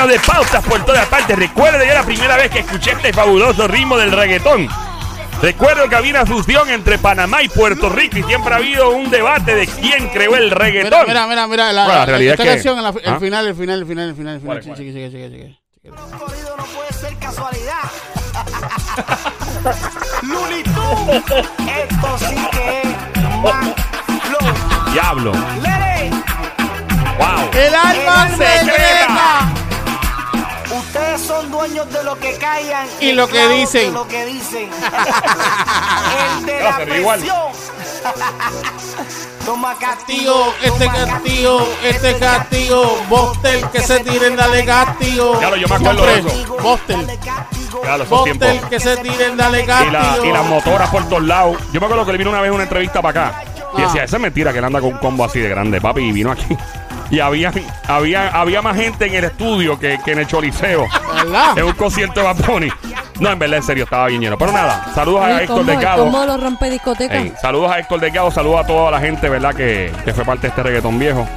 Lleno 0.03 0.15
de 0.15 0.19
pautas 0.21 0.65
por 0.65 0.85
todas 0.85 1.07
partes. 1.07 1.39
Recuerde 1.39 1.87
yo 1.87 1.95
la 1.95 2.03
primera 2.03 2.37
vez 2.37 2.51
que 2.51 2.59
escuché 2.61 2.91
este 2.93 3.13
fabuloso 3.13 3.69
ritmo 3.69 3.97
del 3.97 4.11
reggaetón. 4.11 4.67
Recuerdo 5.41 5.89
que 5.89 5.95
había 5.95 6.11
una 6.11 6.27
fusión 6.27 6.69
entre 6.71 6.99
Panamá 6.99 7.41
y 7.43 7.49
Puerto 7.49 7.89
Rico 7.89 8.19
y 8.19 8.25
siempre 8.25 8.53
ha 8.53 8.57
habido 8.57 8.91
un 8.91 9.09
debate 9.11 9.55
de 9.55 9.67
quién 9.69 10.09
creó 10.09 10.35
el 10.37 10.51
reggaetón. 10.51 11.07
mira, 11.07 11.27
mira, 11.29 11.47
mira. 11.47 11.73
La, 11.73 11.85
Bueno, 11.85 11.99
la 12.01 12.07
realidad 12.07 12.33
esta 12.33 12.43
es 12.43 12.49
que- 12.49 12.55
canción, 12.71 12.79
el, 12.79 12.85
el 13.05 13.15
¿Ah? 13.15 13.19
final, 13.21 13.47
el 13.47 13.55
final, 13.55 13.79
el 13.79 13.87
final, 13.87 14.09
el 14.09 14.17
final, 14.17 14.35
el 14.35 14.41
final. 14.41 14.57
No 15.85 16.65
puede 16.75 16.93
ser 16.93 17.17
casualidad. 17.19 17.83
Luli, 20.23 20.63
tú. 20.65 21.13
Esto 21.13 22.19
sí 22.19 22.35
que 22.51 22.83
es. 22.83 22.89
Diablo. 24.93 25.33
Lere, 25.63 26.11
Wow. 27.19 27.51
El 27.53 27.75
alma 27.75 28.27
El 28.31 28.37
secreta. 28.37 29.12
Son 31.43 31.51
dueños 31.51 31.93
de 31.93 32.05
lo 32.05 32.17
que 32.19 32.37
callan 32.39 32.87
Y 33.01 33.13
lo 33.13 33.29
que 33.29 33.49
dicen. 33.49 33.87
de 33.87 33.93
lo 33.93 34.07
que 34.09 34.25
dicen. 34.27 34.69
El 36.39 36.47
de 36.47 36.59
Ya, 36.59 36.79
la 36.79 36.85
presión. 36.85 37.53
Toma 39.45 39.75
castigo, 39.77 40.55
Castigo, 40.55 40.55
este 40.63 40.85
toma 40.87 41.07
castigo, 41.07 41.69
este 41.83 42.17
castigo. 42.19 43.03
Bostel, 43.09 43.69
que 43.71 43.81
se 43.81 43.99
tiren, 44.01 44.37
dale 44.37 44.65
castigo. 44.65 45.41
Ya 45.41 45.51
lo, 45.51 45.57
yo 45.57 45.67
me 45.67 45.75
acuerdo 45.75 46.07
de 46.07 46.19
eso. 46.21 46.29
Bostel. 46.63 47.07
Ya 47.85 47.97
lo 47.97 48.05
esos 48.05 48.25
tiempos. 48.25 48.49
Bostel, 48.49 48.69
que 48.71 48.79
se 48.81 48.97
tiren, 48.99 49.37
dale 49.37 49.63
Y, 49.63 49.67
la- 49.67 49.75
castigo. 50.01 50.25
y 50.27 50.33
las 50.33 50.47
motoras 50.47 50.89
por 50.91 51.09
todos 51.09 51.25
lados. 51.25 51.57
Yo 51.73 51.81
me 51.81 51.87
acuerdo 51.87 52.07
que 52.07 52.13
le 52.13 52.19
vino 52.19 52.31
una 52.31 52.41
vez 52.41 52.53
una 52.53 52.63
entrevista 52.63 53.03
para 53.03 53.27
acá. 53.31 53.45
Y 53.77 53.81
Ah. 53.83 53.87
decía, 53.87 54.05
esa 54.05 54.17
es 54.17 54.23
mentira 54.23 54.53
que 54.53 54.59
él 54.59 54.65
anda 54.65 54.81
con 54.81 54.93
un 54.93 54.99
combo 54.99 55.25
así 55.25 55.41
de 55.41 55.49
grande, 55.49 55.81
papi. 55.81 56.03
Y 56.03 56.13
vino 56.13 56.31
aquí. 56.31 56.47
Y 57.13 57.21
había, 57.21 57.53
había, 57.87 58.29
había 58.29 58.63
más 58.63 58.75
gente 58.75 59.07
en 59.07 59.15
el 59.15 59.25
estudio 59.25 59.79
que, 59.79 59.99
que 60.03 60.13
en 60.13 60.21
el 60.21 60.27
Choliseo. 60.27 60.87
¿Verdad? 61.15 61.59
En 61.59 61.65
un 61.65 61.73
concierto 61.75 62.21
de 62.21 62.27
Bad 62.27 62.37
Bunny. 62.47 62.69
No, 63.21 63.31
en 63.31 63.39
verdad, 63.39 63.59
en 63.59 63.63
serio, 63.63 63.85
estaba 63.85 64.07
bien 64.07 64.23
lleno. 64.23 64.39
Pero 64.39 64.51
nada, 64.51 64.87
saludos 64.95 65.23
a 65.23 65.31
El 65.33 65.41
Héctor 65.41 65.61
el 65.61 65.67
Delgado. 65.67 66.05
combo 66.05 66.25
lo 66.25 66.39
rompe 66.39 66.71
discoteca. 66.71 67.15
Ey, 67.15 67.35
saludos 67.41 67.71
a 67.71 67.79
Héctor 67.81 68.01
Delgado, 68.01 68.31
saludos 68.31 68.65
a 68.65 68.67
toda 68.67 68.91
la 68.91 68.99
gente, 68.99 69.29
¿verdad? 69.29 69.55
Que, 69.55 69.93
que 70.07 70.15
fue 70.15 70.25
parte 70.25 70.43
de 70.43 70.49
este 70.49 70.63
reggaetón 70.63 70.99
viejo. 70.99 71.29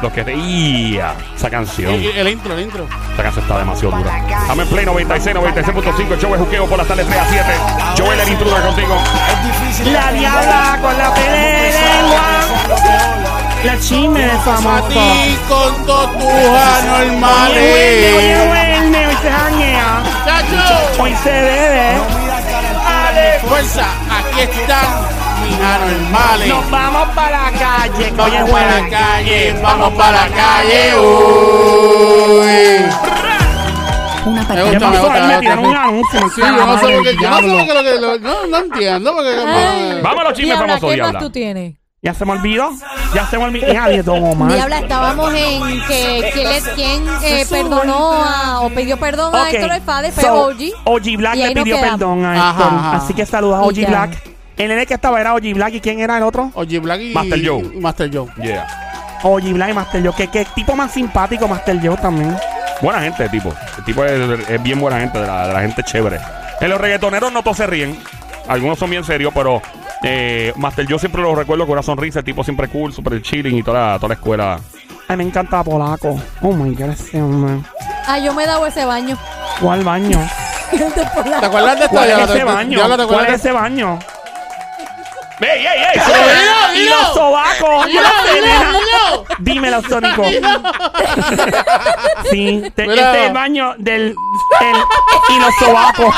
Los 0.00 0.12
que 0.12 0.24
te. 0.24 0.34
¡Ia! 0.34 1.12
Esa 1.36 1.50
canción. 1.50 1.92
Y 1.94 2.06
El 2.06 2.28
intro, 2.28 2.54
el 2.54 2.60
intro. 2.62 2.86
Esta 3.10 3.22
canción 3.24 3.44
está 3.44 3.58
demasiado 3.58 3.96
dura. 3.98 4.18
Estamos 4.40 4.64
en 4.64 4.68
Play 4.70 4.86
96, 4.86 5.36
96.5. 5.36 6.12
El 6.12 6.18
show 6.20 6.34
es 6.34 6.40
juqueo 6.40 6.66
por 6.66 6.78
las 6.78 6.86
tardes 6.88 7.06
3 7.06 7.20
a 7.20 7.24
7. 7.28 7.44
Joel 7.98 8.20
el 8.20 8.28
intruder 8.30 8.62
contigo. 8.62 8.96
Es 8.96 9.44
difícil. 9.44 9.92
La 9.92 10.10
diabla 10.12 10.78
con 10.80 10.96
la 10.96 11.12
pelea. 11.14 13.17
La 13.64 13.78
chisme 13.80 14.24
A 14.24 14.38
famoso. 14.38 15.00
con 15.48 15.86
todos 15.86 16.12
tus 16.12 16.24
Oye, 16.24 16.58
anormales. 16.58 18.16
Oye, 18.16 18.36
Wende, 18.52 19.06
hoy 19.06 19.16
se 19.20 19.30
janguea. 19.30 20.02
Chacho, 20.24 21.02
Hoy 21.02 21.14
se 21.22 21.30
bebe. 21.30 21.98
dale 22.84 23.38
fuerza. 23.40 23.86
Aquí 24.10 24.40
están 24.42 24.86
mis 25.42 25.58
anormales. 25.60 26.48
Nos 26.48 26.70
vamos 26.70 27.08
para 27.14 27.50
la 27.50 27.58
calle. 27.58 28.12
Vamos 28.16 28.32
Oye, 28.32 28.52
para 28.52 28.80
la 28.80 28.88
calle, 28.88 29.54
vamos 29.62 29.92
para 29.94 30.12
la 30.12 30.28
calle. 30.28 30.94
Uy. 30.98 32.86
Una 34.26 34.42
Me 34.42 34.54
¿Qué 34.54 34.62
gusta, 34.62 34.88
me 34.90 34.98
gusta, 34.98 35.20
me 35.26 35.38
tiraron 35.38 35.66
un 35.66 35.76
anuncio. 35.76 36.20
Sí, 36.34 36.40
yo 36.40 36.52
no 36.52 36.74
en 36.74 36.80
sé 36.80 36.86
el 36.86 36.96
lo 36.96 37.02
que, 37.02 37.16
yo 37.16 37.30
no 37.30 37.36
sé 37.38 37.42
diablo. 37.42 37.58
lo 37.58 37.64
que, 37.66 37.74
lo 37.74 37.82
que 37.82 38.00
lo- 38.00 38.18
no, 38.18 38.46
no 38.46 38.56
entiendo 38.58 39.14
porque 39.14 39.30
Ay. 39.30 40.02
Chismes 40.34 40.36
Diabla, 40.58 40.58
famosos, 40.78 40.94
¿qué 40.94 41.02
más 41.02 41.18
tú 41.18 41.30
tienes? 41.30 41.74
Ya 42.00 42.14
se 42.14 42.24
me 42.24 42.32
olvidó. 42.32 42.70
Ya 43.12 43.26
se 43.26 43.36
me 43.38 43.44
olvidó. 43.44 43.72
Nadie 43.72 44.02
tomó 44.04 44.34
mal. 44.34 44.52
Diabla, 44.54 44.78
estábamos 44.78 45.34
en 45.34 45.62
que 45.88 46.30
quién, 46.32 46.48
le- 46.48 46.72
quién 46.74 47.08
eh, 47.24 47.44
perdonó 47.50 48.12
a, 48.22 48.60
o 48.60 48.70
pidió 48.70 48.96
perdón 48.98 49.34
a. 49.34 49.50
Héctor 49.50 49.72
Alfade 49.72 50.12
fue 50.12 50.22
So, 50.22 50.34
OG. 50.46 50.56
OG 50.84 51.16
Black 51.16 51.34
Y 51.36 51.42
ahí 51.42 51.48
le 51.48 51.54
nos 51.56 51.64
pidió 51.64 51.76
quedamos. 51.76 51.98
perdón 51.98 52.24
a 52.24 52.32
Ajá, 52.50 52.50
Héctor. 52.62 52.78
ajá. 52.78 52.96
Así 52.96 53.14
que 53.14 53.26
saludos 53.26 53.58
a 53.60 53.64
Y 53.64 53.68
OG 53.68 53.74
ya. 53.74 53.88
Black. 53.88 54.22
El 54.58 54.68
nene 54.68 54.86
que 54.86 54.94
estaba 54.94 55.20
era 55.20 55.34
OG 55.34 55.54
Black. 55.54 55.74
¿Y 55.74 55.80
quién 55.80 55.98
era 56.00 56.16
el 56.18 56.22
otro? 56.22 56.52
Oye, 56.54 56.78
Black 56.78 57.00
y 57.00 57.12
Master 57.12 57.40
Joe. 57.44 57.62
Master 57.80 58.10
Joe. 58.12 58.26
Yeah. 58.42 58.66
OG 59.24 59.42
Black 59.54 59.70
y 59.70 59.74
Master 59.74 60.02
Joe. 60.04 60.14
¿Qué, 60.16 60.28
qué 60.28 60.44
tipo 60.54 60.76
más 60.76 60.92
simpático 60.92 61.48
Master 61.48 61.78
Joe 61.82 61.96
también. 61.96 62.36
Buena 62.80 63.00
gente, 63.00 63.24
el 63.24 63.30
tipo. 63.32 63.52
El 63.76 63.84
tipo 63.84 64.04
es, 64.04 64.48
es 64.48 64.62
bien 64.62 64.78
buena 64.80 65.00
gente, 65.00 65.18
de 65.18 65.26
la, 65.26 65.48
de 65.48 65.52
la 65.52 65.60
gente 65.62 65.82
chévere. 65.82 66.20
En 66.60 66.70
los 66.70 66.80
reggaetoneros 66.80 67.32
no 67.32 67.42
todos 67.42 67.56
se 67.56 67.66
ríen. 67.66 67.98
Algunos 68.46 68.78
son 68.78 68.88
bien 68.90 69.02
serios, 69.04 69.32
pero 69.34 69.60
eh, 70.02 70.52
Master 70.56 70.86
yo 70.86 70.98
siempre 70.98 71.22
lo 71.22 71.34
recuerdo 71.34 71.64
con 71.66 71.72
una 71.72 71.82
sonrisa. 71.82 72.20
El 72.20 72.24
tipo 72.24 72.44
siempre 72.44 72.68
cool, 72.68 72.92
super 72.92 73.20
chilling 73.22 73.56
y 73.56 73.62
toda 73.62 73.92
la, 73.92 73.96
toda 73.96 74.08
la 74.08 74.14
escuela. 74.14 74.60
Ay, 75.08 75.16
me 75.16 75.24
encanta 75.24 75.62
Polaco. 75.64 76.20
Oh 76.42 76.52
my 76.52 76.74
god, 76.74 76.90
ese 76.90 77.20
hombre. 77.22 77.60
Ah, 78.06 78.18
yo 78.18 78.32
me 78.34 78.44
he 78.44 78.46
dado 78.46 78.66
ese 78.66 78.84
baño. 78.84 79.16
¿Cuál 79.60 79.82
baño? 79.84 80.18
¿Te 80.70 81.46
acuerdas 81.46 81.78
de 81.78 81.84
esto? 81.86 81.96
¿Cuál 81.96 82.10
es 82.10 82.30
ese 82.30 82.44
baño? 82.44 82.78
la- 82.78 82.96
¿te 82.96 83.04
¿Cuál 83.04 83.20
acuerdas 83.20 83.22
es 83.36 83.42
de- 83.42 83.48
ese 83.48 83.52
baño? 83.52 83.98
¡Ey, 85.40 85.66
ey, 85.66 85.66
ey! 85.66 86.00
Dilo, 86.00 86.74
Y 86.74 86.78
dilo. 86.80 86.96
los 86.96 87.14
sobacos. 87.14 87.86
Dilo, 87.86 88.00
dilo, 88.34 88.46
dilo. 88.72 89.24
Dímelo, 89.38 89.82
Sónico. 89.82 90.24
Sí, 92.30 92.72
te- 92.74 92.86
Mira. 92.86 93.02
este 93.06 93.20
es 93.20 93.26
el 93.28 93.32
baño 93.32 93.74
del. 93.78 94.02
el- 94.60 95.34
y 95.36 95.38
los 95.40 95.54
sobacos. 95.60 96.14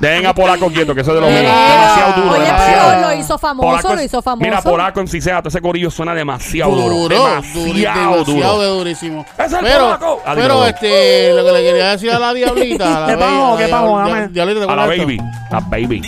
Dejen 0.00 0.26
a 0.26 0.34
Polaco 0.34 0.68
quieto, 0.70 0.94
que 0.94 1.00
eso 1.02 1.10
es 1.10 1.14
de 1.16 1.20
lo 1.20 1.26
Mira. 1.28 1.42
menos. 1.42 1.68
Demasiado 1.70 2.12
duro, 2.22 2.30
Oye, 2.36 2.44
demasiado. 2.44 2.88
pero 2.90 3.00
lo 3.08 3.12
hizo 3.14 3.38
famoso, 3.38 3.68
Polaco 3.68 3.88
es- 3.90 3.94
lo 3.96 4.02
hizo 4.02 4.22
famoso. 4.22 4.44
Mira, 4.44 4.62
Polaco 4.62 5.00
en 5.00 5.08
Cicea, 5.08 5.38
todo 5.40 5.48
ese 5.48 5.60
corillo 5.60 5.90
suena 5.90 6.14
demasiado 6.14 6.70
duro. 6.72 6.94
Duro, 6.94 7.08
demasiado 7.08 7.64
duro, 7.64 7.74
duro. 7.74 8.24
demasiado 8.26 8.60
de 8.62 8.68
durísimo. 8.68 9.26
¡Es 9.38 9.52
el 9.52 9.60
pero, 9.60 9.84
polaco! 9.84 10.22
Ah, 10.24 10.32
pero 10.34 10.54
dilo. 10.54 10.66
este, 10.66 11.32
lo 11.34 11.44
que 11.44 11.52
le 11.52 11.62
quería 11.62 11.90
decir 11.90 12.10
a 12.10 12.18
la 12.18 12.32
diablita. 12.34 12.96
a 12.96 13.00
la 13.00 13.06
¿Qué 13.08 13.16
baby, 13.16 13.30
pasó? 13.36 13.46
a 13.46 13.50
la 13.52 13.56
¿Qué 13.58 13.68
pasó? 13.68 13.86
diabla- 13.86 14.08
Dame. 14.14 14.28
diablita, 14.28 14.60
¿te 14.60 14.64
A 14.72 14.76
la 14.76 14.82
acuerdas 14.82 15.06
de 15.06 15.14
esto? 15.14 15.24
baby. 15.24 15.30
A 15.52 15.60
baby. 15.60 16.02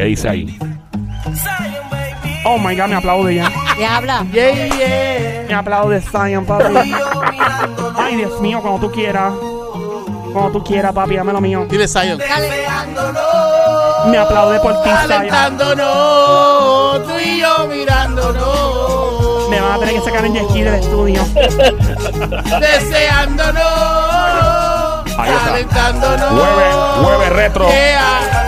¿Qué 0.00 0.06
dice 0.06 0.30
ahí? 0.30 0.58
Oh 2.46 2.56
my 2.56 2.74
god, 2.74 2.86
me 2.86 2.94
aplaude 2.94 3.34
ya. 3.34 3.52
Diabla. 3.76 4.24
Yeah, 4.32 4.54
yeah. 4.54 5.44
Me 5.46 5.52
aplaude 5.52 6.00
Zion, 6.00 6.46
papi. 6.46 6.94
Ay, 7.98 8.16
Dios 8.16 8.40
mío, 8.40 8.62
cuando 8.62 8.88
tú 8.88 8.94
quieras. 8.94 9.34
Cuando 10.32 10.52
tú 10.52 10.64
quieras, 10.64 10.94
papi, 10.94 11.16
dame 11.16 11.34
lo 11.34 11.42
mío. 11.42 11.66
Dile 11.68 11.86
Zion. 11.86 12.18
Me 14.06 14.16
aplaude 14.16 14.58
por 14.60 14.82
ti, 14.82 14.88
Zion. 14.88 15.06
Calentándonos, 15.06 17.06
tú 17.06 17.18
y 17.22 17.40
yo 17.40 17.66
mirándonos. 17.66 19.50
Me 19.50 19.60
van 19.60 19.72
a 19.72 19.78
tener 19.80 19.96
que 19.96 20.00
sacar 20.00 20.24
en 20.24 20.32
jet 20.32 20.48
ski 20.48 20.62
del 20.62 20.76
estudio. 20.76 21.22
Deseándonos. 22.58 23.62
Ahí 25.18 25.30
está. 25.30 25.44
Calentándonos. 25.44 26.32
Mueve, 26.32 26.70
mueve 27.02 27.28
retro. 27.28 27.68
Yeah. 27.68 28.39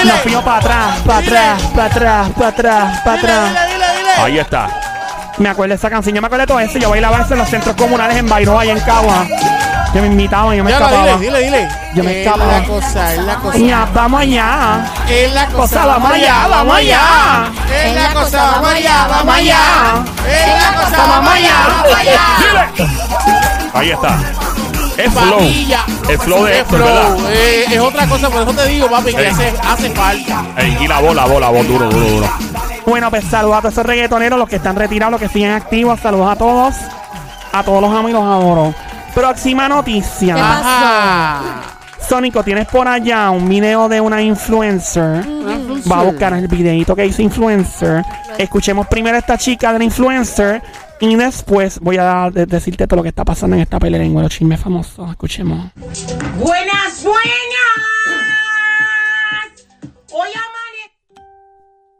Dile. 0.00 0.12
Nos 0.12 0.20
fuimos 0.22 0.44
para 0.44 0.58
atrás, 0.58 1.00
para 1.06 1.18
atrás, 1.18 1.62
para 1.74 1.84
atrás, 1.86 2.28
para 2.36 2.48
atrás, 2.48 3.00
para 3.04 3.16
atrás. 3.18 3.50
dile, 3.50 3.68
dile, 3.74 3.86
dile. 3.98 4.10
Ahí 4.24 4.38
está. 4.38 4.68
Me 5.38 5.48
acuerdo 5.48 5.70
de 5.70 5.74
esa 5.76 5.88
canción, 5.90 6.14
yo 6.14 6.20
me 6.20 6.26
acuerdo 6.26 6.42
de 6.42 6.46
todo 6.48 6.60
eso. 6.60 6.78
Yo 6.78 6.90
bailaba 6.90 7.18
eso 7.20 7.32
en 7.34 7.38
los 7.38 7.48
centros 7.48 7.76
comunales 7.76 8.16
en 8.16 8.28
Bairro, 8.28 8.58
allá 8.58 8.72
en 8.72 8.80
Cagua. 8.80 9.26
Que 9.92 10.00
me 10.02 10.08
invitaban 10.08 10.52
y 10.54 10.58
yo 10.58 10.64
me 10.64 10.70
Diabla, 10.70 10.88
escapaba. 10.88 11.18
dile, 11.18 11.38
dile, 11.38 11.58
dile. 11.58 11.68
Yo 11.94 12.04
me 12.04 12.10
es 12.20 12.26
escapaba. 12.26 12.52
la 12.58 12.64
cosa, 12.66 13.14
es 13.14 13.20
la 13.22 13.34
cosa. 13.36 13.58
Ya, 13.58 13.88
vamos 13.94 14.20
allá. 14.20 14.80
Es 15.08 15.32
la 15.32 15.46
cosa, 15.46 15.56
Cosa, 15.60 15.86
vamos 15.86 16.12
allá, 16.12 16.46
vamos 16.48 16.76
allá. 16.76 17.44
Es 17.72 17.94
la 17.94 18.12
cosa, 18.12 18.44
vamos 18.50 18.70
allá, 18.74 19.06
vamos 19.08 19.34
allá. 19.34 19.58
Es 20.28 20.62
la 20.64 20.74
cosa, 20.84 21.06
vamos 21.06 21.32
allá, 21.34 21.54
vamos 21.68 21.94
allá. 21.98 22.20
Dile. 22.76 22.90
Ahí 23.74 23.90
está. 23.90 24.18
Es 24.98 25.12
flow. 25.12 25.38
Vainilla. 25.38 25.84
El 26.08 26.18
flow 26.18 26.44
de 26.44 26.60
Es 26.60 26.70
¿verdad? 26.70 27.16
eh, 27.30 27.64
es 27.70 27.78
otra 27.78 28.06
cosa, 28.08 28.28
por 28.30 28.42
eso 28.42 28.52
te 28.52 28.66
digo, 28.68 28.88
papi, 28.90 29.14
que 29.14 29.20
Ey. 29.22 29.26
hace, 29.28 29.54
hace 29.62 29.90
falta. 29.90 30.44
Ey, 30.56 30.76
y 30.80 30.88
la 30.88 31.00
voz, 31.00 31.14
la 31.14 31.24
voz, 31.26 31.40
la 31.40 31.48
voz, 31.50 31.66
duro, 31.68 31.88
duro, 31.88 32.04
duro. 32.06 32.28
Bueno, 32.86 33.08
pues 33.10 33.24
saludos 33.24 33.56
a 33.58 33.60
todos 33.60 33.74
esos 33.74 33.86
reggaetoneros, 33.86 34.38
los 34.38 34.48
que 34.48 34.56
están 34.56 34.74
retirados, 34.76 35.12
los 35.12 35.20
que 35.20 35.28
siguen 35.28 35.52
activos. 35.52 36.00
Saludos 36.00 36.30
a 36.30 36.36
todos. 36.36 36.74
A 37.52 37.62
todos 37.62 37.80
los 37.80 37.90
amo 37.94 38.08
y 38.08 38.12
los 38.12 38.22
adoro. 38.22 38.74
Próxima 39.14 39.64
¿Qué 39.64 39.68
noticia. 39.68 40.34
pasa? 40.34 40.60
Ajá. 40.60 41.42
Sónico, 42.08 42.42
tienes 42.42 42.66
por 42.66 42.88
allá 42.88 43.30
un 43.30 43.48
video 43.48 43.88
de 43.88 44.00
una 44.00 44.22
influencer. 44.22 45.24
Va 45.90 46.00
a 46.00 46.02
buscar 46.04 46.32
el 46.34 46.48
videito 46.48 46.96
que 46.96 47.06
hizo 47.06 47.20
influencer. 47.22 48.02
Escuchemos 48.38 48.86
primero 48.86 49.16
a 49.16 49.18
esta 49.20 49.36
chica 49.36 49.72
de 49.72 49.78
la 49.78 49.84
influencer. 49.84 50.62
Y 51.00 51.14
después 51.16 51.78
voy 51.80 51.96
a 51.98 52.28
de- 52.32 52.46
decirte 52.46 52.86
todo 52.86 52.96
lo 52.98 53.02
que 53.02 53.10
está 53.10 53.24
pasando 53.24 53.54
en 53.56 53.62
esta 53.62 53.78
pelea 53.78 54.00
lengua, 54.00 54.22
los 54.22 54.32
chismes 54.32 54.60
famosos. 54.60 55.08
Escuchemos. 55.10 55.70
Buenas, 56.36 57.02
buenas. 57.02 57.32
Hoy 60.10 60.28
amane. 60.30 61.22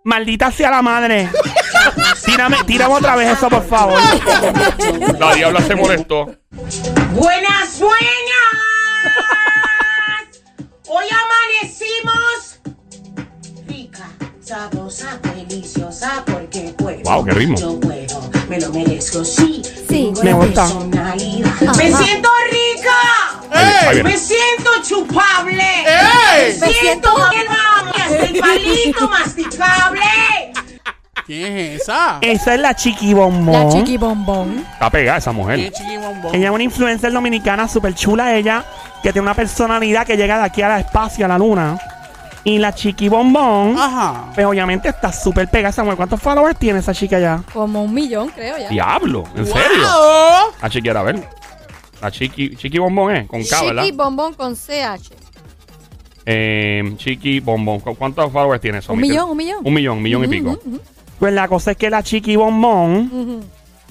Maldita 0.04 0.50
sea 0.50 0.70
la 0.70 0.82
madre. 0.82 1.30
tírame, 2.24 2.56
tírame 2.66 2.94
otra 2.94 3.14
vez 3.14 3.37
eso, 3.37 3.48
por 3.48 3.64
favor. 3.66 4.00
La 5.18 5.34
diabla 5.34 5.61
se 5.62 5.74
molestó. 5.76 6.26
Buenas, 7.12 7.78
buenas. 7.78 7.98
Hoy 10.90 11.04
amanecimos 11.11 12.61
rica, 13.68 14.08
sabrosa, 14.40 15.18
deliciosa, 15.34 16.24
porque. 16.26 16.47
Wow, 17.09 17.25
qué 17.25 17.31
ritmo. 17.33 17.57
Yo 17.57 17.81
puedo, 17.81 18.21
me 18.51 18.61
lo 18.61 18.71
merezco, 18.71 19.25
sí. 19.25 19.62
Sí. 19.88 20.12
Tengo 20.14 20.23
Me 20.23 20.31
la 20.31 20.37
gusta. 20.37 20.66
Me 21.77 21.92
siento 21.92 22.29
rica. 22.51 24.03
Me 24.05 24.16
siento 24.18 24.71
chupable. 24.87 25.62
¡Ey! 25.87 26.59
Me 26.61 26.68
siento 26.68 27.11
hasta 27.16 28.16
el 28.27 28.38
palito 28.40 29.09
masticable. 29.09 30.01
¿Quién 31.25 31.57
es 31.57 31.81
esa? 31.83 32.18
Esa 32.21 32.55
es 32.55 32.61
la 32.61 32.75
chiqui 32.75 33.14
bombón. 33.14 33.55
La 33.55 33.73
chiqui 33.73 33.97
bombón. 33.97 34.66
Está 34.73 34.90
pegada 34.90 35.16
esa 35.18 35.31
¿Quién 35.31 35.37
mujer. 35.42 35.61
es 35.61 35.73
Chiqui 35.73 35.97
Bombón? 35.97 36.35
Ella 36.35 36.47
es 36.49 36.55
una 36.55 36.62
influencer 36.64 37.12
dominicana 37.12 37.68
súper 37.68 37.94
chula, 37.94 38.35
ella, 38.35 38.64
que 39.03 39.12
tiene 39.12 39.23
una 39.23 39.35
personalidad 39.35 40.07
que 40.07 40.16
llega 40.16 40.38
de 40.38 40.44
aquí 40.44 40.61
al 40.62 40.81
espacio, 40.81 41.25
a 41.25 41.29
la 41.29 41.38
luna. 41.38 41.79
Y 42.44 42.59
la 42.59 42.72
chiqui 42.74 43.09
bombón, 43.09 43.77
Ajá. 43.79 44.31
pues 44.35 44.46
obviamente 44.46 44.88
está 44.88 45.12
súper 45.12 45.48
pegada 45.48 45.70
esa 45.70 45.83
mujer. 45.83 45.96
¿Cuántos 45.96 46.20
followers 46.22 46.59
tiene 46.59 46.79
esa 46.79 46.94
chica 46.94 47.18
ya? 47.18 47.42
Como 47.53 47.83
un 47.83 47.92
millón, 47.92 48.29
creo 48.31 48.57
ya. 48.57 48.68
Diablo, 48.68 49.24
¿en 49.37 49.44
serio? 49.44 49.61
Wow. 49.83 50.53
A 50.62 50.70
chequear 50.70 50.96
a 50.96 51.03
ver. 51.03 51.29
La 52.01 52.11
Chiqui, 52.12 52.55
Chiqui 52.57 52.79
Bombón, 52.79 53.16
¿eh? 53.16 53.27
Con 53.27 53.42
K, 53.42 53.62
¿verdad? 53.64 53.83
Chiqui 53.85 53.96
Bombón 53.96 54.35
con 54.35 54.55
CH. 54.55 55.11
Eh, 56.24 56.94
Chiqui 56.96 57.40
Bombón. 57.40 57.81
¿Cu- 57.81 57.96
¿Cuántos 57.96 58.31
followers 58.33 58.61
tiene 58.61 58.79
eso? 58.79 58.92
Un 58.92 59.01
Miquel? 59.01 59.16
millón, 59.16 59.31
un 59.31 59.37
millón. 59.37 59.61
Un 59.64 59.74
millón, 59.74 59.96
un 59.96 60.03
millón 60.03 60.24
y 60.24 60.29
pico. 60.29 60.59
Pues 61.18 61.33
la 61.33 61.48
cosa 61.48 61.72
es 61.72 61.77
que 61.77 61.90
la 61.90 62.03
Chiqui 62.03 62.37
Bombón, 62.37 63.11
Ujú. 63.12 63.40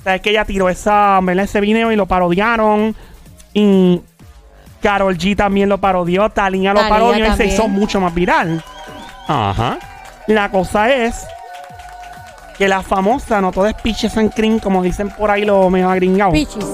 sabes 0.03 0.21
que 0.21 0.29
ella 0.29 0.45
tiró 0.45 0.69
esa, 0.69 1.19
¿verdad? 1.21 1.43
ese 1.45 1.59
video 1.59 1.91
y 1.91 1.95
lo 1.97 2.05
parodiaron. 2.05 2.95
Y 3.53 4.01
Carol 4.81 5.17
G 5.17 5.35
también 5.35 5.69
lo 5.69 5.77
parodió, 5.79 6.29
Talía 6.29 6.71
lo 6.73 6.79
Thalía 6.79 6.89
parodió 6.89 7.19
y 7.19 7.21
se 7.23 7.27
también. 7.29 7.49
hizo 7.49 7.67
mucho 7.67 7.99
más 7.99 8.13
viral. 8.13 8.63
Ajá. 9.27 9.77
La 10.27 10.49
cosa 10.49 10.89
es 10.93 11.25
que 12.57 12.67
la 12.67 12.81
famosa, 12.81 13.39
no 13.41 13.51
todo 13.51 13.67
es 13.67 13.73
pitches 13.75 14.17
and 14.17 14.33
cream, 14.33 14.59
como 14.59 14.81
dicen 14.81 15.09
por 15.09 15.29
ahí 15.31 15.45
los 15.45 15.69
medio 15.69 15.89
agringados. 15.89 16.33
Pichis. 16.33 16.65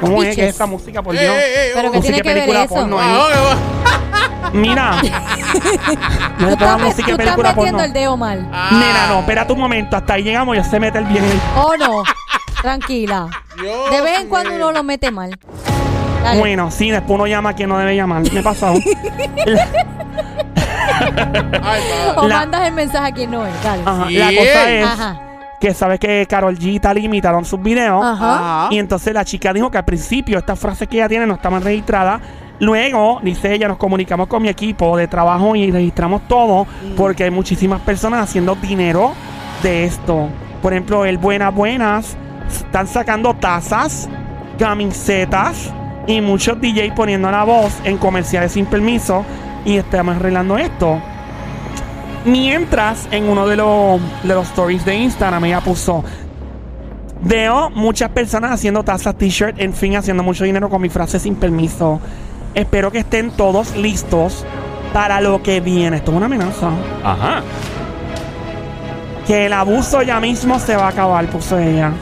¿Cómo 0.00 0.22
es 0.22 0.34
que 0.34 0.48
es 0.48 0.54
esa 0.54 0.66
música, 0.66 1.02
por 1.02 1.16
Dios? 1.16 1.34
Pero 1.74 1.90
que 1.92 1.98
Música 1.98 2.02
tiene 2.02 2.18
y 2.18 2.22
que 2.22 2.28
ver 2.28 2.34
película 2.44 2.64
eso. 2.64 2.74
porno, 2.74 2.96
¿eh? 3.00 3.04
ah. 3.04 4.50
Mira. 4.52 4.96
No 6.38 6.48
es 6.48 6.58
toda 6.58 6.72
estás, 6.72 6.80
música 6.80 7.04
tú 7.04 7.10
y 7.10 7.12
estás 7.12 7.16
película 7.18 7.48
metiendo 7.50 7.72
porno. 7.78 7.84
el 7.84 7.92
dedo 7.92 8.16
mal. 8.16 8.48
Ah, 8.52 8.70
Nena, 8.72 9.06
no, 9.08 9.20
espérate 9.20 9.52
un 9.52 9.60
momento, 9.60 9.96
hasta 9.96 10.14
ahí 10.14 10.22
llegamos, 10.24 10.56
ya 10.56 10.64
se 10.64 10.80
mete 10.80 10.98
el 10.98 11.04
bien. 11.04 11.24
Oh, 11.56 11.74
no. 11.78 12.02
Tranquila. 12.60 13.28
Dios 13.60 13.90
De 13.90 14.00
vez 14.00 14.20
en 14.20 14.28
cuando 14.28 14.54
uno 14.54 14.72
lo 14.72 14.82
mete 14.82 15.10
mal. 15.10 15.38
Dale. 16.22 16.38
Bueno, 16.40 16.70
sí, 16.70 16.90
después 16.90 17.10
uno 17.16 17.26
llama 17.26 17.50
a 17.50 17.52
quien 17.54 17.68
no 17.68 17.78
debe 17.78 17.96
llamar. 17.96 18.22
Me 18.32 18.40
ha 18.40 18.42
pasado. 18.42 18.74
Ay, 21.62 21.80
O 22.16 22.26
la- 22.28 22.36
mandas 22.38 22.66
el 22.66 22.74
mensaje 22.74 23.08
a 23.08 23.12
quien 23.12 23.30
no 23.30 23.46
es. 23.46 23.52
Dale. 23.62 23.82
Ajá. 23.84 24.10
La 24.10 24.26
cosa 24.28 24.70
es 24.70 24.84
Ajá. 24.86 25.20
que 25.60 25.74
sabes 25.74 25.98
que 26.00 26.26
Carol 26.28 26.56
G 26.58 26.74
y 26.74 26.80
Tali 26.80 27.04
imitaron 27.04 27.44
sus 27.44 27.60
videos. 27.62 28.04
Ajá. 28.04 28.68
Y 28.70 28.78
entonces 28.78 29.12
la 29.14 29.24
chica 29.24 29.52
dijo 29.52 29.70
que 29.70 29.78
al 29.78 29.84
principio 29.84 30.38
estas 30.38 30.58
frases 30.58 30.88
que 30.88 30.96
ella 30.96 31.08
tiene 31.08 31.26
no 31.26 31.34
estaban 31.34 31.62
registradas. 31.62 32.20
Luego, 32.58 33.18
dice 33.22 33.52
ella, 33.54 33.66
nos 33.66 33.76
comunicamos 33.76 34.28
con 34.28 34.42
mi 34.42 34.48
equipo 34.48 34.96
de 34.96 35.08
trabajo 35.08 35.56
y 35.56 35.70
registramos 35.72 36.22
todo 36.28 36.66
porque 36.96 37.24
hay 37.24 37.30
muchísimas 37.30 37.80
personas 37.80 38.22
haciendo 38.22 38.54
dinero 38.54 39.12
de 39.62 39.84
esto. 39.84 40.28
Por 40.60 40.72
ejemplo, 40.72 41.04
el 41.04 41.18
Buenas 41.18 41.52
Buenas 41.52 42.16
están 42.48 42.86
sacando 42.86 43.34
tazas, 43.34 44.08
camisetas 44.58 45.72
y 46.06 46.20
muchos 46.20 46.60
DJ 46.60 46.92
poniendo 46.92 47.30
la 47.30 47.44
voz 47.44 47.72
en 47.84 47.98
comerciales 47.98 48.52
sin 48.52 48.66
permiso 48.66 49.24
y 49.64 49.76
estamos 49.76 50.16
arreglando 50.16 50.58
esto. 50.58 51.00
Mientras 52.24 53.08
en 53.10 53.28
uno 53.28 53.46
de 53.46 53.56
los, 53.56 54.00
de 54.22 54.34
los 54.34 54.48
stories 54.48 54.84
de 54.84 54.94
Instagram 54.94 55.44
ella 55.44 55.60
puso 55.60 56.04
Veo 57.24 57.70
muchas 57.70 58.10
personas 58.10 58.50
haciendo 58.50 58.82
tazas, 58.82 59.14
t-shirt, 59.16 59.60
en 59.60 59.72
fin, 59.72 59.94
haciendo 59.94 60.24
mucho 60.24 60.42
dinero 60.42 60.68
con 60.68 60.82
mi 60.82 60.88
frase 60.88 61.20
sin 61.20 61.36
permiso. 61.36 62.00
Espero 62.52 62.90
que 62.90 62.98
estén 62.98 63.30
todos 63.30 63.76
listos 63.76 64.44
para 64.92 65.20
lo 65.20 65.40
que 65.40 65.60
viene. 65.60 65.98
Esto 65.98 66.10
es 66.10 66.16
una 66.16 66.26
amenaza. 66.26 66.70
Ajá. 67.04 67.42
Que 69.24 69.46
el 69.46 69.52
abuso 69.52 70.02
ya 70.02 70.18
mismo 70.18 70.58
se 70.58 70.74
va 70.74 70.86
a 70.86 70.88
acabar, 70.88 71.24
puso 71.26 71.56
ella. 71.58 71.92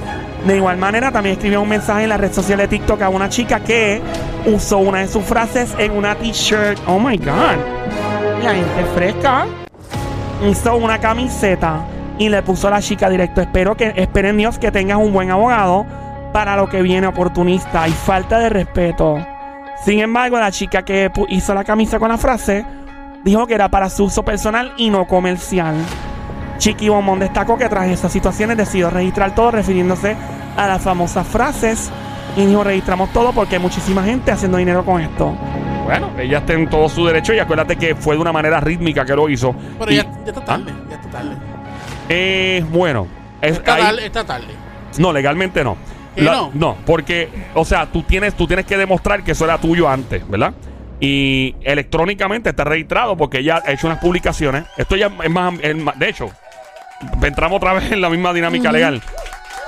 De 0.46 0.56
igual 0.56 0.78
manera, 0.78 1.12
también 1.12 1.34
escribió 1.34 1.60
un 1.60 1.68
mensaje 1.68 2.04
en 2.04 2.08
la 2.08 2.16
red 2.16 2.32
social 2.32 2.58
de 2.58 2.68
TikTok 2.68 3.02
a 3.02 3.08
una 3.10 3.28
chica 3.28 3.60
que 3.60 4.00
usó 4.46 4.78
una 4.78 5.00
de 5.00 5.08
sus 5.08 5.24
frases 5.24 5.74
en 5.78 5.92
una 5.92 6.14
t-shirt. 6.14 6.78
Oh 6.86 6.98
my 6.98 7.16
God. 7.18 7.58
La 8.42 8.54
gente 8.54 8.84
fresca. 8.94 9.46
Hizo 10.48 10.76
una 10.76 10.98
camiseta 10.98 11.84
y 12.18 12.30
le 12.30 12.42
puso 12.42 12.68
a 12.68 12.70
la 12.70 12.80
chica 12.80 13.10
directo. 13.10 13.42
Espero 13.42 13.76
que, 13.76 13.92
esperen 13.96 14.38
Dios 14.38 14.58
que 14.58 14.72
tengas 14.72 14.96
un 14.96 15.12
buen 15.12 15.30
abogado 15.30 15.84
para 16.32 16.56
lo 16.56 16.68
que 16.68 16.80
viene 16.80 17.06
oportunista 17.06 17.86
y 17.86 17.92
falta 17.92 18.38
de 18.38 18.48
respeto. 18.48 19.18
Sin 19.84 20.00
embargo, 20.00 20.38
la 20.38 20.50
chica 20.50 20.82
que 20.82 21.10
hizo 21.28 21.54
la 21.54 21.64
camisa 21.64 21.98
con 21.98 22.08
la 22.08 22.18
frase 22.18 22.64
dijo 23.24 23.46
que 23.46 23.54
era 23.54 23.68
para 23.68 23.90
su 23.90 24.04
uso 24.04 24.22
personal 24.22 24.72
y 24.78 24.88
no 24.88 25.06
comercial. 25.06 25.74
Chiqui 26.60 26.88
Bombón 26.90 27.18
destacó 27.18 27.56
que 27.58 27.68
tras 27.68 27.88
esas 27.88 28.12
situaciones 28.12 28.56
decidió 28.56 28.90
registrar 28.90 29.34
todo 29.34 29.50
refiriéndose 29.50 30.14
a 30.56 30.66
las 30.68 30.82
famosas 30.82 31.26
frases 31.26 31.90
y 32.36 32.44
dijo 32.46 32.62
registramos 32.62 33.10
todo 33.12 33.32
porque 33.32 33.56
hay 33.56 33.62
muchísima 33.62 34.04
gente 34.04 34.30
haciendo 34.30 34.58
dinero 34.58 34.84
con 34.84 35.00
esto. 35.00 35.34
Bueno, 35.84 36.10
ella 36.18 36.38
está 36.38 36.52
en 36.52 36.68
todo 36.68 36.88
su 36.88 37.04
derecho 37.06 37.32
y 37.34 37.38
acuérdate 37.38 37.76
que 37.76 37.94
fue 37.96 38.14
de 38.14 38.20
una 38.20 38.30
manera 38.32 38.60
rítmica 38.60 39.04
que 39.04 39.16
lo 39.16 39.28
hizo. 39.28 39.54
Pero 39.78 39.90
Y- 39.90 39.96
ya, 39.96 40.04
ya 40.04 40.10
está 40.26 40.44
tarde. 40.44 40.70
¿Ah? 40.72 40.84
Ya 40.90 40.96
está 40.96 41.08
tarde. 41.10 41.36
Eh, 42.08 42.64
bueno. 42.70 43.06
Es, 43.40 43.52
Está 43.52 43.76
tarde. 43.78 44.06
Está 44.06 44.24
tarde. 44.24 44.46
no, 44.98 45.12
legalmente 45.14 45.64
no. 45.64 45.76
¿Que 46.14 46.22
La- 46.22 46.50
no? 46.52 46.76
porque, 46.84 47.30
o 47.54 47.64
sea, 47.64 47.86
tú 47.86 48.02
tienes, 48.02 48.34
tú 48.34 48.46
tienes 48.46 48.66
que 48.66 48.76
demostrar 48.76 49.24
que 49.24 49.32
eso 49.32 49.46
era 49.46 49.56
tuyo 49.58 49.88
antes, 49.88 50.28
¿verdad? 50.28 50.52
Y 51.00 51.56
electrónicamente 51.62 52.50
está 52.50 52.64
registrado 52.64 53.16
porque 53.16 53.38
ella 53.38 53.62
ha 53.64 53.72
hecho 53.72 53.86
unas 53.86 53.98
publicaciones. 54.00 54.64
Esto 54.76 54.96
ya 54.96 55.10
es 55.24 55.30
más, 55.30 55.54
es 55.62 55.74
más- 55.76 55.98
de 55.98 56.08
hecho, 56.10 56.30
entramos 57.22 57.56
otra 57.56 57.72
vez 57.74 57.90
en 57.92 58.00
la 58.00 58.10
misma 58.10 58.32
dinámica 58.32 58.70
legal. 58.72 59.02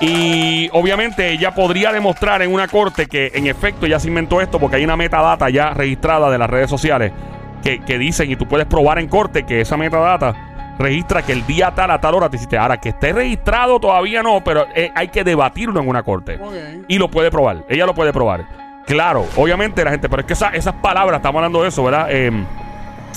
Y 0.01 0.69
obviamente 0.73 1.31
ella 1.31 1.55
podría 1.55 1.93
demostrar 1.93 2.43
en 2.43 2.53
una 2.53 2.67
corte 2.67 3.07
que 3.07 3.31
en 3.35 3.47
efecto 3.47 3.87
ya 3.87 4.01
se 4.01 4.09
inventó 4.09 4.41
esto 4.41 4.59
porque 4.59 4.77
hay 4.77 4.85
una 4.85 4.97
metadata 4.97 5.49
ya 5.49 5.71
registrada 5.71 6.29
de 6.31 6.39
las 6.39 6.51
redes 6.51 6.69
sociales 6.69 7.13
que, 7.63 7.81
que 7.81 7.99
dicen 7.99 8.31
y 8.31 8.37
tú 8.37 8.47
puedes 8.49 8.67
probar 8.67 8.99
en 8.99 9.07
corte 9.09 9.45
que 9.45 9.61
esa 9.61 9.77
metadata 9.77 10.35
registra 10.79 11.23
que 11.23 11.33
el 11.33 11.47
día 11.47 11.71
tal 11.73 11.93
a 11.93 12.01
tal 12.01 12.15
hora 12.15 12.29
te 12.29 12.37
hiciste. 12.37 12.59
Ahora 12.59 12.79
que 12.81 12.89
esté 12.89 13.13
registrado 13.13 13.79
todavía 13.79 14.23
no, 14.25 14.43
pero 14.43 14.67
eh, 14.75 14.91
hay 14.95 15.09
que 15.09 15.23
debatirlo 15.23 15.81
en 15.81 15.89
una 15.89 16.03
corte. 16.03 16.37
Y 16.89 16.99
lo 16.99 17.09
puede 17.09 17.31
probar. 17.31 17.65
Ella 17.69 17.87
lo 17.87 17.95
puede 17.95 18.13
probar. 18.13 18.45
Claro, 18.87 19.29
obviamente 19.37 19.85
la 19.85 19.93
gente, 19.93 20.09
pero 20.09 20.23
es 20.23 20.27
que 20.27 20.33
esa- 20.33 20.49
esas 20.49 20.75
palabras, 20.75 21.19
estamos 21.19 21.39
hablando 21.39 21.63
de 21.63 21.69
eso, 21.69 21.85
¿verdad? 21.85 22.09
Eh, 22.11 22.27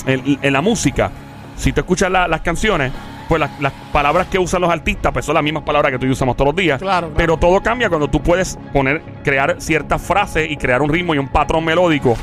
en, 0.06 0.38
en 0.40 0.52
la 0.52 0.60
música, 0.60 1.10
si 1.56 1.72
tú 1.72 1.80
escuchas 1.80 2.08
la- 2.12 2.28
las 2.28 2.42
canciones, 2.42 2.92
pues 3.28 3.40
las, 3.40 3.50
las 3.60 3.72
palabras 3.92 4.26
que 4.28 4.38
usan 4.38 4.60
los 4.60 4.70
artistas, 4.70 5.12
pues 5.12 5.24
son 5.24 5.34
las 5.34 5.44
mismas 5.44 5.62
palabras 5.62 5.92
que 5.92 5.98
tú 5.98 6.06
y 6.06 6.10
usamos 6.10 6.36
todos 6.36 6.48
los 6.48 6.56
días. 6.56 6.80
Claro, 6.80 7.08
claro. 7.08 7.14
Pero 7.16 7.36
todo 7.36 7.60
cambia 7.62 7.88
cuando 7.88 8.08
tú 8.08 8.22
puedes 8.22 8.58
poner, 8.72 9.02
crear 9.24 9.56
ciertas 9.58 10.02
frases 10.02 10.50
y 10.50 10.56
crear 10.56 10.82
un 10.82 10.90
ritmo 10.90 11.14
y 11.14 11.18
un 11.18 11.28
patrón 11.28 11.64
melódico. 11.64 12.16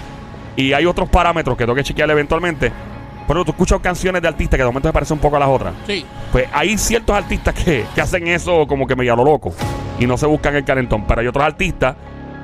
Y 0.56 0.74
hay 0.74 0.86
otros 0.86 1.10
parámetros 1.10 1.58
que 1.58 1.64
tengo 1.64 1.76
que 1.76 1.84
chequear 1.84 2.10
eventualmente. 2.12 2.72
Pero 3.28 3.46
tú 3.46 3.52
escuchas 3.52 3.80
canciones 3.80 4.22
de 4.22 4.28
artistas 4.28 4.58
que 4.58 4.64
de 4.64 4.70
momento 4.70 4.90
se 4.90 4.94
parecen 4.94 5.16
un 5.16 5.22
poco 5.22 5.38
a 5.38 5.40
las 5.40 5.50
otras. 5.50 5.74
Sí. 5.88 6.06
Pues 6.32 6.48
hay 6.52 6.78
ciertos 6.78 7.16
artistas 7.16 7.54
que, 7.54 7.86
que 7.96 8.02
hacen 8.02 8.28
eso 8.28 8.68
como 8.68 8.86
que 8.86 8.96
medio 8.96 9.14
a 9.14 9.16
lo 9.16 9.24
loco 9.24 9.54
y 10.00 10.06
no 10.06 10.18
se 10.18 10.26
buscan 10.26 10.56
el 10.56 10.66
calentón. 10.66 11.06
Pero 11.08 11.22
hay 11.22 11.28
otros 11.28 11.46
artistas 11.46 11.96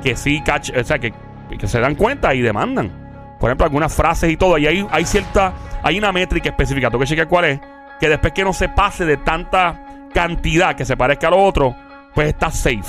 que 0.01 0.15
sí 0.15 0.41
catch, 0.41 0.71
o 0.75 0.83
sea, 0.83 0.97
que, 0.99 1.13
que 1.57 1.67
se 1.67 1.79
dan 1.79 1.95
cuenta 1.95 2.33
y 2.33 2.41
demandan. 2.41 2.91
Por 3.39 3.49
ejemplo, 3.49 3.65
algunas 3.65 3.93
frases 3.93 4.31
y 4.31 4.37
todo. 4.37 4.57
Y 4.57 4.67
hay, 4.67 4.87
hay 4.89 5.05
cierta, 5.05 5.53
hay 5.83 5.97
una 5.97 6.11
métrica 6.11 6.49
específica. 6.49 6.89
Tengo 6.89 7.01
que 7.01 7.07
chequear 7.07 7.27
cuál 7.27 7.45
es. 7.45 7.59
Que 7.99 8.09
después 8.09 8.33
que 8.33 8.43
no 8.43 8.53
se 8.53 8.69
pase 8.69 9.05
de 9.05 9.17
tanta 9.17 10.07
cantidad 10.13 10.75
que 10.75 10.85
se 10.85 10.97
parezca 10.97 11.27
a 11.27 11.31
lo 11.31 11.43
otro, 11.43 11.75
pues 12.13 12.27
está 12.29 12.51
safe. 12.51 12.83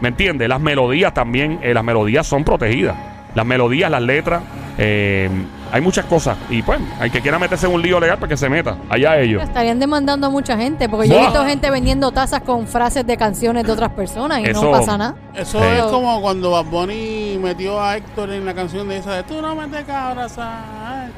¿Me 0.00 0.08
entiendes? 0.08 0.48
Las 0.48 0.60
melodías 0.60 1.12
también, 1.12 1.60
eh, 1.62 1.74
las 1.74 1.84
melodías 1.84 2.26
son 2.26 2.44
protegidas. 2.44 2.96
Las 3.34 3.46
melodías, 3.46 3.90
las 3.90 4.02
letras, 4.02 4.42
eh, 4.78 5.30
hay 5.72 5.80
muchas 5.80 6.04
cosas. 6.06 6.36
Y 6.48 6.62
pues, 6.62 6.80
hay 6.98 7.10
que 7.10 7.20
quiera 7.20 7.38
meterse 7.38 7.66
en 7.66 7.72
un 7.74 7.82
lío 7.82 7.98
legal 8.00 8.18
para 8.18 8.28
que 8.28 8.36
se 8.36 8.48
meta. 8.48 8.76
Allá 8.88 9.18
ellos. 9.18 9.42
Estarían 9.42 9.78
demandando 9.78 10.26
a 10.26 10.30
mucha 10.30 10.56
gente, 10.56 10.88
porque 10.88 11.08
yo 11.08 11.16
he 11.16 11.20
visto 11.20 11.44
gente 11.44 11.70
vendiendo 11.70 12.10
tazas 12.12 12.40
con 12.42 12.66
frases 12.66 13.06
de 13.06 13.16
canciones 13.16 13.64
de 13.64 13.72
otras 13.72 13.90
personas 13.90 14.40
y 14.40 14.44
Eso- 14.44 14.62
no 14.64 14.70
pasa 14.72 14.96
nada. 14.98 15.14
Eso 15.34 15.58
Sí. 15.60 15.64
es 15.76 15.82
como 15.84 16.20
cuando 16.20 16.50
Bad 16.50 16.64
Bunny 16.66 17.38
metió 17.40 17.80
a 17.80 17.96
Héctor 17.96 18.30
en 18.30 18.44
la 18.44 18.54
canción 18.54 18.88
de 18.88 18.98
esa 18.98 19.14
de 19.14 19.22
Tú 19.22 19.40
no 19.40 19.54
me 19.54 19.66
te 19.68 19.84
cabras. 19.84 20.32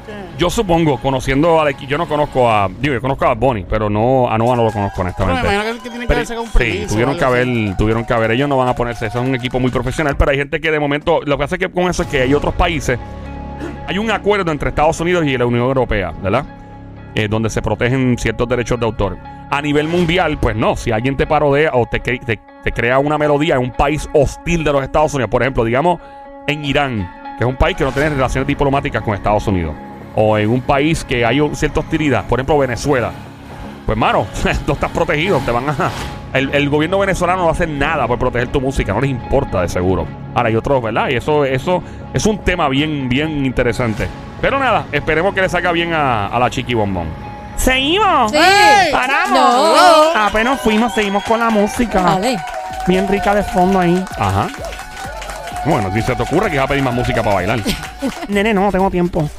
que-". 0.05 0.37
Yo 0.37 0.49
supongo, 0.49 0.97
conociendo 0.97 1.61
a 1.61 1.71
yo 1.71 1.97
no 1.97 2.07
conozco 2.07 2.49
a, 2.49 2.69
digo, 2.79 2.93
yo 2.93 3.01
conozco 3.01 3.25
a 3.25 3.33
Bonnie, 3.33 3.65
pero 3.69 3.89
no 3.89 4.29
a 4.29 4.37
Noah 4.37 4.55
no 4.55 4.63
lo 4.65 4.71
conozco 4.71 5.01
Pero 5.03 5.05
me 5.05 5.33
honestamente. 5.33 5.53
imagino 5.55 5.63
que, 5.63 5.77
que 5.83 5.89
tienen 5.89 6.01
que 6.01 6.07
Pero- 6.07 6.17
haber 6.17 6.27
sacado 6.27 6.43
un 6.43 6.51
sí, 6.51 6.57
permiso. 6.57 6.87
tuvieron 6.89 7.17
que 7.17 7.23
algo 7.23 7.35
haber, 7.35 7.47
así. 7.47 7.73
tuvieron 7.77 8.05
que 8.05 8.13
haber, 8.13 8.31
ellos 8.31 8.49
no 8.49 8.57
van 8.57 8.67
a 8.67 8.75
ponerse, 8.75 9.05
eso 9.07 9.21
es 9.21 9.27
un 9.27 9.35
equipo 9.35 9.59
muy 9.59 9.71
profesional, 9.71 10.15
pero 10.17 10.31
hay 10.31 10.37
gente 10.37 10.59
que 10.61 10.71
de 10.71 10.79
momento, 10.79 11.21
lo 11.25 11.37
que 11.37 11.43
pasa 11.43 11.55
es 11.55 11.59
que 11.59 11.69
con 11.71 11.89
eso 11.89 12.03
es 12.03 12.09
que 12.09 12.21
hay 12.21 12.33
otros 12.33 12.53
países, 12.53 12.99
hay 13.87 13.97
un 13.97 14.11
acuerdo 14.11 14.51
entre 14.51 14.69
Estados 14.69 14.99
Unidos 14.99 15.25
y 15.25 15.37
la 15.37 15.45
Unión 15.45 15.63
Europea, 15.65 16.11
¿verdad? 16.21 16.45
Eh, 17.15 17.27
donde 17.27 17.49
se 17.49 17.61
protegen 17.61 18.17
ciertos 18.17 18.47
derechos 18.47 18.79
de 18.79 18.85
autor. 18.85 19.17
A 19.51 19.61
nivel 19.61 19.87
mundial, 19.87 20.37
pues 20.39 20.55
no, 20.55 20.75
si 20.75 20.91
alguien 20.91 21.15
te 21.15 21.27
parodea 21.27 21.71
o 21.73 21.85
te, 21.85 22.01
cre- 22.01 22.23
te, 22.25 22.39
te 22.63 22.71
crea 22.71 22.97
una 22.99 23.17
melodía 23.17 23.55
en 23.55 23.61
un 23.61 23.71
país 23.71 24.09
hostil 24.13 24.63
de 24.63 24.71
los 24.73 24.81
Estados 24.83 25.13
Unidos, 25.13 25.29
por 25.29 25.43
ejemplo, 25.43 25.63
digamos 25.63 25.99
en 26.47 26.65
Irán, 26.65 27.09
que 27.37 27.43
es 27.43 27.49
un 27.49 27.55
país 27.55 27.77
que 27.77 27.83
no 27.83 27.91
tiene 27.91 28.09
relaciones 28.09 28.47
diplomáticas 28.47 29.03
con 29.03 29.13
Estados 29.13 29.45
Unidos, 29.47 29.75
o 30.15 30.37
en 30.37 30.49
un 30.49 30.61
país 30.61 31.03
que 31.03 31.23
hay 31.25 31.39
cierta 31.53 31.81
hostilidad, 31.81 32.25
por 32.25 32.39
ejemplo 32.39 32.57
Venezuela, 32.57 33.11
pues, 33.85 33.97
mano, 33.97 34.25
no 34.67 34.73
estás 34.73 34.91
protegido. 34.91 35.39
Te 35.45 35.51
van 35.51 35.69
a. 35.69 35.91
El, 36.33 36.53
el 36.53 36.69
gobierno 36.69 36.99
venezolano 36.99 37.39
no 37.39 37.45
va 37.45 37.51
a 37.51 37.53
hacer 37.53 37.69
nada 37.69 38.07
por 38.07 38.17
proteger 38.17 38.47
tu 38.47 38.59
música. 38.59 38.93
No 38.93 39.01
les 39.01 39.11
importa, 39.11 39.61
de 39.61 39.69
seguro. 39.69 40.07
Ahora 40.33 40.49
hay 40.49 40.55
otros, 40.55 40.81
¿verdad? 40.81 41.09
Y 41.09 41.15
eso, 41.15 41.45
eso 41.45 41.83
es 42.13 42.25
un 42.25 42.39
tema 42.39 42.67
bien, 42.69 43.07
bien 43.07 43.45
interesante. 43.45 44.07
Pero 44.41 44.59
nada, 44.59 44.85
esperemos 44.91 45.33
que 45.33 45.41
le 45.41 45.49
salga 45.49 45.71
bien 45.71 45.93
a, 45.93 46.27
a 46.27 46.39
la 46.39 46.49
Chiqui 46.49 46.73
Bombón. 46.73 47.07
¡Seguimos! 47.55 48.31
Sí. 48.31 48.37
¡Ey! 48.37 48.91
¡Paramos! 48.91 49.39
No. 49.39 50.19
Apenas 50.21 50.59
fuimos, 50.59 50.93
seguimos 50.93 51.23
con 51.23 51.39
la 51.39 51.49
música. 51.49 52.01
Dale. 52.01 52.37
Bien 52.87 53.07
rica 53.07 53.35
de 53.35 53.43
fondo 53.43 53.79
ahí. 53.79 54.03
Ajá. 54.17 54.47
Bueno, 55.65 55.91
si 55.93 56.01
se 56.01 56.15
te 56.15 56.23
ocurre 56.23 56.49
que 56.51 56.57
vas 56.57 56.65
a 56.65 56.67
pedir 56.67 56.83
más 56.83 56.93
música 56.93 57.23
para 57.23 57.35
bailar. 57.35 57.59
Nene, 58.27 58.53
no, 58.53 58.71
tengo 58.71 58.89
tiempo. 58.89 59.29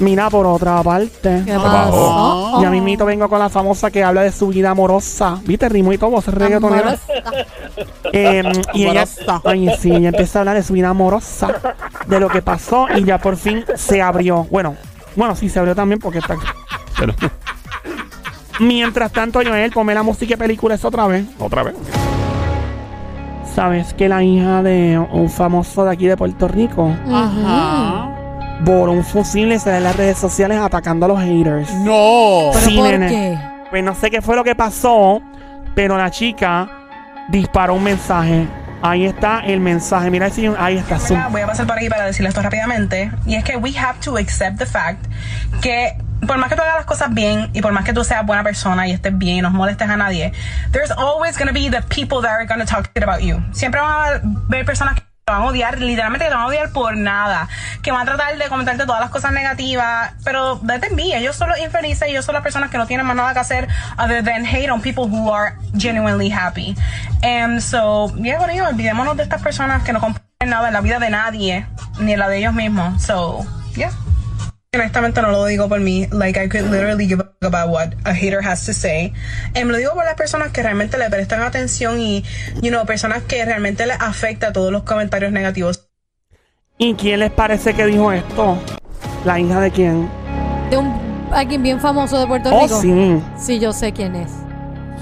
Mira, 0.00 0.30
por 0.30 0.46
otra 0.46 0.82
parte. 0.82 1.42
¿Qué 1.44 1.52
pasó? 1.54 1.62
pasó? 1.62 2.62
Ya 2.62 2.70
mismito 2.70 3.04
vengo 3.04 3.28
con 3.28 3.38
la 3.38 3.48
famosa 3.48 3.90
que 3.90 4.02
habla 4.02 4.22
de 4.22 4.32
su 4.32 4.48
vida 4.48 4.70
amorosa. 4.70 5.38
¿Viste? 5.44 5.68
Rimo 5.68 5.92
y 5.92 5.98
todo, 5.98 6.18
ese 6.18 6.30
reggaetonero. 6.30 6.94
Eh, 8.12 8.42
y 8.74 8.86
ella, 8.86 9.04
ay, 9.44 9.70
sí, 9.78 9.92
ella 9.94 10.08
empieza 10.08 10.38
a 10.38 10.40
hablar 10.40 10.56
de 10.56 10.62
su 10.62 10.72
vida 10.72 10.88
amorosa, 10.88 11.76
de 12.06 12.18
lo 12.18 12.28
que 12.28 12.42
pasó 12.42 12.86
y 12.96 13.04
ya 13.04 13.18
por 13.18 13.36
fin 13.36 13.64
se 13.76 14.02
abrió. 14.02 14.46
Bueno, 14.50 14.74
bueno, 15.16 15.36
sí 15.36 15.48
se 15.48 15.58
abrió 15.58 15.74
también 15.74 16.00
porque 16.00 16.18
está. 16.18 16.36
Pero, 16.98 17.14
Mientras 18.58 19.12
tanto, 19.12 19.40
Joel, 19.44 19.70
ponme 19.70 19.94
la 19.94 20.02
música 20.02 20.34
y 20.34 20.36
películas 20.36 20.84
otra 20.84 21.06
vez. 21.06 21.24
otra 21.38 21.62
vez. 21.62 21.74
Sabes 23.54 23.94
que 23.94 24.08
la 24.08 24.22
hija 24.22 24.62
de 24.62 24.98
un 25.12 25.28
famoso 25.30 25.84
de 25.84 25.92
aquí 25.92 26.06
de 26.06 26.16
Puerto 26.16 26.46
Rico 26.46 26.94
Ajá. 27.10 28.19
Voló 28.62 28.92
un 28.92 29.04
fusil 29.04 29.52
y 29.52 29.58
se 29.58 29.70
ve 29.70 29.76
en 29.78 29.84
las 29.84 29.96
redes 29.96 30.18
sociales 30.18 30.58
atacando 30.58 31.06
a 31.06 31.08
los 31.10 31.20
haters. 31.20 31.70
No. 31.74 32.50
¿Pero 32.52 32.66
Sí, 32.66 32.76
por 32.76 32.90
nene. 32.90 33.08
qué? 33.08 33.38
Pues 33.70 33.84
no 33.84 33.94
sé 33.94 34.10
qué 34.10 34.20
fue 34.20 34.36
lo 34.36 34.44
que 34.44 34.54
pasó, 34.54 35.22
pero 35.74 35.96
la 35.96 36.10
chica 36.10 36.68
disparó 37.28 37.74
un 37.74 37.84
mensaje. 37.84 38.46
Ahí 38.82 39.04
está 39.04 39.40
el 39.40 39.60
mensaje. 39.60 40.10
Mira, 40.10 40.30
si 40.30 40.46
ahí 40.58 40.78
está. 40.78 40.96
¿verdad? 40.98 41.28
Voy 41.30 41.42
a 41.42 41.46
pasar 41.46 41.66
por 41.66 41.76
aquí 41.76 41.88
para 41.88 42.06
decirle 42.06 42.28
esto 42.30 42.40
rápidamente. 42.42 43.10
Y 43.26 43.34
es 43.34 43.44
que 43.44 43.56
we 43.56 43.76
have 43.78 43.98
to 44.00 44.16
accept 44.16 44.58
the 44.58 44.66
fact 44.66 45.04
que 45.60 45.96
por 46.26 46.36
más 46.38 46.48
que 46.48 46.56
tú 46.56 46.62
hagas 46.62 46.76
las 46.76 46.84
cosas 46.86 47.12
bien 47.14 47.48
y 47.52 47.60
por 47.62 47.72
más 47.72 47.84
que 47.84 47.92
tú 47.92 48.04
seas 48.04 48.24
buena 48.26 48.42
persona 48.42 48.86
y 48.86 48.92
estés 48.92 49.16
bien 49.16 49.36
y 49.36 49.40
no 49.42 49.50
molestes 49.50 49.88
a 49.88 49.96
nadie, 49.96 50.32
there's 50.72 50.90
always 50.90 51.36
going 51.38 51.48
to 51.48 51.54
be 51.54 51.70
the 51.70 51.82
people 51.88 52.20
that 52.22 52.30
are 52.32 52.46
going 52.46 52.58
to 52.60 52.66
talk 52.66 52.90
shit 52.94 53.02
about 53.02 53.20
you. 53.22 53.36
Siempre 53.52 53.80
van 53.80 53.90
a 53.90 54.20
ver 54.48 54.64
personas 54.64 54.94
que 54.96 55.02
te 55.30 55.36
van 55.36 55.42
a 55.42 55.46
odiar, 55.46 55.78
literalmente 55.78 56.26
te 56.26 56.34
van 56.34 56.42
a 56.42 56.46
odiar 56.46 56.72
por 56.72 56.96
nada, 56.96 57.48
que 57.82 57.92
van 57.92 58.02
a 58.02 58.04
tratar 58.04 58.36
de 58.36 58.48
comentarte 58.48 58.84
todas 58.84 59.00
las 59.00 59.10
cosas 59.10 59.30
negativas, 59.32 60.12
pero 60.24 60.56
date 60.56 60.88
en 60.88 60.96
mí, 60.96 61.14
ellos 61.14 61.36
son 61.36 61.48
los 61.48 61.58
infelices, 61.60 62.08
ellos 62.08 62.24
son 62.24 62.34
las 62.34 62.42
personas 62.42 62.70
que 62.70 62.78
no 62.78 62.86
tienen 62.86 63.06
más 63.06 63.14
nada 63.14 63.32
que 63.32 63.38
hacer 63.38 63.68
other 63.96 64.24
than 64.24 64.44
hate 64.44 64.70
on 64.70 64.80
people 64.80 65.04
who 65.04 65.32
are 65.32 65.56
genuinely 65.78 66.30
happy. 66.30 66.74
And 67.22 67.60
so, 67.60 68.12
yeah, 68.16 68.38
bueno, 68.38 68.66
olvidémonos 68.66 69.16
de 69.16 69.22
estas 69.22 69.40
personas 69.40 69.84
que 69.84 69.92
no 69.92 70.00
comparten 70.00 70.50
nada 70.50 70.66
en 70.66 70.74
la 70.74 70.80
vida 70.80 70.98
de 70.98 71.10
nadie, 71.10 71.66
ni 72.00 72.14
en 72.14 72.18
la 72.18 72.28
de 72.28 72.38
ellos 72.38 72.52
mismos. 72.52 73.00
So, 73.00 73.46
yeah. 73.76 73.92
Honestamente 74.80 75.20
no 75.20 75.32
lo 75.32 75.44
digo 75.46 75.68
por 75.68 75.80
mí, 75.80 76.06
like 76.12 76.40
I 76.40 76.48
could 76.48 76.70
literally 76.70 77.08
give 77.08 77.20
a 77.20 77.24
fuck 77.24 77.52
about 77.52 77.70
what 77.70 77.88
a 78.04 78.12
hater 78.14 78.40
has 78.40 78.64
to 78.66 78.72
say. 78.72 79.12
Em, 79.54 79.66
lo 79.68 79.76
digo 79.76 79.94
por 79.94 80.04
las 80.04 80.14
personas 80.14 80.52
que 80.52 80.62
realmente 80.62 80.96
le 80.96 81.10
prestan 81.10 81.42
atención 81.42 81.98
y, 81.98 82.22
you 82.62 82.70
know, 82.70 82.86
personas 82.86 83.24
que 83.24 83.44
realmente 83.44 83.84
les 83.84 84.00
afecta 84.00 84.52
todos 84.52 84.70
los 84.70 84.84
comentarios 84.84 85.32
negativos. 85.32 85.88
¿Y 86.78 86.94
quién 86.94 87.18
les 87.18 87.32
parece 87.32 87.74
que 87.74 87.84
dijo 87.86 88.12
esto? 88.12 88.58
¿La 89.24 89.40
hija 89.40 89.58
de 89.60 89.72
quién? 89.72 90.08
De 90.70 90.76
un 90.76 90.94
alguien 91.32 91.64
bien 91.64 91.80
famoso 91.80 92.20
de 92.20 92.28
Puerto 92.28 92.50
Oh, 92.54 92.62
Rico. 92.62 92.80
sí. 92.80 93.20
Sí, 93.36 93.58
yo 93.58 93.72
sé 93.72 93.92
quién 93.92 94.14
es. 94.14 94.30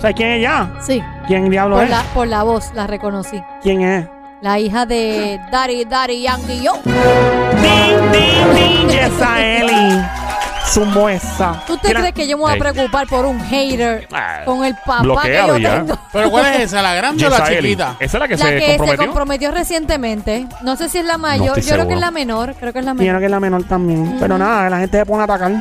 ¿Sabes 0.01 0.17
quién 0.17 0.31
es 0.31 0.39
ella? 0.39 0.71
Sí. 0.81 1.03
¿Quién 1.27 1.51
diablo 1.51 1.77
Por 1.77 1.85
es? 1.85 1.91
la, 1.91 2.03
por 2.15 2.27
la 2.27 2.43
voz 2.43 2.73
la 2.75 2.87
reconocí. 2.87 3.39
¿Quién 3.63 3.83
es? 3.83 4.07
La 4.41 4.59
hija 4.59 4.87
de 4.87 5.41
Daddy, 5.51 5.85
Daddy 5.85 6.23
Yankee 6.23 6.63
yo. 6.63 6.75
¡Ding, 6.85 8.13
ding, 8.13 8.55
ding! 8.55 8.89
Yesaeli. 8.89 10.01
Zumbo 10.69 11.09
esa. 11.09 11.63
¿Tú 11.67 11.79
te 11.79 11.89
Mira, 11.89 12.01
crees 12.01 12.15
que 12.15 12.29
yo 12.29 12.37
me 12.37 12.43
voy 12.43 12.51
a 12.53 12.55
Ey. 12.55 12.61
preocupar 12.61 13.07
por 13.09 13.25
un 13.25 13.41
hater 13.41 14.07
Ah, 14.13 14.43
con 14.45 14.65
el 14.65 14.77
papá 14.85 15.23
que 15.23 15.35
yo 15.35 15.57
ya. 15.57 15.77
tengo? 15.79 15.99
Pero 16.13 16.31
¿cuál 16.31 16.47
es 16.55 16.61
esa? 16.61 16.83
¿La 16.83 16.95
grande 16.95 17.27
o 17.27 17.31
la 17.31 17.39
Yesaeli. 17.39 17.63
chiquita? 17.71 17.97
Esa 17.99 18.17
es 18.19 18.21
la 18.21 18.29
que 18.29 18.37
La 18.37 18.45
se 18.45 18.51
que 18.59 18.67
comprometió. 18.67 19.01
se 19.03 19.07
comprometió 19.07 19.51
recientemente. 19.51 20.47
No 20.63 20.77
sé 20.77 20.89
si 20.91 20.99
es 20.99 21.07
la 21.07 21.17
mayor. 21.17 21.47
estoy 21.59 21.63
yo 21.63 21.69
creo 21.69 21.77
seguro. 21.79 21.89
que 21.89 21.95
es 21.95 22.01
la 22.01 22.11
menor. 22.11 22.55
Creo 22.61 22.73
que 22.75 22.79
es 22.81 22.85
la 22.85 22.93
Quiero 22.95 23.05
menor. 23.07 23.21
que 23.21 23.25
es 23.25 23.31
la 23.31 23.41
menor 23.41 23.65
también. 23.65 24.17
Pero 24.21 24.37
nada, 24.39 24.69
la 24.69 24.79
gente 24.79 24.99
se 24.99 25.07
pone 25.07 25.23
a 25.23 25.25
atacar. 25.25 25.53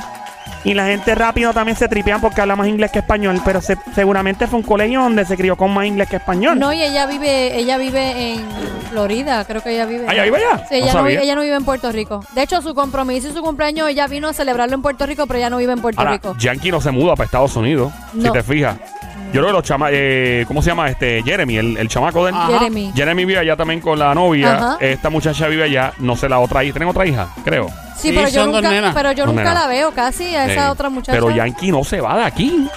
Y 0.64 0.74
la 0.74 0.86
gente 0.88 1.16
rápido 1.16 1.54
también 1.54 1.78
se 1.78 1.88
tripean 1.88 2.20
porque 2.20 2.42
habla 2.42 2.56
más 2.56 2.68
inglés 2.68 2.92
que 2.92 3.00
español. 3.00 3.40
Pero 3.46 3.62
se- 3.62 3.78
seguramente 3.96 4.48
fue 4.48 4.60
un 4.60 4.66
colegio 4.66 5.02
donde 5.02 5.24
se 5.26 5.38
crió 5.38 5.56
con 5.56 5.74
más 5.74 5.86
inglés 5.86 6.10
que 6.10 6.18
español. 6.18 6.60
No, 6.60 6.74
y 6.74 6.82
ella 6.84 7.06
vive, 7.06 7.58
ella 7.58 7.78
vive 7.78 8.34
en 8.34 8.46
Florida, 8.90 9.46
creo 9.46 9.62
que 9.64 9.72
ella 9.72 9.86
vive. 9.86 10.06
Ah, 10.08 10.14
¿ella 10.14 10.24
vive 10.24 10.38
allá? 10.38 10.66
Sí, 10.68 10.76
ella, 10.76 10.94
no, 10.94 11.08
ella 11.08 11.36
no 11.36 11.42
vive 11.42 11.56
en 11.56 11.66
Puerto 11.66 11.92
Rico. 11.92 12.24
De 12.34 12.44
hecho, 12.44 12.62
su 12.62 12.74
compromiso 12.74 13.30
y 13.30 13.32
su 13.34 13.42
cumpleaños, 13.42 13.88
ella 13.90 14.08
vino 14.08 14.28
a 14.28 14.34
celebrarlo 14.34 14.76
en 14.76 14.82
Puerto 14.82 15.06
Rico, 15.06 15.26
pero 15.28 15.40
ella 15.40 15.50
no 15.50 15.58
vive 15.58 15.74
en 15.74 15.82
Puerto 15.82 16.00
Ahora, 16.02 16.12
Rico. 16.14 16.36
Yankee 16.38 16.72
no 16.72 16.82
se 16.82 16.92
muda 16.92 17.16
para 17.16 17.26
Estados 17.26 17.56
Unidos, 17.56 17.94
si 18.14 18.30
te 18.30 18.44
fijas. 18.44 18.78
Yo 19.28 19.42
creo 19.42 19.48
que 19.48 19.52
los 19.54 19.64
chama 19.64 19.90
eh, 19.92 20.46
¿cómo 20.48 20.62
se 20.62 20.70
llama? 20.70 20.90
Este, 20.90 21.22
Jeremy, 21.24 21.58
el, 21.58 21.78
el 21.78 21.88
chamaco 21.90 22.24
de 22.26 22.32
él. 22.32 22.38
Ajá. 22.38 22.60
Jeremy. 22.60 22.92
Jeremy 22.96 23.26
vive 23.26 23.40
allá 23.40 23.56
también 23.56 23.80
con 23.82 24.00
la 24.00 24.14
novia. 24.16 24.56
Ajá. 24.56 24.78
Esta 24.80 25.10
muchacha 25.10 25.48
vive 25.48 25.64
allá. 25.64 25.94
No 26.00 26.16
sé 26.16 26.30
la 26.30 26.40
otra 26.40 26.64
hija. 26.64 26.74
¿Tienen 26.74 26.90
otra 26.90 27.06
hija? 27.06 27.28
Creo. 27.44 27.68
Sí, 27.96 28.10
Sí, 28.10 28.12
pero 28.16 28.28
yo 28.30 28.42
son 28.44 28.52
dos 28.52 28.62
nunca, 28.62 28.70
nenas. 28.76 28.94
pero 28.96 29.12
yo 29.12 29.26
Dos 29.26 29.34
nunca 29.36 29.50
nenas. 29.50 29.64
la 29.64 29.68
veo 29.68 29.92
casi 29.92 30.36
a 30.36 30.46
esa 30.46 30.68
Eh, 30.68 30.70
otra 30.70 30.90
muchacha. 30.90 31.12
Pero 31.14 31.30
Yankee 31.32 31.72
no 31.72 31.84
se 31.84 32.00
va 32.00 32.16
de 32.18 32.24
aquí. 32.26 32.68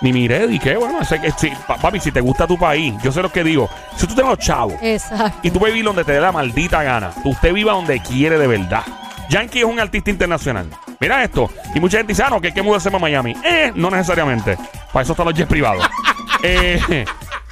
Ni 0.00 0.12
mire, 0.12 0.46
y 0.50 0.58
qué 0.58 0.76
bueno. 0.76 1.00
ese 1.00 1.20
que- 1.20 1.30
sí, 1.32 1.50
pa- 1.66 1.76
papi, 1.76 2.00
si 2.00 2.10
te 2.10 2.20
gusta 2.20 2.46
tu 2.46 2.58
país, 2.58 2.92
yo 3.04 3.12
sé 3.12 3.22
lo 3.22 3.30
que 3.30 3.44
digo. 3.44 3.68
Si 3.96 4.06
tú 4.06 4.14
tienes 4.14 4.30
los 4.30 4.38
chavos 4.38 4.74
Exacto. 4.82 5.38
y 5.42 5.50
tú 5.50 5.60
puedes 5.60 5.74
vivir 5.74 5.84
donde 5.84 6.02
te 6.04 6.12
dé 6.12 6.20
la 6.20 6.32
maldita 6.32 6.82
gana, 6.82 7.10
tú 7.22 7.30
usted 7.30 7.52
viva 7.52 7.72
donde 7.72 8.00
quiere 8.00 8.36
de 8.38 8.46
verdad. 8.48 8.82
Yankee 9.28 9.60
es 9.60 9.64
un 9.64 9.80
artista 9.80 10.10
internacional. 10.10 10.68
Mira 11.00 11.22
esto. 11.22 11.50
Y 11.74 11.80
mucha 11.80 11.98
gente 11.98 12.12
dice, 12.12 12.22
ah, 12.24 12.30
no, 12.30 12.40
que 12.40 12.48
hay 12.48 12.54
que 12.54 12.62
mudarse 12.62 12.90
para 12.90 13.00
Miami. 13.00 13.34
Eh, 13.44 13.72
no 13.74 13.90
necesariamente. 13.90 14.56
Para 14.92 15.02
eso 15.02 15.12
están 15.12 15.26
los 15.26 15.34
jets 15.34 15.48
privados. 15.48 15.84
eh, 16.42 17.04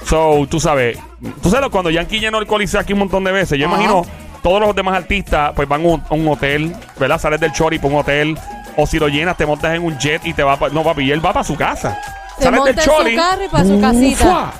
so, 0.05 0.45
tú 0.49 0.59
sabes. 0.59 0.97
Tú 1.41 1.49
sabes 1.49 1.69
cuando 1.69 1.89
Yankee 1.89 2.19
llenó 2.19 2.39
el 2.39 2.47
coliseo 2.47 2.79
aquí 2.79 2.93
un 2.93 2.99
montón 2.99 3.23
de 3.23 3.31
veces. 3.31 3.57
Yo 3.59 3.67
Ajá. 3.67 3.75
imagino 3.75 4.05
todos 4.41 4.59
los 4.59 4.75
demás 4.75 4.95
artistas 4.95 5.51
pues 5.55 5.67
van 5.67 5.83
a 5.83 5.87
un, 5.87 6.03
a 6.09 6.13
un 6.13 6.27
hotel, 6.27 6.75
¿verdad? 6.99 7.19
Sales 7.19 7.39
del 7.39 7.51
chori 7.51 7.77
para 7.77 7.93
un 7.93 7.99
hotel. 7.99 8.39
O 8.77 8.87
si 8.87 8.99
lo 8.99 9.07
llenas, 9.09 9.35
te 9.35 9.45
montas 9.45 9.75
en 9.75 9.83
un 9.83 9.97
jet 9.97 10.25
y 10.25 10.33
te 10.33 10.43
va 10.43 10.57
para... 10.57 10.73
No, 10.73 10.83
papi, 10.83 11.03
y 11.03 11.11
él 11.11 11.23
va 11.23 11.33
para 11.33 11.43
su 11.43 11.55
casa. 11.55 11.99
Se 12.39 12.49
monta 12.49 12.69
en 12.69 12.79
su 12.79 12.89
carro 13.15 13.43
y 13.43 13.49
pa' 13.49 13.65
su 13.65 13.81
casita. 13.81 14.53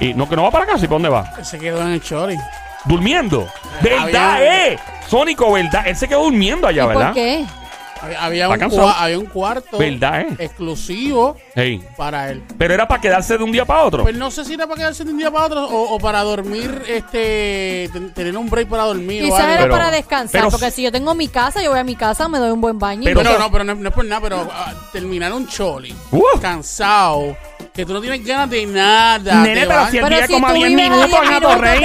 Y 0.00 0.14
no, 0.14 0.28
que 0.28 0.36
no 0.36 0.42
va 0.42 0.50
para 0.50 0.66
casa, 0.66 0.84
¿y 0.84 0.88
para 0.88 0.94
dónde 0.94 1.08
va? 1.08 1.44
Se 1.44 1.58
quedó 1.58 1.80
en 1.82 1.88
el 1.88 2.02
chori. 2.02 2.36
Durmiendo. 2.86 3.48
¿Verdad, 3.82 4.34
Había- 4.36 4.66
eh? 4.72 4.78
Sónico, 5.08 5.52
¿verdad? 5.52 5.86
Él 5.86 5.96
se 5.96 6.08
quedó 6.08 6.24
durmiendo 6.24 6.66
allá, 6.66 6.84
¿Y 6.84 6.86
¿verdad? 6.88 7.06
por 7.06 7.14
qué? 7.14 7.44
Había, 8.02 8.24
había 8.24 8.42
Está 8.44 8.54
un, 8.54 8.60
cansado. 8.60 8.88
cua- 8.88 8.94
había 8.98 9.18
un 9.18 9.24
cuarto 9.26 9.78
¿Verdad, 9.78 10.20
eh? 10.20 10.26
exclusivo 10.38 11.36
para 11.96 12.30
él. 12.30 12.42
Pero 12.58 12.74
era 12.74 12.86
para 12.86 13.00
quedarse 13.00 13.38
de 13.38 13.42
un 13.42 13.50
día 13.50 13.64
para 13.64 13.84
otro. 13.84 14.02
Pues 14.02 14.14
no 14.14 14.30
sé 14.30 14.44
si 14.44 14.52
era 14.54 14.66
para 14.66 14.78
quedarse 14.80 15.04
de 15.04 15.10
un 15.12 15.16
día 15.18 15.30
para 15.30 15.46
otro 15.46 15.64
o, 15.64 15.94
o 15.94 15.98
para 15.98 16.20
dormir, 16.22 16.82
este, 16.88 17.88
ten- 17.92 18.12
tener 18.12 18.36
un 18.36 18.50
break 18.50 18.68
para 18.68 18.82
dormir 18.84 19.22
o 19.22 19.26
Quizás 19.26 19.40
algo. 19.40 19.52
era 19.52 19.62
Pero- 19.62 19.72
para 19.74 19.90
descansar, 19.90 20.40
pero- 20.42 20.50
porque 20.50 20.70
si 20.70 20.82
yo 20.82 20.92
tengo 20.92 21.14
mi 21.14 21.28
casa, 21.28 21.62
yo 21.62 21.70
voy 21.70 21.78
a 21.80 21.84
mi 21.84 21.96
casa, 21.96 22.28
me 22.28 22.38
doy 22.38 22.50
un 22.50 22.60
buen 22.60 22.78
baño. 22.78 23.02
y 23.02 23.04
Pero- 23.06 23.22
Pero 23.22 23.38
no, 23.38 23.50
pero 23.50 23.64
no, 23.64 23.74
no 23.74 23.88
es 23.88 23.94
por 23.94 24.04
nada, 24.04 24.20
pero 24.20 24.46
ah, 24.52 24.74
terminar 24.92 25.32
un 25.32 25.48
choli, 25.48 25.94
Uh. 26.12 26.22
cansado, 26.40 27.34
que 27.76 27.84
tú 27.86 27.92
no 27.92 28.00
tienes 28.00 28.24
ganas 28.24 28.48
de 28.50 28.64
nada. 28.66 29.42
Nene, 29.42 29.60
te 29.60 29.66
pero 29.66 29.80
vas- 29.80 29.90
si 29.90 29.98
él 29.98 30.04
vive 30.08 30.26
si 30.26 30.32
como 30.32 30.46
a 30.46 30.50
tú 30.50 30.56
10 30.56 30.68
vives 30.68 30.86
a 30.86 30.90
minutos 30.90 31.10
10 31.10 31.22
en 31.30 31.34
Atorrey. 31.36 31.84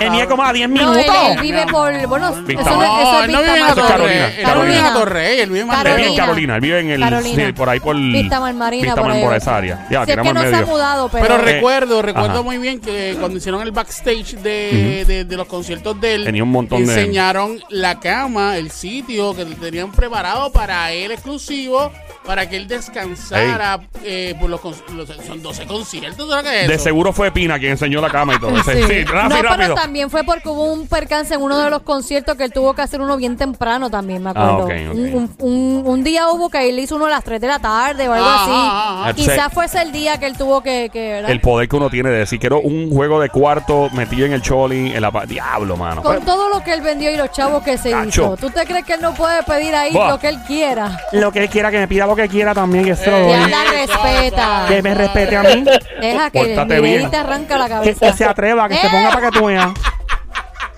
Él 0.00 0.10
vive 0.10 0.26
como 0.26 0.42
a 0.44 0.52
10 0.52 0.68
No, 0.68 0.74
minutos. 0.74 1.04
él, 1.06 1.32
él 1.32 1.40
vive 1.42 1.66
por. 1.66 2.06
Bueno, 2.08 2.32
Vista 2.42 2.62
eso, 2.62 2.70
no- 2.70 2.82
eso 2.82 3.12
No, 3.12 3.18
es 3.20 3.24
él 3.26 3.32
no 3.32 3.42
vive 3.42 3.56
en 3.56 3.62
Atorrey. 3.64 3.88
Carolina, 3.90 4.26
Él 4.26 4.32
no 4.32 4.32
vive 4.32 4.36
en 4.40 4.44
Carolina. 4.46 4.88
Atorrey, 4.90 5.40
él 5.40 5.50
vive 5.50 5.60
en 5.60 5.70
Él 5.70 5.96
vive 5.96 6.06
en. 6.08 6.16
Carolina, 6.16 6.54
él 6.56 6.60
vive 6.60 6.80
en 6.80 6.90
el. 6.90 7.00
Carolina. 7.00 7.46
Sí, 7.46 7.52
por 7.52 7.68
ahí 7.68 7.80
por. 7.80 7.96
Vista 7.96 8.40
Mal 8.40 8.54
Marina, 8.54 8.84
Vista 8.86 9.02
por 9.02 9.10
ahí. 9.10 9.22
por 9.22 9.34
esa 9.36 9.56
área. 9.56 9.86
Ya, 9.90 10.04
Si 10.04 10.10
es 10.10 10.16
que 10.16 10.22
no 10.32 10.40
al 10.40 10.48
se 10.48 10.48
ha 10.48 10.60
medio. 10.60 10.66
mudado, 10.66 11.08
pero. 11.10 11.22
Pero 11.22 11.34
Eh, 11.36 11.42
recuerdo, 11.52 12.02
recuerdo 12.02 12.30
ajá. 12.30 12.42
muy 12.42 12.58
bien 12.58 12.80
que 12.80 13.16
cuando 13.20 13.36
hicieron 13.38 13.60
el 13.62 13.72
backstage 13.72 14.36
de, 14.36 15.04
de- 15.06 15.24
de 15.24 15.36
los 15.36 15.46
conciertos 15.46 16.00
de 16.00 16.14
él, 16.14 16.24
Tenía 16.24 16.42
un 16.42 16.50
montón 16.50 16.86
de- 16.86 16.92
enseñaron 16.94 17.60
la 17.68 18.00
cama, 18.00 18.56
el 18.56 18.70
sitio 18.70 19.34
que 19.36 19.44
tenían 19.44 19.92
preparado 19.92 20.50
para 20.50 20.92
él 20.92 21.12
exclusivo, 21.12 21.92
para 22.24 22.48
que 22.48 22.56
él 22.56 22.68
descansara 22.68 23.80
eh, 24.04 24.34
por 24.38 24.50
los, 24.50 24.60
los- 24.92 25.08
son 25.26 25.42
12 25.42 25.66
conciertos, 25.66 26.28
¿sabes 26.28 26.44
qué 26.50 26.62
es 26.62 26.68
De 26.68 26.78
seguro 26.78 27.12
fue 27.12 27.30
Pina 27.32 27.58
quien 27.58 27.72
enseñó 27.72 28.00
la 28.00 28.10
cama 28.10 28.34
y 28.34 28.38
todo. 28.40 28.50
Sí, 28.64 28.82
Sí. 28.86 29.04
rápido, 29.04 29.42
no, 29.42 29.56
pero 29.56 29.74
también 29.74 30.10
fue 30.10 30.22
porque 30.24 30.48
hubo 30.48 30.64
un 30.72 30.86
percance 30.86 31.34
en 31.34 31.42
uno 31.42 31.58
de 31.58 31.70
los 31.70 31.82
conciertos 31.82 32.36
que 32.36 32.44
él 32.44 32.52
tuvo 32.52 32.74
que 32.74 32.82
hacer 32.82 33.00
uno 33.00 33.16
bien 33.16 33.36
temprano 33.36 33.90
también, 33.90 34.22
me 34.22 34.30
acuerdo. 34.30 34.50
Ah, 34.50 34.64
ok. 34.64 34.70
Un, 34.92 35.14
un- 35.14 35.34
un- 35.38 35.82
un 35.86 36.04
día 36.04 36.28
hubo 36.28 36.50
que 36.50 36.68
él 36.68 36.78
hizo 36.78 36.96
uno 36.96 37.06
a 37.06 37.10
las 37.10 37.24
3 37.24 37.40
de 37.40 37.46
la 37.48 37.58
tarde 37.58 38.08
o 38.08 38.12
algo 38.12 38.26
Ajá, 38.26 38.42
así. 38.42 38.50
ajá, 38.52 39.02
ajá. 39.02 39.12
Quizás 39.14 39.52
fuese 39.52 39.82
el 39.82 39.92
día 39.92 40.18
que 40.18 40.26
él 40.26 40.36
tuvo 40.36 40.62
que. 40.62 40.90
El 41.26 41.40
poder 41.40 41.68
que 41.68 41.76
uno 41.76 41.90
tiene 41.90 42.10
de 42.10 42.18
decir, 42.18 42.38
quiero 42.38 42.60
un 42.60 42.90
juego 42.90 43.20
de 43.20 43.28
cuarto 43.30 43.88
metido 43.92 44.26
en 44.26 44.32
el 44.32 44.42
choli, 44.42 44.92
en 44.92 45.00
la 45.00 45.10
Diablo, 45.26 45.76
mano. 45.76 46.02
Con 46.02 46.20
todo 46.24 46.48
lo 46.48 46.62
que 46.62 46.72
él 46.72 46.80
vendió 46.82 47.10
y 47.10 47.16
los 47.16 47.30
chavos 47.32 47.62
que 47.62 47.76
se 47.78 47.90
Cacho. 47.90 48.08
hizo. 48.08 48.36
¿Tú 48.36 48.50
te 48.50 48.64
crees 48.66 48.84
que 48.84 48.94
él 48.94 49.02
no 49.02 49.14
puede 49.14 49.42
pedir 49.42 49.74
ahí 49.74 49.92
Buah. 49.92 50.10
lo 50.10 50.18
que 50.18 50.28
él 50.28 50.38
quiera? 50.46 50.98
Lo 51.12 51.32
que 51.32 51.40
él 51.40 51.48
quiera, 51.48 51.70
que 51.70 51.78
me 51.78 51.88
pida 51.88 52.06
lo 52.10 52.16
que 52.16 52.28
quiera 52.28 52.54
también, 52.54 52.84
que 52.84 52.96
se 52.96 53.10
lo 53.10 53.16
Eh, 53.16 53.22
doy. 53.22 53.30
Ya 53.30 53.48
la 53.48 53.64
respeta. 53.70 54.64
Que 54.68 54.82
me 54.82 54.94
respete 54.94 55.36
a 55.36 55.42
mí. 55.42 55.64
Deja 56.00 56.30
que 56.30 56.38
Pórtate 56.38 56.76
el 56.76 56.82
bien. 56.82 57.10
te 57.10 57.16
arranca 57.16 57.56
la 57.58 57.64
Que, 57.64 57.70
cabeza. 57.70 58.06
que 58.06 58.12
se 58.12 58.24
atreva, 58.24 58.68
que 58.68 58.76
se 58.76 58.88
ponga 58.88 59.10
para 59.10 59.30
que 59.30 59.38
tú 59.38 59.46
veas. 59.46 59.68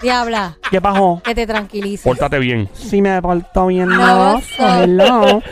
Diabla, 0.01 0.57
¿Qué 0.71 0.81
pasó? 0.81 1.21
que 1.25 1.35
te 1.35 1.47
tranquilices. 1.47 2.03
Pórtate 2.05 2.39
bien. 2.41 2.69
Si 2.75 3.01
me 3.01 3.23
porto 3.23 3.67
bien, 3.69 3.89
No, 3.89 4.35
no. 4.35 4.43
Hello. 4.59 5.43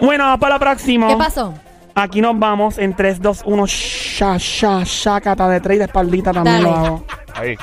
Bueno, 0.00 0.36
para 0.40 0.54
la 0.54 0.58
próxima. 0.58 1.06
¿Qué 1.08 1.16
pasó? 1.16 1.54
Aquí 1.94 2.20
nos 2.20 2.36
vamos 2.38 2.78
en 2.78 2.94
3, 2.96 3.20
2, 3.20 3.42
1. 3.44 3.66
Sha, 3.66 4.38
sha, 4.38 4.80
shakata 4.84 5.48
de 5.48 5.60
3 5.60 5.78
de 5.78 5.84
espaldita 5.84 6.32
también 6.32 6.62
Dale. 6.62 6.68
lo 6.68 6.76
hago. 6.76 7.04
Ahí. 7.34 7.54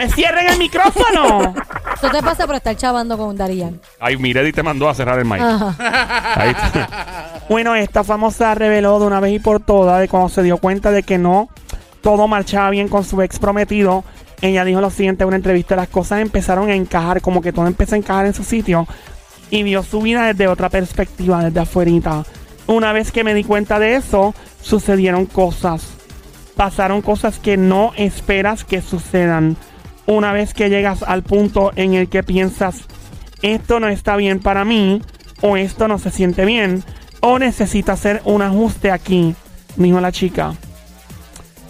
¡Me 0.00 0.08
cierren 0.08 0.48
el 0.48 0.58
micrófono! 0.58 1.54
Eso 1.94 2.08
te 2.10 2.22
pasa 2.22 2.46
por 2.46 2.56
estar 2.56 2.74
chavando 2.74 3.18
con 3.18 3.36
Darían. 3.36 3.78
Ay, 3.98 4.16
Miredi 4.16 4.50
te 4.50 4.62
mandó 4.62 4.88
a 4.88 4.94
cerrar 4.94 5.18
el 5.18 5.26
mic. 5.26 5.42
Ajá. 5.42 6.34
Ahí 6.40 6.50
está. 6.50 7.26
Bueno, 7.50 7.74
esta 7.74 8.02
famosa 8.02 8.54
reveló 8.54 8.98
de 9.00 9.06
una 9.06 9.18
vez 9.20 9.34
y 9.34 9.38
por 9.40 9.60
todas 9.60 10.00
de 10.00 10.08
cuando 10.08 10.28
se 10.28 10.42
dio 10.42 10.56
cuenta 10.56 10.90
de 10.92 11.02
que 11.02 11.18
no 11.18 11.48
todo 12.00 12.28
marchaba 12.28 12.70
bien 12.70 12.88
con 12.88 13.04
su 13.04 13.20
ex 13.20 13.38
prometido. 13.38 14.04
Ella 14.40 14.64
dijo 14.64 14.80
lo 14.80 14.88
siguiente 14.88 15.24
en 15.24 15.28
una 15.28 15.36
entrevista: 15.36 15.76
las 15.76 15.88
cosas 15.88 16.20
empezaron 16.20 16.70
a 16.70 16.74
encajar, 16.74 17.20
como 17.20 17.42
que 17.42 17.52
todo 17.52 17.66
empezó 17.66 17.96
a 17.96 17.98
encajar 17.98 18.24
en 18.24 18.32
su 18.34 18.44
sitio. 18.44 18.86
Y 19.50 19.64
vio 19.64 19.82
su 19.82 20.00
vida 20.00 20.26
desde 20.26 20.48
otra 20.48 20.70
perspectiva, 20.70 21.44
desde 21.44 21.60
afuerita. 21.60 22.24
Una 22.68 22.94
vez 22.94 23.12
que 23.12 23.24
me 23.24 23.34
di 23.34 23.44
cuenta 23.44 23.78
de 23.78 23.96
eso, 23.96 24.32
sucedieron 24.62 25.26
cosas. 25.26 25.88
Pasaron 26.56 27.02
cosas 27.02 27.38
que 27.38 27.58
no 27.58 27.92
esperas 27.96 28.64
que 28.64 28.80
sucedan. 28.80 29.58
Una 30.10 30.32
vez 30.32 30.54
que 30.54 30.70
llegas 30.70 31.04
al 31.04 31.22
punto 31.22 31.70
en 31.76 31.94
el 31.94 32.08
que 32.08 32.24
piensas, 32.24 32.80
esto 33.42 33.78
no 33.78 33.86
está 33.86 34.16
bien 34.16 34.40
para 34.40 34.64
mí, 34.64 35.02
o 35.40 35.56
esto 35.56 35.86
no 35.86 36.00
se 36.00 36.10
siente 36.10 36.44
bien, 36.44 36.82
o 37.20 37.38
necesito 37.38 37.92
hacer 37.92 38.20
un 38.24 38.42
ajuste 38.42 38.90
aquí, 38.90 39.36
dijo 39.76 40.00
la 40.00 40.10
chica. 40.10 40.54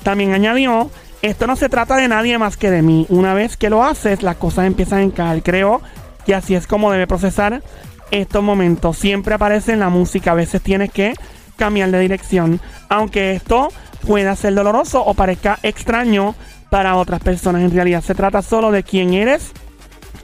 También 0.03 0.33
añadió, 0.33 0.91
esto 1.21 1.47
no 1.47 1.55
se 1.55 1.69
trata 1.69 1.97
de 1.97 2.09
nadie 2.09 2.39
más 2.39 2.57
que 2.57 2.71
de 2.71 2.81
mí. 2.81 3.05
Una 3.11 3.35
vez 3.35 3.59
que 3.59 3.69
lo 3.69 3.85
haces, 3.85 4.23
las 4.23 4.37
cosas 4.37 4.65
empiezan 4.65 5.01
a 5.01 5.03
encajar. 5.03 5.43
Creo 5.43 5.83
que 6.25 6.35
así 6.35 6.55
es 6.55 6.67
como 6.67 6.91
debe 6.91 7.07
procesar 7.07 7.63
estos 8.11 8.43
momentos. 8.43 8.97
Siempre 8.97 9.35
aparece 9.35 9.75
en 9.75 9.81
la 9.81 9.91
música, 9.91 10.31
a 10.31 10.35
veces 10.35 10.63
tienes 10.63 10.91
que 10.91 11.13
cambiar 11.57 11.91
de 11.91 12.01
dirección. 12.01 12.59
Aunque 12.89 13.33
esto 13.33 13.69
pueda 14.07 14.35
ser 14.37 14.55
doloroso 14.55 15.05
o 15.05 15.15
parezca 15.15 15.59
extraño 15.63 16.35
para 16.71 16.97
otras 16.97 17.21
personas, 17.21 17.63
en 17.63 17.73
realidad 17.73 18.03
se 18.03 18.15
trata 18.15 18.43
solo 18.43 18.71
de 18.71 18.83
quién 18.83 19.15
eres 19.15 19.51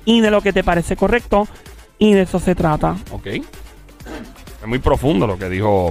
y 0.05 0.21
de 0.21 0.31
lo 0.31 0.41
que 0.41 0.53
te 0.53 0.63
parece 0.63 0.97
correcto. 0.97 1.49
Y 1.99 2.13
de 2.13 2.23
eso 2.23 2.39
se 2.39 2.55
trata. 2.55 2.97
Ok. 3.11 3.27
Es 3.27 4.67
muy 4.67 4.79
profundo 4.79 5.27
lo 5.27 5.39
que 5.39 5.49
dijo 5.49 5.91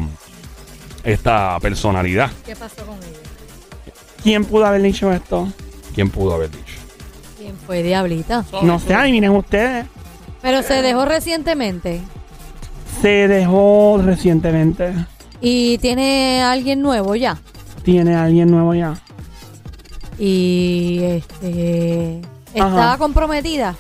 esta 1.04 1.60
personalidad. 1.60 2.32
¿Qué 2.46 2.56
pasó 2.56 2.86
con 2.86 2.98
ella? 2.98 3.20
¿Quién 4.22 4.46
pudo 4.46 4.66
haber 4.66 4.82
dicho 4.82 5.12
esto? 5.12 5.48
¿Quién 5.94 6.10
pudo 6.10 6.36
haber 6.36 6.52
dicho? 6.52 6.76
¿Quién 7.38 7.56
fue 7.58 7.84
Diablita? 7.84 8.46
No 8.62 8.80
sé, 8.80 8.94
adivinen 8.94 9.32
ustedes. 9.32 9.86
Pero 10.42 10.62
se 10.64 10.82
dejó 10.82 11.06
recientemente. 11.06 12.02
Se 13.02 13.28
dejó 13.28 14.00
recientemente. 14.04 14.94
Y 15.42 15.78
tiene 15.80 16.42
alguien 16.44 16.82
nuevo 16.82 17.16
ya. 17.16 17.38
Tiene 17.86 18.16
alguien 18.16 18.50
nuevo 18.50 18.74
ya. 18.74 18.96
Y 20.18 21.02
este. 21.04 22.20
Estaba 22.54 22.94
Ajá. 22.94 22.98
comprometida. 22.98 23.76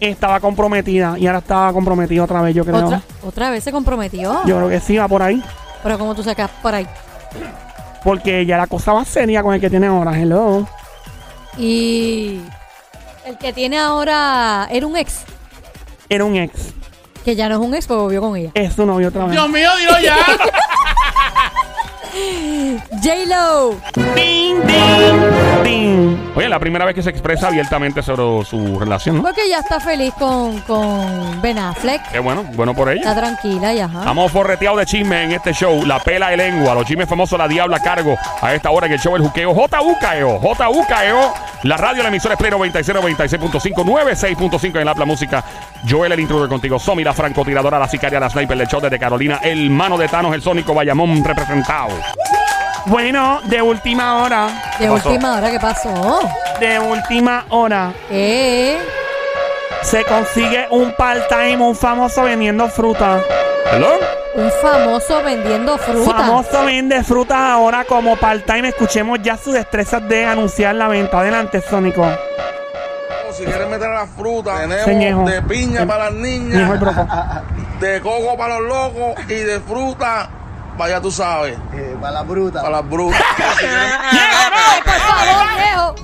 Estaba 0.00 0.38
comprometida 0.40 1.16
y 1.18 1.26
ahora 1.26 1.38
estaba 1.38 1.72
comprometida 1.72 2.24
otra 2.24 2.42
vez, 2.42 2.54
yo 2.54 2.64
creo. 2.64 2.84
Otra, 2.84 3.02
otra 3.24 3.50
vez 3.50 3.64
se 3.64 3.72
comprometió. 3.72 4.44
Yo 4.44 4.56
creo 4.56 4.68
que 4.68 4.80
sí, 4.80 4.98
va 4.98 5.08
por 5.08 5.22
ahí. 5.22 5.42
Pero 5.82 5.98
como 5.98 6.14
tú 6.14 6.22
sacas 6.22 6.50
por 6.60 6.74
ahí. 6.74 6.86
Porque 8.04 8.44
ya 8.44 8.58
la 8.58 8.66
cosa 8.66 8.92
va 8.92 9.04
seria 9.04 9.42
con 9.42 9.54
el 9.54 9.60
que 9.60 9.70
tiene 9.70 9.86
ahora. 9.86 10.20
Hello. 10.20 10.66
Y 11.56 12.40
el 13.24 13.38
que 13.38 13.52
tiene 13.54 13.78
ahora 13.78 14.68
era 14.70 14.86
un 14.86 14.96
ex. 14.96 15.22
Era 16.08 16.24
un 16.24 16.36
ex. 16.36 16.74
Que 17.24 17.34
ya 17.36 17.48
no 17.48 17.54
es 17.54 17.60
un 17.60 17.74
ex, 17.74 17.86
porque 17.86 18.02
volvió 18.02 18.20
con 18.20 18.36
ella. 18.36 18.50
Es 18.52 18.74
su 18.74 18.84
novio 18.84 19.08
otra 19.08 19.24
vez. 19.24 19.32
Dios 19.32 19.48
mío, 19.48 19.70
dilo 19.78 20.00
ya. 20.02 20.16
J-Lo. 22.12 23.80
Ding, 24.14 24.60
ding, 24.66 25.51
Oye, 25.62 26.48
la 26.48 26.58
primera 26.58 26.84
vez 26.84 26.94
que 26.94 27.02
se 27.02 27.10
expresa 27.10 27.46
abiertamente 27.46 28.02
sobre 28.02 28.44
su 28.44 28.78
relación, 28.80 29.16
¿no? 29.16 29.22
Porque 29.22 29.48
ya 29.48 29.58
está 29.58 29.78
feliz 29.78 30.12
con, 30.18 30.58
con 30.62 31.40
Ben 31.40 31.58
Affleck. 31.58 32.02
Qué 32.10 32.18
bueno, 32.18 32.44
bueno 32.54 32.74
por 32.74 32.90
ella. 32.90 33.00
Está 33.00 33.14
tranquila 33.14 33.72
y 33.72 33.78
ajá. 33.78 34.00
Estamos 34.00 34.32
forreteados 34.32 34.78
de 34.80 34.86
chisme 34.86 35.22
en 35.24 35.32
este 35.32 35.52
show. 35.52 35.84
La 35.86 36.00
pela 36.00 36.30
de 36.30 36.36
lengua. 36.36 36.74
Los 36.74 36.84
chismes 36.86 37.08
famosos, 37.08 37.38
la 37.38 37.46
diabla 37.46 37.76
a 37.76 37.80
cargo. 37.80 38.16
A 38.40 38.54
esta 38.54 38.70
hora 38.70 38.86
en 38.86 38.94
el 38.94 38.98
show 38.98 39.14
El 39.14 39.22
Juqueo. 39.22 39.54
JUKEO. 39.54 40.40
JUKEO. 40.40 41.34
La 41.62 41.76
radio, 41.76 42.02
la 42.02 42.08
emisora 42.08 42.34
es 42.34 42.38
Play 42.38 42.50
96, 42.50 42.96
96.5, 42.98 43.84
96.5 43.84 44.74
en 44.74 44.76
el 44.82 44.88
Habla 44.88 45.04
Música. 45.04 45.44
Joel, 45.88 46.10
el 46.10 46.20
intruder 46.20 46.48
contigo. 46.48 46.78
Somi, 46.80 47.04
la 47.04 47.12
francotiradora, 47.12 47.78
la 47.78 47.86
sicaria, 47.86 48.18
la 48.18 48.28
sniper 48.28 48.58
del 48.58 48.66
show 48.66 48.80
desde 48.80 48.98
Carolina. 48.98 49.38
El 49.44 49.70
mano 49.70 49.96
de 49.96 50.08
Thanos, 50.08 50.34
el 50.34 50.42
sónico 50.42 50.74
Bayamón 50.74 51.22
representado. 51.22 51.90
Bueno, 52.86 53.40
de 53.44 53.62
última 53.62 54.22
hora. 54.22 54.48
De 54.78 54.88
pasó? 54.88 55.08
última 55.08 55.36
hora, 55.36 55.50
¿qué 55.50 55.60
pasó? 55.60 56.20
De 56.60 56.78
última 56.78 57.44
hora. 57.50 57.92
¿Qué? 58.08 58.78
Se 59.82 60.04
consigue 60.04 60.66
un 60.70 60.92
part-time, 60.94 61.58
un 61.58 61.74
famoso 61.76 62.22
vendiendo 62.22 62.68
fruta. 62.68 63.20
¿Hello? 63.72 63.98
Un 64.34 64.50
famoso 64.62 65.22
vendiendo 65.22 65.76
fruta. 65.78 66.12
Famoso 66.12 66.64
vende 66.64 67.02
frutas 67.04 67.38
ahora 67.38 67.84
como 67.84 68.16
part-time. 68.16 68.68
Escuchemos 68.68 69.18
ya 69.22 69.36
sus 69.36 69.54
destrezas 69.54 70.06
de 70.08 70.24
anunciar 70.24 70.74
la 70.74 70.88
venta. 70.88 71.20
Adelante, 71.20 71.60
Sónico. 71.60 72.06
Si 73.32 73.44
quieres 73.44 73.68
meter 73.68 73.88
a 73.88 73.94
la 74.00 74.06
fruta, 74.06 74.60
tenemos 74.60 74.84
Señejo. 74.84 75.24
de 75.24 75.40
piña 75.42 75.86
para 75.86 76.04
las 76.06 76.14
niñas, 76.14 76.78
de 77.80 78.00
coco 78.02 78.36
para 78.36 78.58
los 78.60 78.68
locos 78.68 79.14
y 79.26 79.34
de 79.34 79.58
fruta, 79.60 80.28
Vaya 80.76 81.00
tú 81.00 81.10
sabes. 81.10 81.58
Eh, 81.74 81.96
para 82.00 82.12
las 82.12 82.26
brutas. 82.26 82.62
Para 82.62 82.76
las 82.80 82.88
brutas. 82.88 83.20
no, 83.60 84.84
por 84.84 84.94
favor, 84.94 85.46
viejo. 85.56 85.94